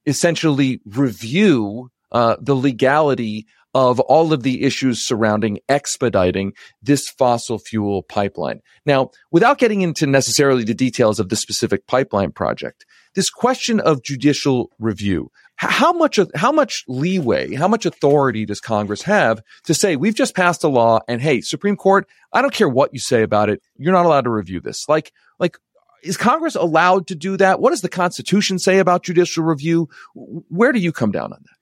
essentially 0.06 0.80
review 0.86 1.90
uh, 2.12 2.36
the 2.40 2.56
legality 2.56 3.46
of 3.74 4.00
all 4.00 4.34
of 4.34 4.42
the 4.42 4.64
issues 4.64 5.06
surrounding 5.06 5.60
expediting 5.70 6.54
this 6.82 7.10
fossil 7.10 7.60
fuel 7.60 8.02
pipeline. 8.02 8.60
Now, 8.86 9.12
without 9.32 9.60
getting 9.60 9.82
into 9.82 10.08
necessarily 10.08 10.64
the 10.64 10.74
details 10.74 11.20
of 11.20 11.30
the 11.30 11.36
specific 11.36 11.86
pipeline 11.86 12.32
project, 12.32 12.86
this 13.14 13.30
question 13.30 13.80
of 13.80 14.04
judicial 14.04 14.72
review. 14.80 15.32
How 15.58 15.92
much, 15.92 16.20
how 16.36 16.52
much 16.52 16.84
leeway, 16.88 17.56
how 17.56 17.68
much 17.68 17.86
authority 17.86 18.46
does 18.46 18.60
Congress 18.60 19.02
have 19.04 19.42
to 19.66 19.74
say, 19.74 19.96
we've 19.96 20.16
just 20.16 20.36
passed 20.36 20.64
a 20.64 20.68
law 20.68 21.00
and 21.08 21.22
hey, 21.22 21.42
Supreme 21.42 21.76
Court, 21.76 22.08
I 22.32 22.42
don't 22.42 22.54
care 22.54 22.70
what 22.70 22.94
you 22.94 23.00
say 23.00 23.24
about 23.24 23.50
it. 23.50 23.62
You're 23.76 23.94
not 23.94 24.06
allowed 24.06 24.26
to 24.26 24.30
review 24.30 24.60
this. 24.60 24.88
Like, 24.88 25.12
like, 25.40 25.58
is 26.04 26.16
Congress 26.16 26.56
allowed 26.56 27.08
to 27.08 27.16
do 27.16 27.38
that? 27.38 27.60
What 27.60 27.72
does 27.72 27.82
the 27.82 27.90
Constitution 27.90 28.60
say 28.60 28.78
about 28.78 29.04
judicial 29.04 29.44
review? 29.44 29.90
Where 30.14 30.72
do 30.72 30.80
you 30.80 30.92
come 30.92 31.12
down 31.12 31.34
on 31.34 31.40
that? 31.44 31.57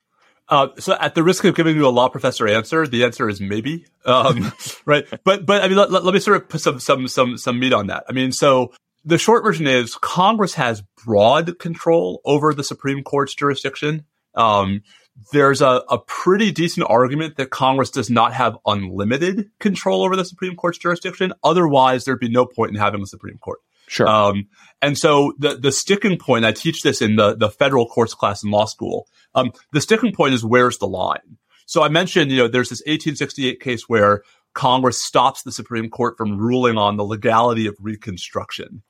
Uh, 0.48 0.68
so 0.78 0.96
at 1.00 1.16
the 1.16 1.24
risk 1.24 1.44
of 1.44 1.56
giving 1.56 1.76
you 1.76 1.88
a 1.88 1.90
law 1.90 2.08
professor 2.08 2.48
answer, 2.48 2.86
the 2.86 3.04
answer 3.04 3.28
is 3.28 3.42
maybe. 3.42 3.86
Um, 4.06 4.54
right. 4.86 5.06
But, 5.24 5.46
but 5.46 5.64
I 5.64 5.68
mean, 5.68 5.78
let, 5.78 5.92
let, 5.92 6.14
me 6.14 6.20
sort 6.20 6.38
of 6.38 6.50
put 6.50 6.62
some, 6.62 6.80
some, 6.80 7.08
some, 7.08 7.38
some 7.38 7.60
meat 7.60 7.74
on 7.74 7.88
that. 7.88 8.04
I 8.08 8.12
mean, 8.12 8.32
so 8.32 8.72
the 9.04 9.18
short 9.18 9.44
version 9.44 9.68
is 9.68 9.96
Congress 9.96 10.54
has 10.56 10.84
broad 11.04 11.58
control 11.60 12.22
over 12.26 12.54
the 12.54 12.64
Supreme 12.64 13.04
Court's 13.04 13.34
jurisdiction. 13.34 14.06
Um, 14.36 14.82
there's 15.32 15.62
a, 15.62 15.84
a 15.90 15.98
pretty 16.00 16.52
decent 16.52 16.88
argument 16.90 17.38
that 17.38 17.50
Congress 17.50 17.90
does 17.90 18.10
not 18.10 18.34
have 18.34 18.58
unlimited 18.66 19.50
control 19.60 20.04
over 20.04 20.16
the 20.16 20.26
Supreme 20.26 20.56
Court's 20.56 20.78
jurisdiction. 20.78 21.34
Otherwise, 21.44 22.04
there'd 22.04 22.20
be 22.20 22.30
no 22.30 22.46
point 22.46 22.72
in 22.72 22.78
having 22.78 23.02
a 23.02 23.06
Supreme 23.06 23.38
Court. 23.38 23.60
Sure. 23.88 24.08
Um, 24.08 24.48
and 24.82 24.98
so 24.98 25.34
the 25.38 25.56
the 25.56 25.72
sticking 25.72 26.18
point, 26.18 26.44
I 26.44 26.52
teach 26.52 26.82
this 26.82 27.02
in 27.02 27.16
the 27.16 27.36
the 27.36 27.50
federal 27.50 27.88
courts 27.88 28.14
class 28.14 28.44
in 28.44 28.50
law 28.50 28.66
school. 28.66 29.08
Um, 29.36 29.52
the 29.72 29.82
sticking 29.82 30.14
point 30.14 30.34
is 30.34 30.44
where's 30.44 30.78
the 30.78 30.88
line? 30.88 31.38
So 31.66 31.84
I 31.84 31.90
mentioned, 31.90 32.32
you 32.32 32.38
know, 32.38 32.48
there's 32.48 32.70
this 32.70 32.82
1868 32.82 33.60
case 33.60 33.84
where 33.88 34.24
Congress 34.54 35.02
stops 35.02 35.44
the 35.44 35.52
Supreme 35.52 35.90
Court 35.90 36.16
from 36.18 36.38
ruling 36.38 36.78
on 36.78 36.98
the 36.98 37.04
legality 37.04 37.68
of 37.68 37.76
Reconstruction 37.80 38.84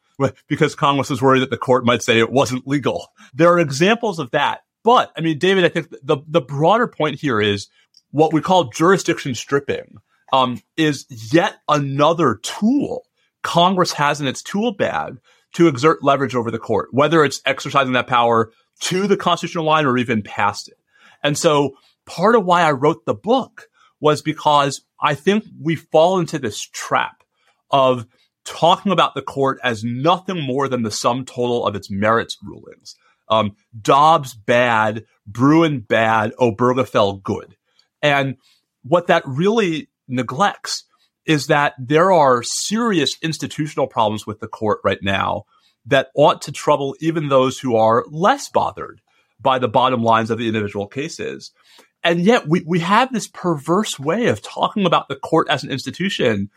because 0.47 0.75
Congress 0.75 1.09
was 1.09 1.21
worried 1.21 1.41
that 1.41 1.49
the 1.49 1.57
court 1.57 1.85
might 1.85 2.01
say 2.01 2.19
it 2.19 2.31
wasn't 2.31 2.67
legal. 2.67 3.07
There 3.33 3.51
are 3.51 3.59
examples 3.59 4.19
of 4.19 4.31
that. 4.31 4.61
But 4.83 5.11
I 5.17 5.21
mean, 5.21 5.39
David, 5.39 5.65
I 5.65 5.69
think 5.69 5.89
the, 6.03 6.17
the 6.27 6.41
broader 6.41 6.87
point 6.87 7.19
here 7.19 7.41
is 7.41 7.67
what 8.11 8.31
we 8.31 8.41
call 8.41 8.65
jurisdiction 8.65 9.33
stripping 9.33 9.97
um, 10.31 10.61
is 10.77 11.05
yet 11.33 11.55
another 11.67 12.39
tool 12.43 13.03
Congress 13.43 13.93
has 13.93 14.21
in 14.21 14.27
its 14.27 14.41
tool 14.41 14.73
bag 14.73 15.17
to 15.53 15.67
exert 15.67 16.03
leverage 16.03 16.35
over 16.35 16.51
the 16.51 16.59
court, 16.59 16.89
whether 16.91 17.23
it's 17.23 17.41
exercising 17.45 17.93
that 17.93 18.07
power 18.07 18.51
to 18.81 19.07
the 19.07 19.17
constitutional 19.17 19.65
line 19.65 19.85
or 19.85 19.97
even 19.97 20.21
past 20.21 20.67
it. 20.67 20.77
And 21.23 21.37
so 21.37 21.75
part 22.05 22.35
of 22.35 22.45
why 22.45 22.61
I 22.61 22.71
wrote 22.71 23.05
the 23.05 23.15
book 23.15 23.67
was 23.99 24.21
because 24.21 24.81
I 24.99 25.15
think 25.15 25.45
we 25.61 25.75
fall 25.75 26.19
into 26.19 26.39
this 26.39 26.61
trap 26.61 27.23
of 27.71 28.05
talking 28.43 28.91
about 28.91 29.15
the 29.15 29.21
court 29.21 29.59
as 29.63 29.83
nothing 29.83 30.39
more 30.41 30.67
than 30.67 30.83
the 30.83 30.91
sum 30.91 31.25
total 31.25 31.65
of 31.65 31.75
its 31.75 31.89
merits 31.89 32.37
rulings. 32.43 32.95
Um, 33.27 33.55
Dobbs 33.79 34.35
bad, 34.35 35.05
Bruen 35.25 35.79
bad, 35.79 36.33
Obergefell 36.39 37.23
good. 37.23 37.55
And 38.01 38.37
what 38.83 39.07
that 39.07 39.23
really 39.25 39.89
neglects 40.07 40.85
is 41.25 41.47
that 41.47 41.73
there 41.79 42.11
are 42.11 42.43
serious 42.43 43.15
institutional 43.23 43.87
problems 43.87 44.27
with 44.27 44.39
the 44.39 44.47
court 44.47 44.79
right 44.83 44.99
now 45.01 45.45
that 45.87 46.09
ought 46.15 46.41
to 46.43 46.51
trouble 46.51 46.95
even 46.99 47.29
those 47.29 47.59
who 47.59 47.75
are 47.75 48.05
less 48.09 48.49
bothered 48.49 49.01
by 49.39 49.59
the 49.59 49.67
bottom 49.67 50.03
lines 50.03 50.31
of 50.31 50.37
the 50.37 50.47
individual 50.47 50.87
cases. 50.87 51.51
And 52.03 52.21
yet 52.21 52.47
we, 52.47 52.63
we 52.65 52.79
have 52.79 53.11
this 53.11 53.27
perverse 53.27 53.99
way 53.99 54.27
of 54.27 54.41
talking 54.41 54.85
about 54.85 55.07
the 55.07 55.15
court 55.15 55.47
as 55.49 55.63
an 55.63 55.71
institution 55.71 56.49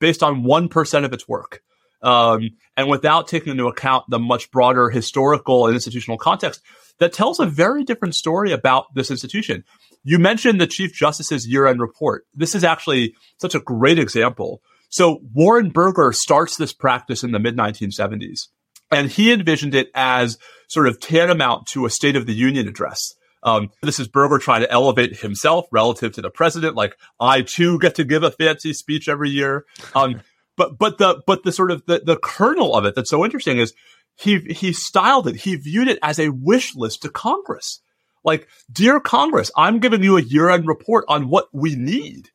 based 0.00 0.22
on 0.22 0.42
1% 0.42 1.04
of 1.04 1.12
its 1.12 1.28
work. 1.28 1.62
Um, 2.02 2.50
and 2.76 2.88
without 2.88 3.28
taking 3.28 3.52
into 3.52 3.68
account 3.68 4.04
the 4.08 4.18
much 4.18 4.50
broader 4.50 4.90
historical 4.90 5.66
and 5.66 5.74
institutional 5.74 6.18
context 6.18 6.60
that 6.98 7.12
tells 7.12 7.38
a 7.38 7.46
very 7.46 7.84
different 7.84 8.14
story 8.14 8.52
about 8.52 8.92
this 8.94 9.10
institution. 9.10 9.64
You 10.02 10.18
mentioned 10.18 10.60
the 10.60 10.66
Chief 10.66 10.92
Justice's 10.92 11.46
year 11.46 11.66
end 11.66 11.80
report. 11.80 12.26
This 12.34 12.54
is 12.54 12.64
actually 12.64 13.14
such 13.38 13.54
a 13.54 13.60
great 13.60 13.98
example. 13.98 14.62
So 14.88 15.20
Warren 15.32 15.70
Burger 15.70 16.12
starts 16.12 16.56
this 16.56 16.72
practice 16.72 17.22
in 17.22 17.30
the 17.30 17.38
mid 17.38 17.56
1970s, 17.56 18.48
and 18.92 19.10
he 19.10 19.32
envisioned 19.32 19.74
it 19.74 19.90
as 19.94 20.38
sort 20.68 20.88
of 20.88 21.00
tantamount 21.00 21.66
to 21.68 21.86
a 21.86 21.90
State 21.90 22.16
of 22.16 22.26
the 22.26 22.34
Union 22.34 22.68
address. 22.68 23.14
Um, 23.42 23.70
this 23.82 23.98
is 23.98 24.08
Burger 24.08 24.38
trying 24.38 24.60
to 24.60 24.70
elevate 24.70 25.18
himself 25.18 25.66
relative 25.72 26.12
to 26.12 26.22
the 26.22 26.30
president. 26.30 26.76
Like 26.76 26.96
I 27.18 27.42
too 27.42 27.78
get 27.78 27.96
to 27.96 28.04
give 28.04 28.22
a 28.22 28.30
fancy 28.30 28.72
speech 28.72 29.08
every 29.08 29.30
year. 29.30 29.64
Um, 29.94 30.20
but 30.56 30.78
but 30.78 30.98
the 30.98 31.22
but 31.26 31.42
the 31.42 31.52
sort 31.52 31.70
of 31.70 31.84
the, 31.86 32.02
the 32.04 32.16
kernel 32.16 32.74
of 32.74 32.84
it 32.84 32.94
that's 32.94 33.10
so 33.10 33.24
interesting 33.24 33.58
is 33.58 33.74
he 34.16 34.38
he 34.38 34.72
styled 34.72 35.26
it. 35.26 35.36
He 35.36 35.56
viewed 35.56 35.88
it 35.88 35.98
as 36.02 36.18
a 36.18 36.30
wish 36.30 36.74
list 36.76 37.02
to 37.02 37.08
Congress. 37.08 37.80
Like, 38.24 38.46
dear 38.70 39.00
Congress, 39.00 39.50
I'm 39.56 39.80
giving 39.80 40.02
you 40.02 40.16
a 40.16 40.22
year 40.22 40.48
end 40.48 40.68
report 40.68 41.04
on 41.08 41.28
what 41.28 41.48
we 41.52 41.74
need. 41.74 42.30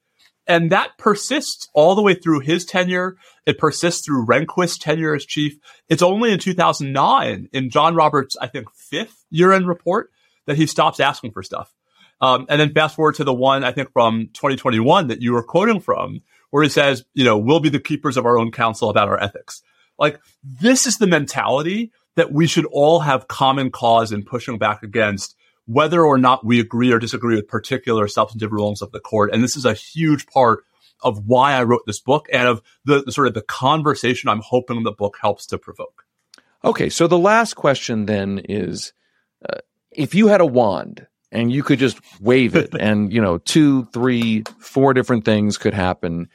And 0.48 0.72
that 0.72 0.98
persists 0.98 1.68
all 1.74 1.94
the 1.96 2.02
way 2.02 2.14
through 2.14 2.40
his 2.40 2.64
tenure. 2.64 3.18
It 3.46 3.58
persists 3.58 4.06
through 4.06 4.26
Rehnquist's 4.26 4.78
tenure 4.78 5.14
as 5.14 5.26
chief. 5.26 5.58
It's 5.90 6.02
only 6.02 6.32
in 6.32 6.40
2009, 6.40 7.50
in 7.52 7.70
John 7.70 7.96
Roberts, 7.96 8.36
I 8.40 8.48
think, 8.48 8.68
fifth 8.74 9.26
year 9.30 9.52
end 9.52 9.68
report, 9.68 10.10
that 10.46 10.58
he 10.58 10.66
stops 10.66 11.00
asking 11.00 11.32
for 11.32 11.44
stuff. 11.44 11.74
Um, 12.20 12.46
and 12.50 12.60
then 12.60 12.74
fast 12.74 12.96
forward 12.96 13.16
to 13.16 13.24
the 13.24 13.34
one, 13.34 13.64
I 13.64 13.72
think, 13.72 13.92
from 13.92 14.30
2021 14.34 15.08
that 15.08 15.22
you 15.22 15.34
were 15.34 15.44
quoting 15.44 15.80
from, 15.80 16.22
where 16.50 16.64
he 16.64 16.70
says, 16.70 17.04
you 17.14 17.24
know, 17.24 17.38
we'll 17.38 17.60
be 17.60 17.70
the 17.70 17.80
keepers 17.80 18.18
of 18.18 18.26
our 18.26 18.40
own 18.40 18.52
counsel 18.52 18.90
about 18.90 19.10
our 19.10 19.22
ethics. 19.22 19.62
Like, 20.00 20.20
this 20.44 20.88
is 20.88 20.98
the 20.98 21.08
mentality 21.08 21.92
that 22.16 22.32
we 22.32 22.48
should 22.48 22.66
all 22.66 23.02
have 23.02 23.28
common 23.28 23.70
cause 23.70 24.12
in 24.12 24.24
pushing 24.24 24.58
back 24.58 24.82
against, 24.82 25.36
whether 25.68 26.04
or 26.04 26.18
not 26.18 26.46
we 26.46 26.60
agree 26.60 26.92
or 26.92 26.98
disagree 27.00 27.36
with 27.36 27.48
particular 27.48 28.08
substantive 28.08 28.52
rulings 28.52 28.82
of 28.82 28.92
the 28.92 29.00
court. 29.00 29.32
And 29.34 29.44
this 29.44 29.56
is 29.56 29.66
a 29.66 29.74
huge 29.74 30.26
part 30.26 30.64
of 31.04 31.28
why 31.28 31.54
I 31.54 31.64
wrote 31.64 31.84
this 31.86 32.00
book 32.00 32.28
and 32.34 32.48
of 32.48 32.62
the, 32.86 33.04
the 33.04 33.12
sort 33.12 33.28
of 33.28 33.34
the 33.34 33.42
conversation 33.42 34.30
I'm 34.30 34.42
hoping 34.42 34.82
the 34.84 34.92
book 34.92 35.18
helps 35.22 35.46
to 35.48 35.58
provoke. 35.58 36.06
Okay, 36.64 36.90
so 36.90 37.06
the 37.08 37.20
last 37.20 37.56
question 37.56 38.06
then 38.06 38.40
is 38.40 38.94
uh, 39.48 39.60
if 39.92 40.16
you 40.16 40.28
had 40.28 40.42
a 40.42 40.46
wand 40.46 41.06
and 41.32 41.52
you 41.52 41.64
could 41.64 41.80
just 41.80 42.00
wave 42.22 42.56
it 42.56 42.74
and 42.80 43.12
you 43.12 43.22
know 43.22 43.38
two 43.38 43.86
three 43.86 44.44
four 44.60 44.94
different 44.94 45.26
things 45.26 45.58
could 45.58 45.74
happen 45.74 46.30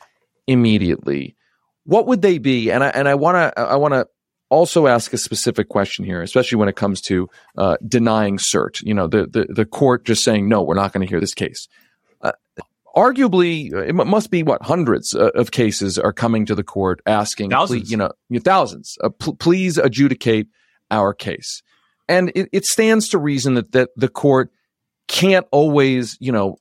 immediately 0.47 1.37
what 1.85 2.07
would 2.07 2.20
they 2.20 2.39
be 2.39 2.70
and 2.70 2.85
i 2.85 2.89
and 2.89 3.09
i 3.09 3.14
want 3.14 3.37
to 3.37 3.61
i 3.61 3.76
want 3.76 3.95
to 3.95 4.07
also 4.53 4.86
ask 4.86 5.12
a 5.12 5.18
specific 5.18 5.68
question 5.68 6.05
here 6.05 6.22
especially 6.22 6.57
when 6.57 6.68
it 6.68 6.76
comes 6.76 7.00
to 7.00 7.28
uh, 7.57 7.76
denying 7.88 8.36
cert. 8.36 8.82
You 8.82 8.94
know 8.94 9.07
the, 9.07 9.26
the 9.26 9.46
the 9.48 9.64
court 9.64 10.05
just 10.05 10.22
saying 10.22 10.48
no 10.48 10.62
we're 10.62 10.74
not 10.74 10.92
going 10.92 11.05
to 11.05 11.11
hear 11.11 11.20
this 11.20 11.34
case. 11.34 11.68
Uh, 12.20 12.32
arguably 12.94 13.72
it 13.72 13.94
must 13.94 14.30
be 14.30 14.42
what 14.42 14.62
hundreds 14.62 15.14
uh, 15.14 15.30
of 15.34 15.50
cases 15.50 15.98
are 15.98 16.12
coming 16.12 16.46
to 16.46 16.55
the 16.55 16.62
court 16.62 17.00
asking 17.07 17.50
thousands. 17.50 17.90
You 17.90 17.96
know 17.96 18.11
thousands. 18.44 18.98
Uh, 19.03 19.09
pl- 19.09 19.36
please 19.36 19.78
adjudicate 19.78 20.48
our 20.90 21.14
case. 21.14 21.62
And 22.09 22.30
it, 22.34 22.48
it 22.53 22.64
stands 22.66 23.09
to 23.09 23.18
reason 23.18 23.55
that, 23.55 23.72
that 23.72 23.90
the 23.96 24.09
court 24.09 24.53
can't 25.09 25.46
always, 25.50 26.16
you 26.20 26.30
know, 26.30 26.59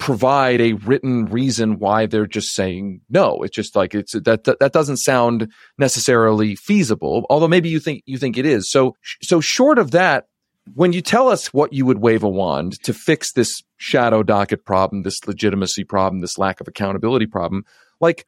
provide 0.00 0.62
a 0.62 0.72
written 0.72 1.26
reason 1.26 1.78
why 1.78 2.06
they're 2.06 2.26
just 2.26 2.54
saying 2.54 3.02
no. 3.10 3.42
It's 3.42 3.54
just 3.54 3.76
like 3.76 3.94
it's 3.94 4.14
that, 4.14 4.44
that 4.44 4.58
that 4.58 4.72
doesn't 4.72 4.96
sound 4.96 5.52
necessarily 5.78 6.56
feasible. 6.56 7.26
Although 7.30 7.48
maybe 7.48 7.68
you 7.68 7.78
think 7.78 8.02
you 8.06 8.18
think 8.18 8.36
it 8.36 8.46
is. 8.46 8.68
So 8.68 8.96
so 9.22 9.40
short 9.40 9.78
of 9.78 9.92
that, 9.92 10.26
when 10.74 10.94
you 10.94 11.02
tell 11.02 11.28
us 11.28 11.52
what 11.52 11.74
you 11.74 11.84
would 11.84 11.98
wave 11.98 12.22
a 12.22 12.28
wand 12.28 12.82
to 12.82 12.94
fix 12.94 13.32
this 13.32 13.62
shadow 13.76 14.22
docket 14.22 14.64
problem, 14.64 15.02
this 15.02 15.24
legitimacy 15.26 15.84
problem, 15.84 16.22
this 16.22 16.38
lack 16.38 16.60
of 16.60 16.66
accountability 16.66 17.26
problem, 17.26 17.64
like 18.00 18.26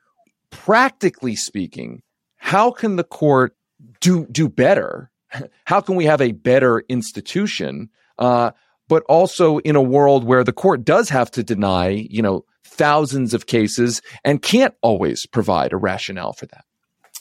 practically 0.51 1.35
speaking, 1.35 2.03
how 2.37 2.71
can 2.71 2.97
the 2.97 3.05
court 3.05 3.57
do 4.01 4.27
do 4.27 4.49
better? 4.49 5.11
How 5.65 5.81
can 5.81 5.97
we 5.97 6.05
have 6.05 6.21
a 6.21 6.33
better 6.33 6.81
institution? 6.91 7.89
Uh, 8.19 8.51
but 8.89 9.03
also 9.09 9.59
in 9.59 9.77
a 9.77 9.83
world 9.83 10.25
where 10.25 10.45
the 10.45 10.53
court 10.53 10.85
does 10.85 11.09
have 11.09 11.31
to 11.33 11.43
deny, 11.43 11.89
you 11.89 12.23
know, 12.23 12.45
thousands 12.65 13.35
of 13.35 13.47
cases 13.47 14.03
and 14.25 14.43
can't 14.43 14.75
always 14.83 15.27
provide 15.27 15.73
a 15.73 15.77
rationale 15.77 16.33
for 16.33 16.47
that. 16.47 16.65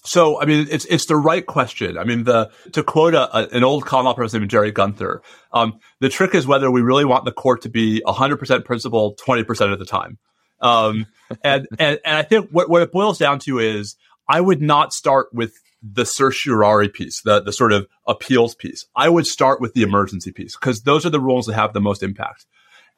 So, 0.03 0.41
I 0.41 0.45
mean, 0.45 0.67
it's 0.71 0.85
it's 0.85 1.05
the 1.05 1.15
right 1.15 1.45
question. 1.45 1.97
I 1.97 2.03
mean, 2.03 2.23
the 2.23 2.49
to 2.71 2.83
quote 2.83 3.13
a, 3.13 3.37
a, 3.37 3.47
an 3.49 3.63
old 3.63 3.85
common 3.85 4.05
law 4.05 4.13
professor 4.13 4.39
named 4.39 4.49
Jerry 4.49 4.71
Gunther, 4.71 5.21
um, 5.53 5.79
the 5.99 6.09
trick 6.09 6.33
is 6.33 6.47
whether 6.47 6.71
we 6.71 6.81
really 6.81 7.05
want 7.05 7.25
the 7.25 7.31
court 7.31 7.61
to 7.63 7.69
be 7.69 8.01
100% 8.07 8.65
principle 8.65 9.15
20% 9.23 9.73
of 9.73 9.77
the 9.77 9.85
time. 9.85 10.17
Um, 10.59 11.05
and, 11.43 11.67
and 11.77 11.99
and 12.03 12.17
I 12.17 12.23
think 12.23 12.49
what 12.49 12.67
what 12.69 12.81
it 12.81 12.91
boils 12.91 13.19
down 13.19 13.39
to 13.39 13.59
is 13.59 13.95
I 14.27 14.41
would 14.41 14.61
not 14.61 14.91
start 14.91 15.27
with 15.33 15.53
the 15.81 16.05
certiorari 16.05 16.89
piece, 16.89 17.21
the, 17.21 17.41
the 17.41 17.53
sort 17.53 17.73
of 17.73 17.87
appeals 18.07 18.55
piece. 18.55 18.85
I 18.95 19.09
would 19.09 19.25
start 19.25 19.61
with 19.61 19.73
the 19.73 19.81
emergency 19.81 20.31
piece 20.31 20.55
because 20.55 20.81
those 20.83 21.05
are 21.05 21.09
the 21.09 21.19
rules 21.19 21.47
that 21.47 21.55
have 21.55 21.73
the 21.73 21.81
most 21.81 22.03
impact. 22.03 22.45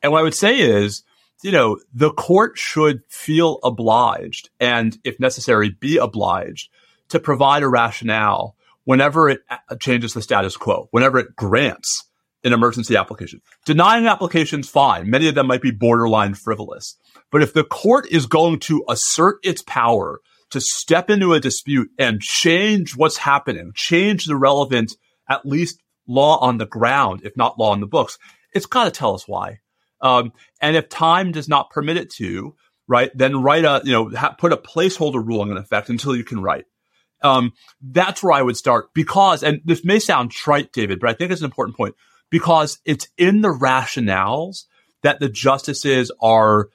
And 0.01 0.11
what 0.11 0.19
I 0.19 0.23
would 0.23 0.34
say 0.34 0.59
is, 0.59 1.03
you 1.43 1.51
know, 1.51 1.79
the 1.93 2.11
court 2.11 2.57
should 2.57 3.01
feel 3.09 3.59
obliged 3.63 4.49
and, 4.59 4.97
if 5.03 5.19
necessary, 5.19 5.69
be 5.69 5.97
obliged 5.97 6.69
to 7.09 7.19
provide 7.19 7.63
a 7.63 7.67
rationale 7.67 8.55
whenever 8.86 9.29
it 9.29 9.41
uh, 9.49 9.75
changes 9.79 10.13
the 10.13 10.21
status 10.21 10.57
quo, 10.57 10.88
whenever 10.91 11.19
it 11.19 11.36
grants 11.36 12.05
an 12.43 12.53
emergency 12.53 12.95
application. 12.97 13.41
Denying 13.65 14.07
applications, 14.07 14.69
fine. 14.69 15.09
Many 15.09 15.29
of 15.29 15.36
them 15.36 15.47
might 15.47 15.61
be 15.61 15.71
borderline 15.71 16.34
frivolous. 16.34 16.97
But 17.31 17.41
if 17.41 17.53
the 17.53 17.63
court 17.63 18.07
is 18.11 18.25
going 18.25 18.59
to 18.61 18.84
assert 18.89 19.38
its 19.43 19.61
power 19.61 20.19
to 20.53 20.61
step 20.61 21.09
into 21.09 21.33
a 21.33 21.39
dispute 21.39 21.89
and 21.99 22.21
change 22.21 22.95
what's 22.95 23.17
happening, 23.17 23.71
change 23.75 24.25
the 24.25 24.35
relevant, 24.35 24.95
at 25.29 25.45
least 25.45 25.81
law 26.07 26.39
on 26.39 26.57
the 26.57 26.65
ground, 26.65 27.21
if 27.23 27.37
not 27.37 27.59
law 27.59 27.73
in 27.73 27.81
the 27.81 27.87
books, 27.87 28.17
it's 28.53 28.65
got 28.65 28.85
to 28.85 28.91
tell 28.91 29.13
us 29.13 29.27
why. 29.27 29.59
Um, 30.01 30.31
and 30.61 30.75
if 30.75 30.89
time 30.89 31.31
does 31.31 31.47
not 31.47 31.69
permit 31.69 31.97
it 31.97 32.09
to, 32.15 32.55
right, 32.87 33.11
then 33.15 33.41
write 33.41 33.65
a, 33.65 33.81
you 33.83 33.91
know, 33.91 34.09
ha- 34.09 34.35
put 34.37 34.51
a 34.51 34.57
placeholder 34.57 35.25
ruling 35.25 35.51
in 35.51 35.57
effect 35.57 35.89
until 35.89 36.15
you 36.15 36.23
can 36.23 36.41
write. 36.41 36.65
Um, 37.21 37.53
that's 37.81 38.21
where 38.21 38.33
I 38.33 38.41
would 38.41 38.57
start 38.57 38.87
because, 38.93 39.43
and 39.43 39.61
this 39.63 39.85
may 39.85 39.99
sound 39.99 40.31
trite, 40.31 40.73
David, 40.73 40.99
but 40.99 41.09
I 41.09 41.13
think 41.13 41.31
it's 41.31 41.41
an 41.41 41.45
important 41.45 41.77
point. 41.77 41.95
because 42.33 42.79
it's 42.83 43.07
in 43.15 43.41
the 43.41 43.53
rationales 43.53 44.63
that 45.03 45.19
the 45.19 45.29
justices 45.29 46.11
are 46.19 46.69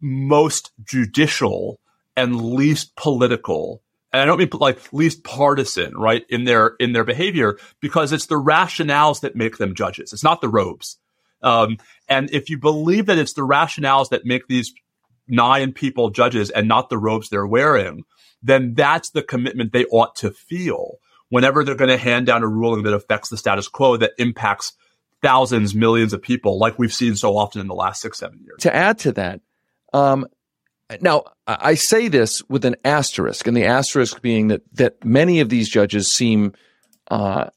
most 0.00 0.70
judicial 0.84 1.80
and 2.20 2.40
least 2.40 2.94
political 2.96 3.82
and 4.12 4.20
I 4.20 4.24
don't 4.24 4.38
mean 4.38 4.48
like 4.52 4.92
least 4.92 5.22
partisan, 5.24 5.96
right, 5.96 6.24
in 6.28 6.44
their 6.44 6.74
in 6.80 6.92
their 6.92 7.04
behavior, 7.04 7.58
because 7.80 8.12
it's 8.12 8.26
the 8.26 8.40
rationales 8.40 9.20
that 9.20 9.36
make 9.36 9.58
them 9.58 9.74
judges. 9.74 10.12
It's 10.12 10.24
not 10.24 10.40
the 10.40 10.48
robes. 10.48 10.98
Um, 11.42 11.78
and 12.08 12.30
if 12.32 12.50
you 12.50 12.58
believe 12.58 13.06
that 13.06 13.18
it's 13.18 13.34
the 13.34 13.46
rationales 13.46 14.10
that 14.10 14.26
make 14.26 14.46
these 14.46 14.74
nine 15.28 15.72
people 15.72 16.10
judges 16.10 16.50
and 16.50 16.66
not 16.66 16.90
the 16.90 16.98
robes 16.98 17.28
they're 17.28 17.46
wearing, 17.46 18.02
then 18.42 18.74
that's 18.74 19.10
the 19.10 19.22
commitment 19.22 19.72
they 19.72 19.84
ought 19.86 20.16
to 20.16 20.32
feel 20.32 20.96
whenever 21.28 21.64
they're 21.64 21.76
going 21.76 21.88
to 21.88 21.96
hand 21.96 22.26
down 22.26 22.42
a 22.42 22.48
ruling 22.48 22.82
that 22.82 22.92
affects 22.92 23.28
the 23.28 23.36
status 23.36 23.68
quo 23.68 23.96
that 23.96 24.12
impacts 24.18 24.72
thousands, 25.22 25.74
millions 25.74 26.12
of 26.12 26.20
people, 26.20 26.58
like 26.58 26.78
we've 26.78 26.92
seen 26.92 27.14
so 27.14 27.36
often 27.36 27.60
in 27.60 27.68
the 27.68 27.74
last 27.74 28.02
six, 28.02 28.18
seven 28.18 28.40
years. 28.40 28.56
To 28.60 28.74
add 28.74 28.98
to 29.00 29.12
that, 29.12 29.40
um, 29.92 30.26
now 31.00 31.24
I 31.46 31.74
say 31.74 32.08
this 32.08 32.42
with 32.48 32.64
an 32.64 32.76
asterisk, 32.84 33.46
and 33.46 33.56
the 33.56 33.64
asterisk 33.64 34.20
being 34.22 34.48
that 34.48 34.62
that 34.72 35.04
many 35.04 35.40
of 35.40 35.48
these 35.48 35.68
judges 35.68 36.12
seem 36.12 36.52
uh, 37.10 37.50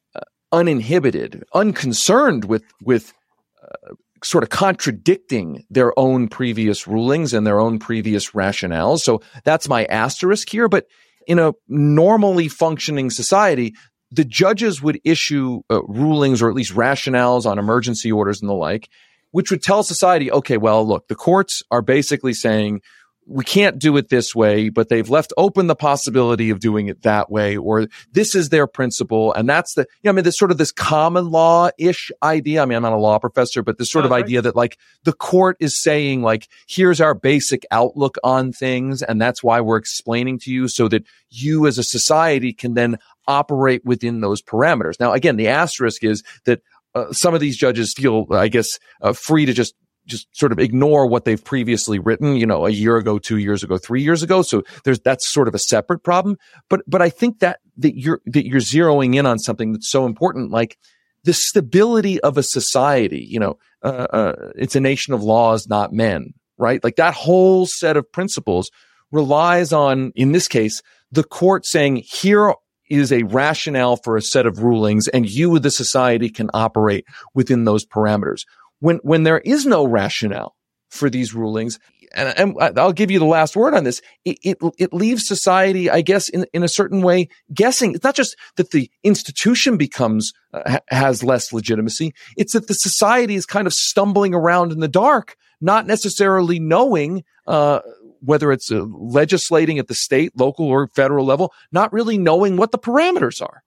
uninhibited, 0.51 1.43
unconcerned 1.53 2.45
with 2.45 2.63
with 2.81 3.13
uh, 3.61 3.93
sort 4.23 4.43
of 4.43 4.49
contradicting 4.49 5.65
their 5.69 5.97
own 5.99 6.27
previous 6.27 6.87
rulings 6.87 7.33
and 7.33 7.45
their 7.45 7.59
own 7.59 7.79
previous 7.79 8.31
rationales. 8.31 8.99
So 8.99 9.21
that's 9.43 9.67
my 9.67 9.85
asterisk 9.85 10.49
here. 10.49 10.69
But 10.69 10.87
in 11.27 11.39
a 11.39 11.53
normally 11.67 12.47
functioning 12.47 13.09
society, 13.09 13.73
the 14.11 14.23
judges 14.23 14.81
would 14.81 14.99
issue 15.03 15.61
uh, 15.69 15.81
rulings 15.83 16.41
or 16.41 16.49
at 16.49 16.55
least 16.55 16.73
rationales 16.73 17.45
on 17.45 17.59
emergency 17.59 18.11
orders 18.11 18.41
and 18.41 18.49
the 18.49 18.53
like, 18.53 18.89
which 19.31 19.49
would 19.49 19.63
tell 19.63 19.83
society, 19.83 20.31
okay, 20.31 20.57
well, 20.57 20.87
look, 20.87 21.07
the 21.07 21.15
courts 21.15 21.63
are 21.71 21.81
basically 21.81 22.33
saying 22.33 22.81
we 23.25 23.43
can't 23.43 23.79
do 23.79 23.95
it 23.97 24.09
this 24.09 24.35
way, 24.35 24.69
but 24.69 24.89
they've 24.89 25.09
left 25.09 25.33
open 25.37 25.67
the 25.67 25.75
possibility 25.75 26.49
of 26.49 26.59
doing 26.59 26.87
it 26.87 27.03
that 27.03 27.31
way, 27.31 27.55
or 27.57 27.87
this 28.11 28.35
is 28.35 28.49
their 28.49 28.67
principle. 28.67 29.33
And 29.33 29.47
that's 29.47 29.73
the, 29.75 29.81
you 29.81 29.87
know, 30.05 30.11
I 30.11 30.13
mean, 30.13 30.23
this 30.23 30.37
sort 30.37 30.51
of 30.51 30.57
this 30.57 30.71
common 30.71 31.29
law 31.31 31.69
ish 31.77 32.11
idea. 32.21 32.61
I 32.61 32.65
mean, 32.65 32.75
I'm 32.75 32.83
not 32.83 32.93
a 32.93 32.97
law 32.97 33.19
professor, 33.19 33.63
but 33.63 33.77
this 33.77 33.91
sort 33.91 34.05
of 34.05 34.11
right. 34.11 34.23
idea 34.23 34.41
that 34.41 34.55
like 34.55 34.77
the 35.03 35.13
court 35.13 35.57
is 35.59 35.81
saying, 35.81 36.21
like, 36.21 36.47
here's 36.67 36.99
our 36.99 37.13
basic 37.13 37.65
outlook 37.71 38.17
on 38.23 38.51
things. 38.51 39.01
And 39.01 39.21
that's 39.21 39.43
why 39.43 39.61
we're 39.61 39.77
explaining 39.77 40.39
to 40.39 40.51
you 40.51 40.67
so 40.67 40.87
that 40.89 41.05
you 41.29 41.65
as 41.67 41.77
a 41.77 41.83
society 41.83 42.53
can 42.53 42.73
then 42.73 42.97
operate 43.27 43.85
within 43.85 44.21
those 44.21 44.41
parameters. 44.41 44.99
Now, 44.99 45.13
again, 45.13 45.37
the 45.37 45.47
asterisk 45.47 46.03
is 46.03 46.23
that 46.45 46.61
uh, 46.95 47.11
some 47.11 47.33
of 47.33 47.39
these 47.39 47.57
judges 47.57 47.93
feel, 47.93 48.27
I 48.31 48.49
guess, 48.49 48.79
uh, 49.01 49.13
free 49.13 49.45
to 49.45 49.53
just 49.53 49.73
just 50.05 50.27
sort 50.37 50.51
of 50.51 50.59
ignore 50.59 51.07
what 51.07 51.25
they've 51.25 51.43
previously 51.43 51.99
written, 51.99 52.35
you 52.35 52.45
know, 52.45 52.65
a 52.65 52.69
year 52.69 52.97
ago, 52.97 53.19
two 53.19 53.37
years 53.37 53.63
ago, 53.63 53.77
three 53.77 54.01
years 54.01 54.23
ago. 54.23 54.41
So 54.41 54.63
there's, 54.83 54.99
that's 54.99 55.31
sort 55.31 55.47
of 55.47 55.55
a 55.55 55.59
separate 55.59 56.03
problem. 56.03 56.37
But, 56.69 56.81
but 56.87 57.01
I 57.01 57.09
think 57.09 57.39
that, 57.39 57.59
that 57.77 57.97
you're, 57.97 58.21
that 58.25 58.45
you're 58.45 58.61
zeroing 58.61 59.15
in 59.15 59.25
on 59.25 59.39
something 59.39 59.71
that's 59.71 59.89
so 59.89 60.05
important, 60.05 60.51
like 60.51 60.77
the 61.23 61.33
stability 61.33 62.19
of 62.21 62.37
a 62.37 62.43
society, 62.43 63.25
you 63.29 63.39
know, 63.39 63.57
uh, 63.83 64.07
uh, 64.11 64.51
it's 64.55 64.75
a 64.75 64.81
nation 64.81 65.13
of 65.13 65.23
laws, 65.23 65.67
not 65.67 65.93
men, 65.93 66.33
right? 66.57 66.83
Like 66.83 66.97
that 66.97 67.13
whole 67.13 67.65
set 67.65 67.97
of 67.97 68.11
principles 68.11 68.69
relies 69.11 69.71
on, 69.71 70.11
in 70.15 70.31
this 70.31 70.47
case, 70.47 70.81
the 71.11 71.23
court 71.23 71.65
saying, 71.65 72.03
here 72.05 72.53
is 72.89 73.11
a 73.11 73.23
rationale 73.23 73.95
for 73.95 74.17
a 74.17 74.21
set 74.21 74.45
of 74.45 74.61
rulings 74.61 75.07
and 75.07 75.29
you, 75.29 75.57
the 75.59 75.71
society, 75.71 76.29
can 76.29 76.49
operate 76.53 77.05
within 77.33 77.63
those 77.63 77.85
parameters 77.85 78.41
when 78.83 78.97
when 78.97 79.23
there 79.23 79.39
is 79.39 79.65
no 79.65 79.85
rationale 79.85 80.57
for 80.89 81.09
these 81.09 81.33
rulings, 81.33 81.79
and, 82.13 82.57
and 82.59 82.77
I'll 82.77 82.91
give 82.91 83.09
you 83.09 83.17
the 83.17 83.25
last 83.25 83.55
word 83.55 83.73
on 83.73 83.85
this, 83.85 84.01
it, 84.25 84.37
it, 84.43 84.57
it 84.77 84.93
leaves 84.93 85.25
society, 85.25 85.89
I 85.89 86.01
guess, 86.01 86.27
in 86.27 86.45
in 86.53 86.63
a 86.63 86.67
certain 86.67 87.01
way, 87.01 87.29
guessing. 87.53 87.95
It's 87.95 88.03
not 88.03 88.15
just 88.15 88.35
that 88.57 88.71
the 88.71 88.91
institution 89.01 89.77
becomes 89.77 90.33
uh, 90.53 90.79
has 90.89 91.23
less 91.23 91.53
legitimacy; 91.53 92.13
it's 92.35 92.51
that 92.51 92.67
the 92.67 92.73
society 92.73 93.35
is 93.35 93.45
kind 93.45 93.67
of 93.67 93.73
stumbling 93.73 94.33
around 94.33 94.73
in 94.73 94.81
the 94.81 94.89
dark, 94.89 95.37
not 95.61 95.87
necessarily 95.87 96.59
knowing. 96.59 97.23
Uh, 97.47 97.79
whether 98.25 98.53
it's 98.53 98.71
uh, 98.71 98.85
legislating 98.89 99.79
at 99.79 99.89
the 99.89 99.93
state, 99.93 100.31
local, 100.37 100.65
or 100.65 100.87
federal 100.95 101.25
level, 101.25 101.51
not 101.73 101.91
really 101.91 102.17
knowing 102.17 102.55
what 102.55 102.71
the 102.71 102.79
parameters 102.79 103.41
are. 103.41 103.63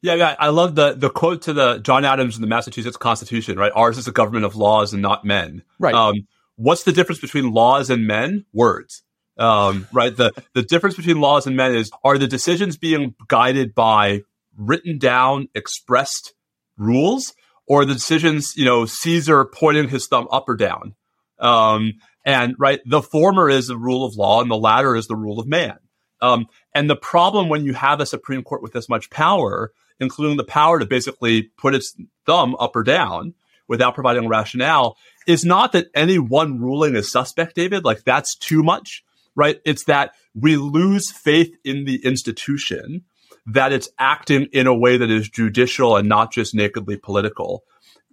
Yeah, 0.00 0.14
yeah, 0.14 0.36
I 0.38 0.48
love 0.48 0.74
the 0.74 0.94
the 0.94 1.10
quote 1.10 1.42
to 1.42 1.52
the 1.52 1.78
John 1.78 2.04
Adams 2.04 2.36
in 2.36 2.40
the 2.40 2.46
Massachusetts 2.46 2.96
Constitution, 2.96 3.58
right? 3.58 3.72
Ours 3.74 3.98
is 3.98 4.06
a 4.06 4.12
government 4.12 4.44
of 4.44 4.54
laws 4.54 4.92
and 4.92 5.02
not 5.02 5.24
men. 5.24 5.62
Right. 5.78 5.94
Um, 5.94 6.26
what's 6.56 6.84
the 6.84 6.92
difference 6.92 7.20
between 7.20 7.52
laws 7.52 7.90
and 7.90 8.06
men? 8.06 8.44
Words. 8.52 9.02
Um, 9.38 9.88
right. 9.92 10.16
The 10.16 10.32
the 10.54 10.62
difference 10.62 10.96
between 10.96 11.20
laws 11.20 11.46
and 11.46 11.56
men 11.56 11.74
is 11.74 11.90
are 12.04 12.16
the 12.16 12.28
decisions 12.28 12.76
being 12.76 13.14
guided 13.26 13.74
by 13.74 14.22
written 14.56 14.98
down, 14.98 15.48
expressed 15.54 16.34
rules, 16.76 17.34
or 17.66 17.84
the 17.84 17.94
decisions, 17.94 18.56
you 18.56 18.64
know, 18.64 18.86
Caesar 18.86 19.44
pointing 19.44 19.88
his 19.88 20.06
thumb 20.06 20.28
up 20.30 20.48
or 20.48 20.56
down. 20.56 20.94
Um, 21.38 21.94
and 22.24 22.54
right, 22.58 22.80
the 22.84 23.02
former 23.02 23.48
is 23.48 23.68
the 23.68 23.76
rule 23.76 24.04
of 24.04 24.16
law, 24.16 24.42
and 24.42 24.50
the 24.50 24.56
latter 24.56 24.96
is 24.96 25.06
the 25.06 25.16
rule 25.16 25.38
of 25.38 25.46
man. 25.46 25.78
Um, 26.20 26.46
and 26.74 26.88
the 26.88 26.96
problem 26.96 27.48
when 27.48 27.64
you 27.64 27.74
have 27.74 28.00
a 28.00 28.06
Supreme 28.06 28.42
Court 28.42 28.62
with 28.62 28.72
this 28.72 28.88
much 28.88 29.10
power 29.10 29.72
including 30.00 30.36
the 30.36 30.44
power 30.44 30.78
to 30.78 30.86
basically 30.86 31.42
put 31.56 31.74
its 31.74 31.96
thumb 32.26 32.56
up 32.58 32.76
or 32.76 32.82
down 32.82 33.34
without 33.66 33.94
providing 33.94 34.28
rationale, 34.28 34.96
is 35.26 35.44
not 35.44 35.72
that 35.72 35.88
any 35.94 36.18
one 36.18 36.60
ruling 36.60 36.96
is 36.96 37.10
suspect, 37.10 37.54
David. 37.54 37.84
Like 37.84 38.04
that's 38.04 38.34
too 38.34 38.62
much, 38.62 39.04
right? 39.34 39.60
It's 39.64 39.84
that 39.84 40.12
we 40.34 40.56
lose 40.56 41.10
faith 41.10 41.54
in 41.64 41.84
the 41.84 42.04
institution, 42.04 43.04
that 43.46 43.72
it's 43.72 43.88
acting 43.98 44.46
in 44.52 44.66
a 44.66 44.76
way 44.76 44.96
that 44.96 45.10
is 45.10 45.28
judicial 45.28 45.96
and 45.96 46.08
not 46.08 46.32
just 46.32 46.54
nakedly 46.54 46.96
political. 46.96 47.64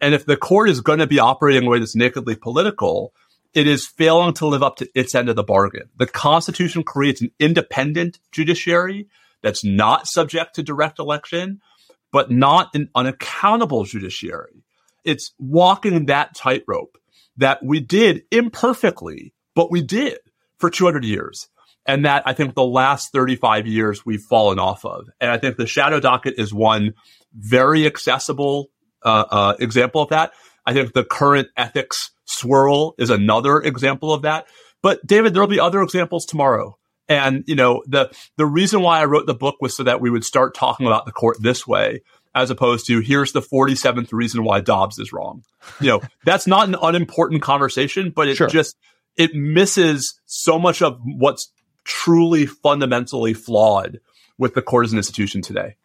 And 0.02 0.14
if 0.14 0.26
the 0.26 0.36
court 0.36 0.70
is 0.70 0.82
going 0.82 1.00
to 1.00 1.08
be 1.08 1.20
operating 1.20 1.64
in 1.64 1.68
a 1.68 1.72
way 1.72 1.80
that's 1.80 1.96
nakedly 1.96 2.36
political, 2.36 3.14
it 3.56 3.68
is 3.68 3.88
failing 3.88 4.34
to 4.36 4.46
live 4.46 4.62
up 4.62 4.76
to 4.78 4.90
its 4.94 5.16
end 5.16 5.30
of 5.30 5.38
the 5.38 5.44
bargain. 5.44 5.90
The 5.98 6.06
Constitution 6.06 6.84
creates 6.84 7.22
an 7.22 7.32
independent 7.40 8.20
judiciary 8.32 9.08
that's 9.42 9.64
not 9.64 10.08
subject 10.08 10.56
to 10.56 10.64
direct 10.64 11.00
election, 11.00 11.62
but 12.12 12.30
not 12.30 12.76
an 12.76 12.90
unaccountable 12.94 13.86
judiciary. 13.86 14.64
It's 15.06 15.34
walking 15.40 16.08
that 16.08 16.36
tightrope 16.36 16.98
that 17.38 17.64
we 17.64 17.80
did 17.80 18.24
imperfectly, 18.32 19.34
but 19.56 19.72
we 19.72 19.82
did 19.82 20.18
for 20.58 20.70
200 20.70 21.06
years. 21.06 21.48
And 21.86 22.06
that 22.06 22.24
I 22.26 22.34
think 22.34 22.56
the 22.56 22.66
last 22.66 23.12
35 23.14 23.68
years 23.68 24.06
we've 24.06 24.22
fallen 24.22 24.60
off 24.60 24.84
of. 24.84 25.08
And 25.22 25.30
I 25.30 25.38
think 25.38 25.56
the 25.56 25.68
shadow 25.68 26.00
docket 26.00 26.36
is 26.38 26.54
one 26.54 26.94
very 27.34 27.86
accessible 27.86 28.70
uh, 29.04 29.26
uh, 29.30 29.56
example 29.60 30.02
of 30.02 30.10
that. 30.10 30.32
I 30.66 30.74
think 30.74 30.94
the 30.94 31.04
current 31.04 31.50
ethics 31.56 32.12
swirl 32.26 32.96
is 32.98 33.10
another 33.10 33.62
example 33.62 34.14
of 34.14 34.24
that. 34.24 34.48
But 34.82 35.06
David, 35.06 35.34
there'll 35.34 35.48
be 35.48 35.60
other 35.60 35.82
examples 35.82 36.26
tomorrow. 36.26 36.78
And, 37.08 37.44
you 37.48 37.56
know, 37.56 37.84
the, 37.88 38.12
the 38.38 38.46
reason 38.46 38.82
why 38.82 39.00
I 39.00 39.06
wrote 39.06 39.28
the 39.28 39.36
book 39.36 39.58
was 39.62 39.76
so 39.76 39.84
that 39.84 40.02
we 40.02 40.10
would 40.10 40.24
start 40.24 40.56
talking 40.56 40.88
about 40.88 41.06
the 41.06 41.12
court 41.12 41.38
this 41.40 41.68
way, 41.68 42.02
as 42.34 42.50
opposed 42.50 42.88
to 42.88 43.00
here's 43.00 43.32
the 43.32 43.42
47th 43.42 44.12
reason 44.12 44.44
why 44.44 44.60
Dobbs 44.60 44.98
is 44.98 45.14
wrong. 45.14 45.44
You 45.80 45.88
know, 45.88 46.02
that's 46.26 46.48
not 46.48 46.68
an 46.68 46.76
unimportant 46.82 47.42
conversation, 47.42 48.12
but 48.16 48.28
it 48.28 48.36
sure. 48.36 48.48
just, 48.48 48.76
it 49.18 49.36
misses 49.36 50.20
so 50.26 50.58
much 50.58 50.82
of 50.82 51.00
what's 51.04 51.52
truly 51.84 52.48
fundamentally 52.48 53.34
flawed 53.34 54.00
with 54.38 54.56
the 54.56 54.62
court 54.62 54.86
as 54.86 54.92
an 54.92 54.98
institution 54.98 55.42
today. 55.42 55.76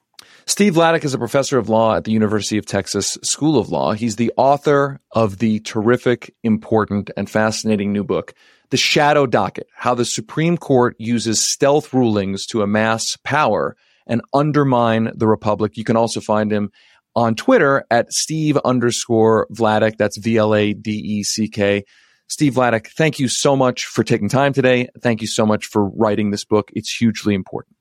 Steve 0.47 0.75
Vladeck 0.75 1.05
is 1.05 1.15
a 1.15 1.19
professor 1.19 1.59
of 1.59 1.69
law 1.69 1.95
at 1.95 2.05
the 2.05 2.13
University 2.13 2.59
of 2.59 2.67
Texas 2.67 3.17
School 3.23 3.59
of 3.59 3.69
Law. 3.69 3.93
He's 3.93 4.17
the 4.17 4.33
author 4.37 5.01
of 5.13 5.39
the 5.39 5.61
terrific, 5.61 6.35
important, 6.43 7.11
and 7.17 7.29
fascinating 7.29 7.93
new 7.93 8.05
book, 8.05 8.35
The 8.71 8.77
Shadow 8.77 9.27
Docket 9.27 9.69
How 9.75 9.95
the 9.95 10.05
Supreme 10.05 10.57
Court 10.57 10.97
Uses 10.99 11.49
Stealth 11.49 11.93
Rulings 11.93 12.47
to 12.47 12.63
Amass 12.63 13.17
Power 13.23 13.77
and 14.07 14.23
Undermine 14.35 15.13
the 15.15 15.29
Republic. 15.29 15.77
You 15.77 15.85
can 15.85 15.97
also 15.97 16.21
find 16.21 16.53
him 16.53 16.71
on 17.15 17.35
Twitter 17.35 17.85
at 17.91 18.13
Steve 18.13 18.57
underscore 18.65 19.47
Vladeck. 19.53 19.97
That's 19.99 20.19
V 20.19 20.37
L 20.37 20.55
A 20.55 20.73
D 20.73 20.91
E 20.91 21.23
C 21.23 21.49
K. 21.49 21.85
Steve 22.29 22.55
Vladeck, 22.55 22.87
thank 22.89 23.19
you 23.19 23.27
so 23.29 23.57
much 23.57 23.87
for 23.87 24.05
taking 24.05 24.29
time 24.29 24.53
today. 24.53 24.89
Thank 25.01 25.21
you 25.21 25.27
so 25.27 25.45
much 25.45 25.67
for 25.67 25.89
writing 25.91 26.31
this 26.31 26.45
book. 26.45 26.71
It's 26.75 26.95
hugely 26.95 27.35
important. 27.35 27.77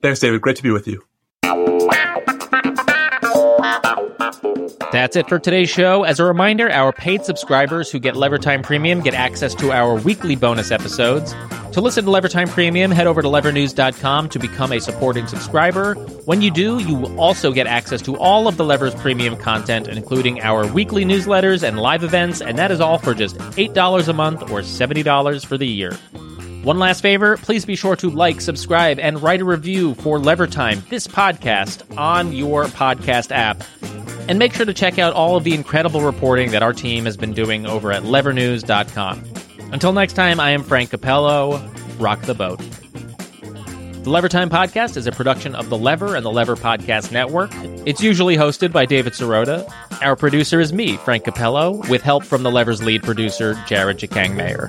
Thanks, 0.00 0.20
David. 0.20 0.40
Great 0.40 0.56
to 0.56 0.62
be 0.62 0.70
with 0.70 0.88
you. 0.88 1.04
That's 4.92 5.14
it 5.14 5.28
for 5.28 5.38
today's 5.38 5.70
show. 5.70 6.02
As 6.02 6.18
a 6.18 6.24
reminder, 6.24 6.70
our 6.70 6.92
paid 6.92 7.24
subscribers 7.24 7.92
who 7.92 8.00
get 8.00 8.14
Levertime 8.14 8.64
Premium 8.64 9.00
get 9.00 9.14
access 9.14 9.54
to 9.56 9.70
our 9.70 9.94
weekly 9.94 10.34
bonus 10.34 10.72
episodes. 10.72 11.32
To 11.72 11.80
listen 11.80 12.04
to 12.04 12.10
Levertime 12.10 12.48
Premium, 12.48 12.90
head 12.90 13.06
over 13.06 13.22
to 13.22 13.28
levernews.com 13.28 14.28
to 14.30 14.38
become 14.40 14.72
a 14.72 14.80
supporting 14.80 15.28
subscriber. 15.28 15.94
When 16.24 16.42
you 16.42 16.50
do, 16.50 16.80
you 16.80 16.96
will 16.96 17.20
also 17.20 17.52
get 17.52 17.68
access 17.68 18.02
to 18.02 18.16
all 18.16 18.48
of 18.48 18.56
the 18.56 18.64
Levers 18.64 18.96
Premium 18.96 19.36
content, 19.36 19.86
including 19.86 20.40
our 20.40 20.66
weekly 20.66 21.04
newsletters 21.04 21.62
and 21.62 21.78
live 21.78 22.02
events, 22.02 22.40
and 22.40 22.58
that 22.58 22.72
is 22.72 22.80
all 22.80 22.98
for 22.98 23.14
just 23.14 23.36
$8 23.36 24.08
a 24.08 24.12
month 24.12 24.42
or 24.42 24.62
$70 24.62 25.46
for 25.46 25.56
the 25.56 25.68
year. 25.68 25.96
One 26.62 26.78
last 26.78 27.00
favor, 27.00 27.38
please 27.38 27.64
be 27.64 27.74
sure 27.74 27.96
to 27.96 28.10
like, 28.10 28.42
subscribe, 28.42 28.98
and 28.98 29.22
write 29.22 29.40
a 29.40 29.46
review 29.46 29.94
for 29.94 30.18
Lever 30.18 30.46
Time, 30.46 30.82
this 30.90 31.06
podcast, 31.06 31.96
on 31.96 32.34
your 32.34 32.64
podcast 32.66 33.32
app. 33.32 33.64
And 34.28 34.38
make 34.38 34.52
sure 34.52 34.66
to 34.66 34.74
check 34.74 34.98
out 34.98 35.14
all 35.14 35.36
of 35.36 35.44
the 35.44 35.54
incredible 35.54 36.02
reporting 36.02 36.50
that 36.50 36.62
our 36.62 36.74
team 36.74 37.06
has 37.06 37.16
been 37.16 37.32
doing 37.32 37.64
over 37.64 37.90
at 37.90 38.02
levernews.com. 38.02 39.24
Until 39.72 39.92
next 39.94 40.12
time, 40.12 40.38
I 40.38 40.50
am 40.50 40.62
Frank 40.62 40.90
Capello. 40.90 41.66
Rock 41.98 42.20
the 42.22 42.34
boat. 42.34 42.58
The 44.02 44.10
Lever 44.10 44.28
Time 44.28 44.50
podcast 44.50 44.98
is 44.98 45.06
a 45.06 45.12
production 45.12 45.54
of 45.54 45.70
The 45.70 45.78
Lever 45.78 46.14
and 46.14 46.24
the 46.24 46.30
Lever 46.30 46.56
Podcast 46.56 47.10
Network. 47.10 47.50
It's 47.86 48.02
usually 48.02 48.36
hosted 48.36 48.70
by 48.70 48.84
David 48.84 49.14
Sirota. 49.14 49.70
Our 50.02 50.16
producer 50.16 50.60
is 50.60 50.72
me, 50.72 50.98
Frank 50.98 51.24
Capello, 51.24 51.88
with 51.88 52.02
help 52.02 52.24
from 52.24 52.42
The 52.42 52.50
Lever's 52.50 52.82
lead 52.82 53.02
producer, 53.02 53.62
Jared 53.66 53.98
Jacang 53.98 54.36
Maher. 54.36 54.68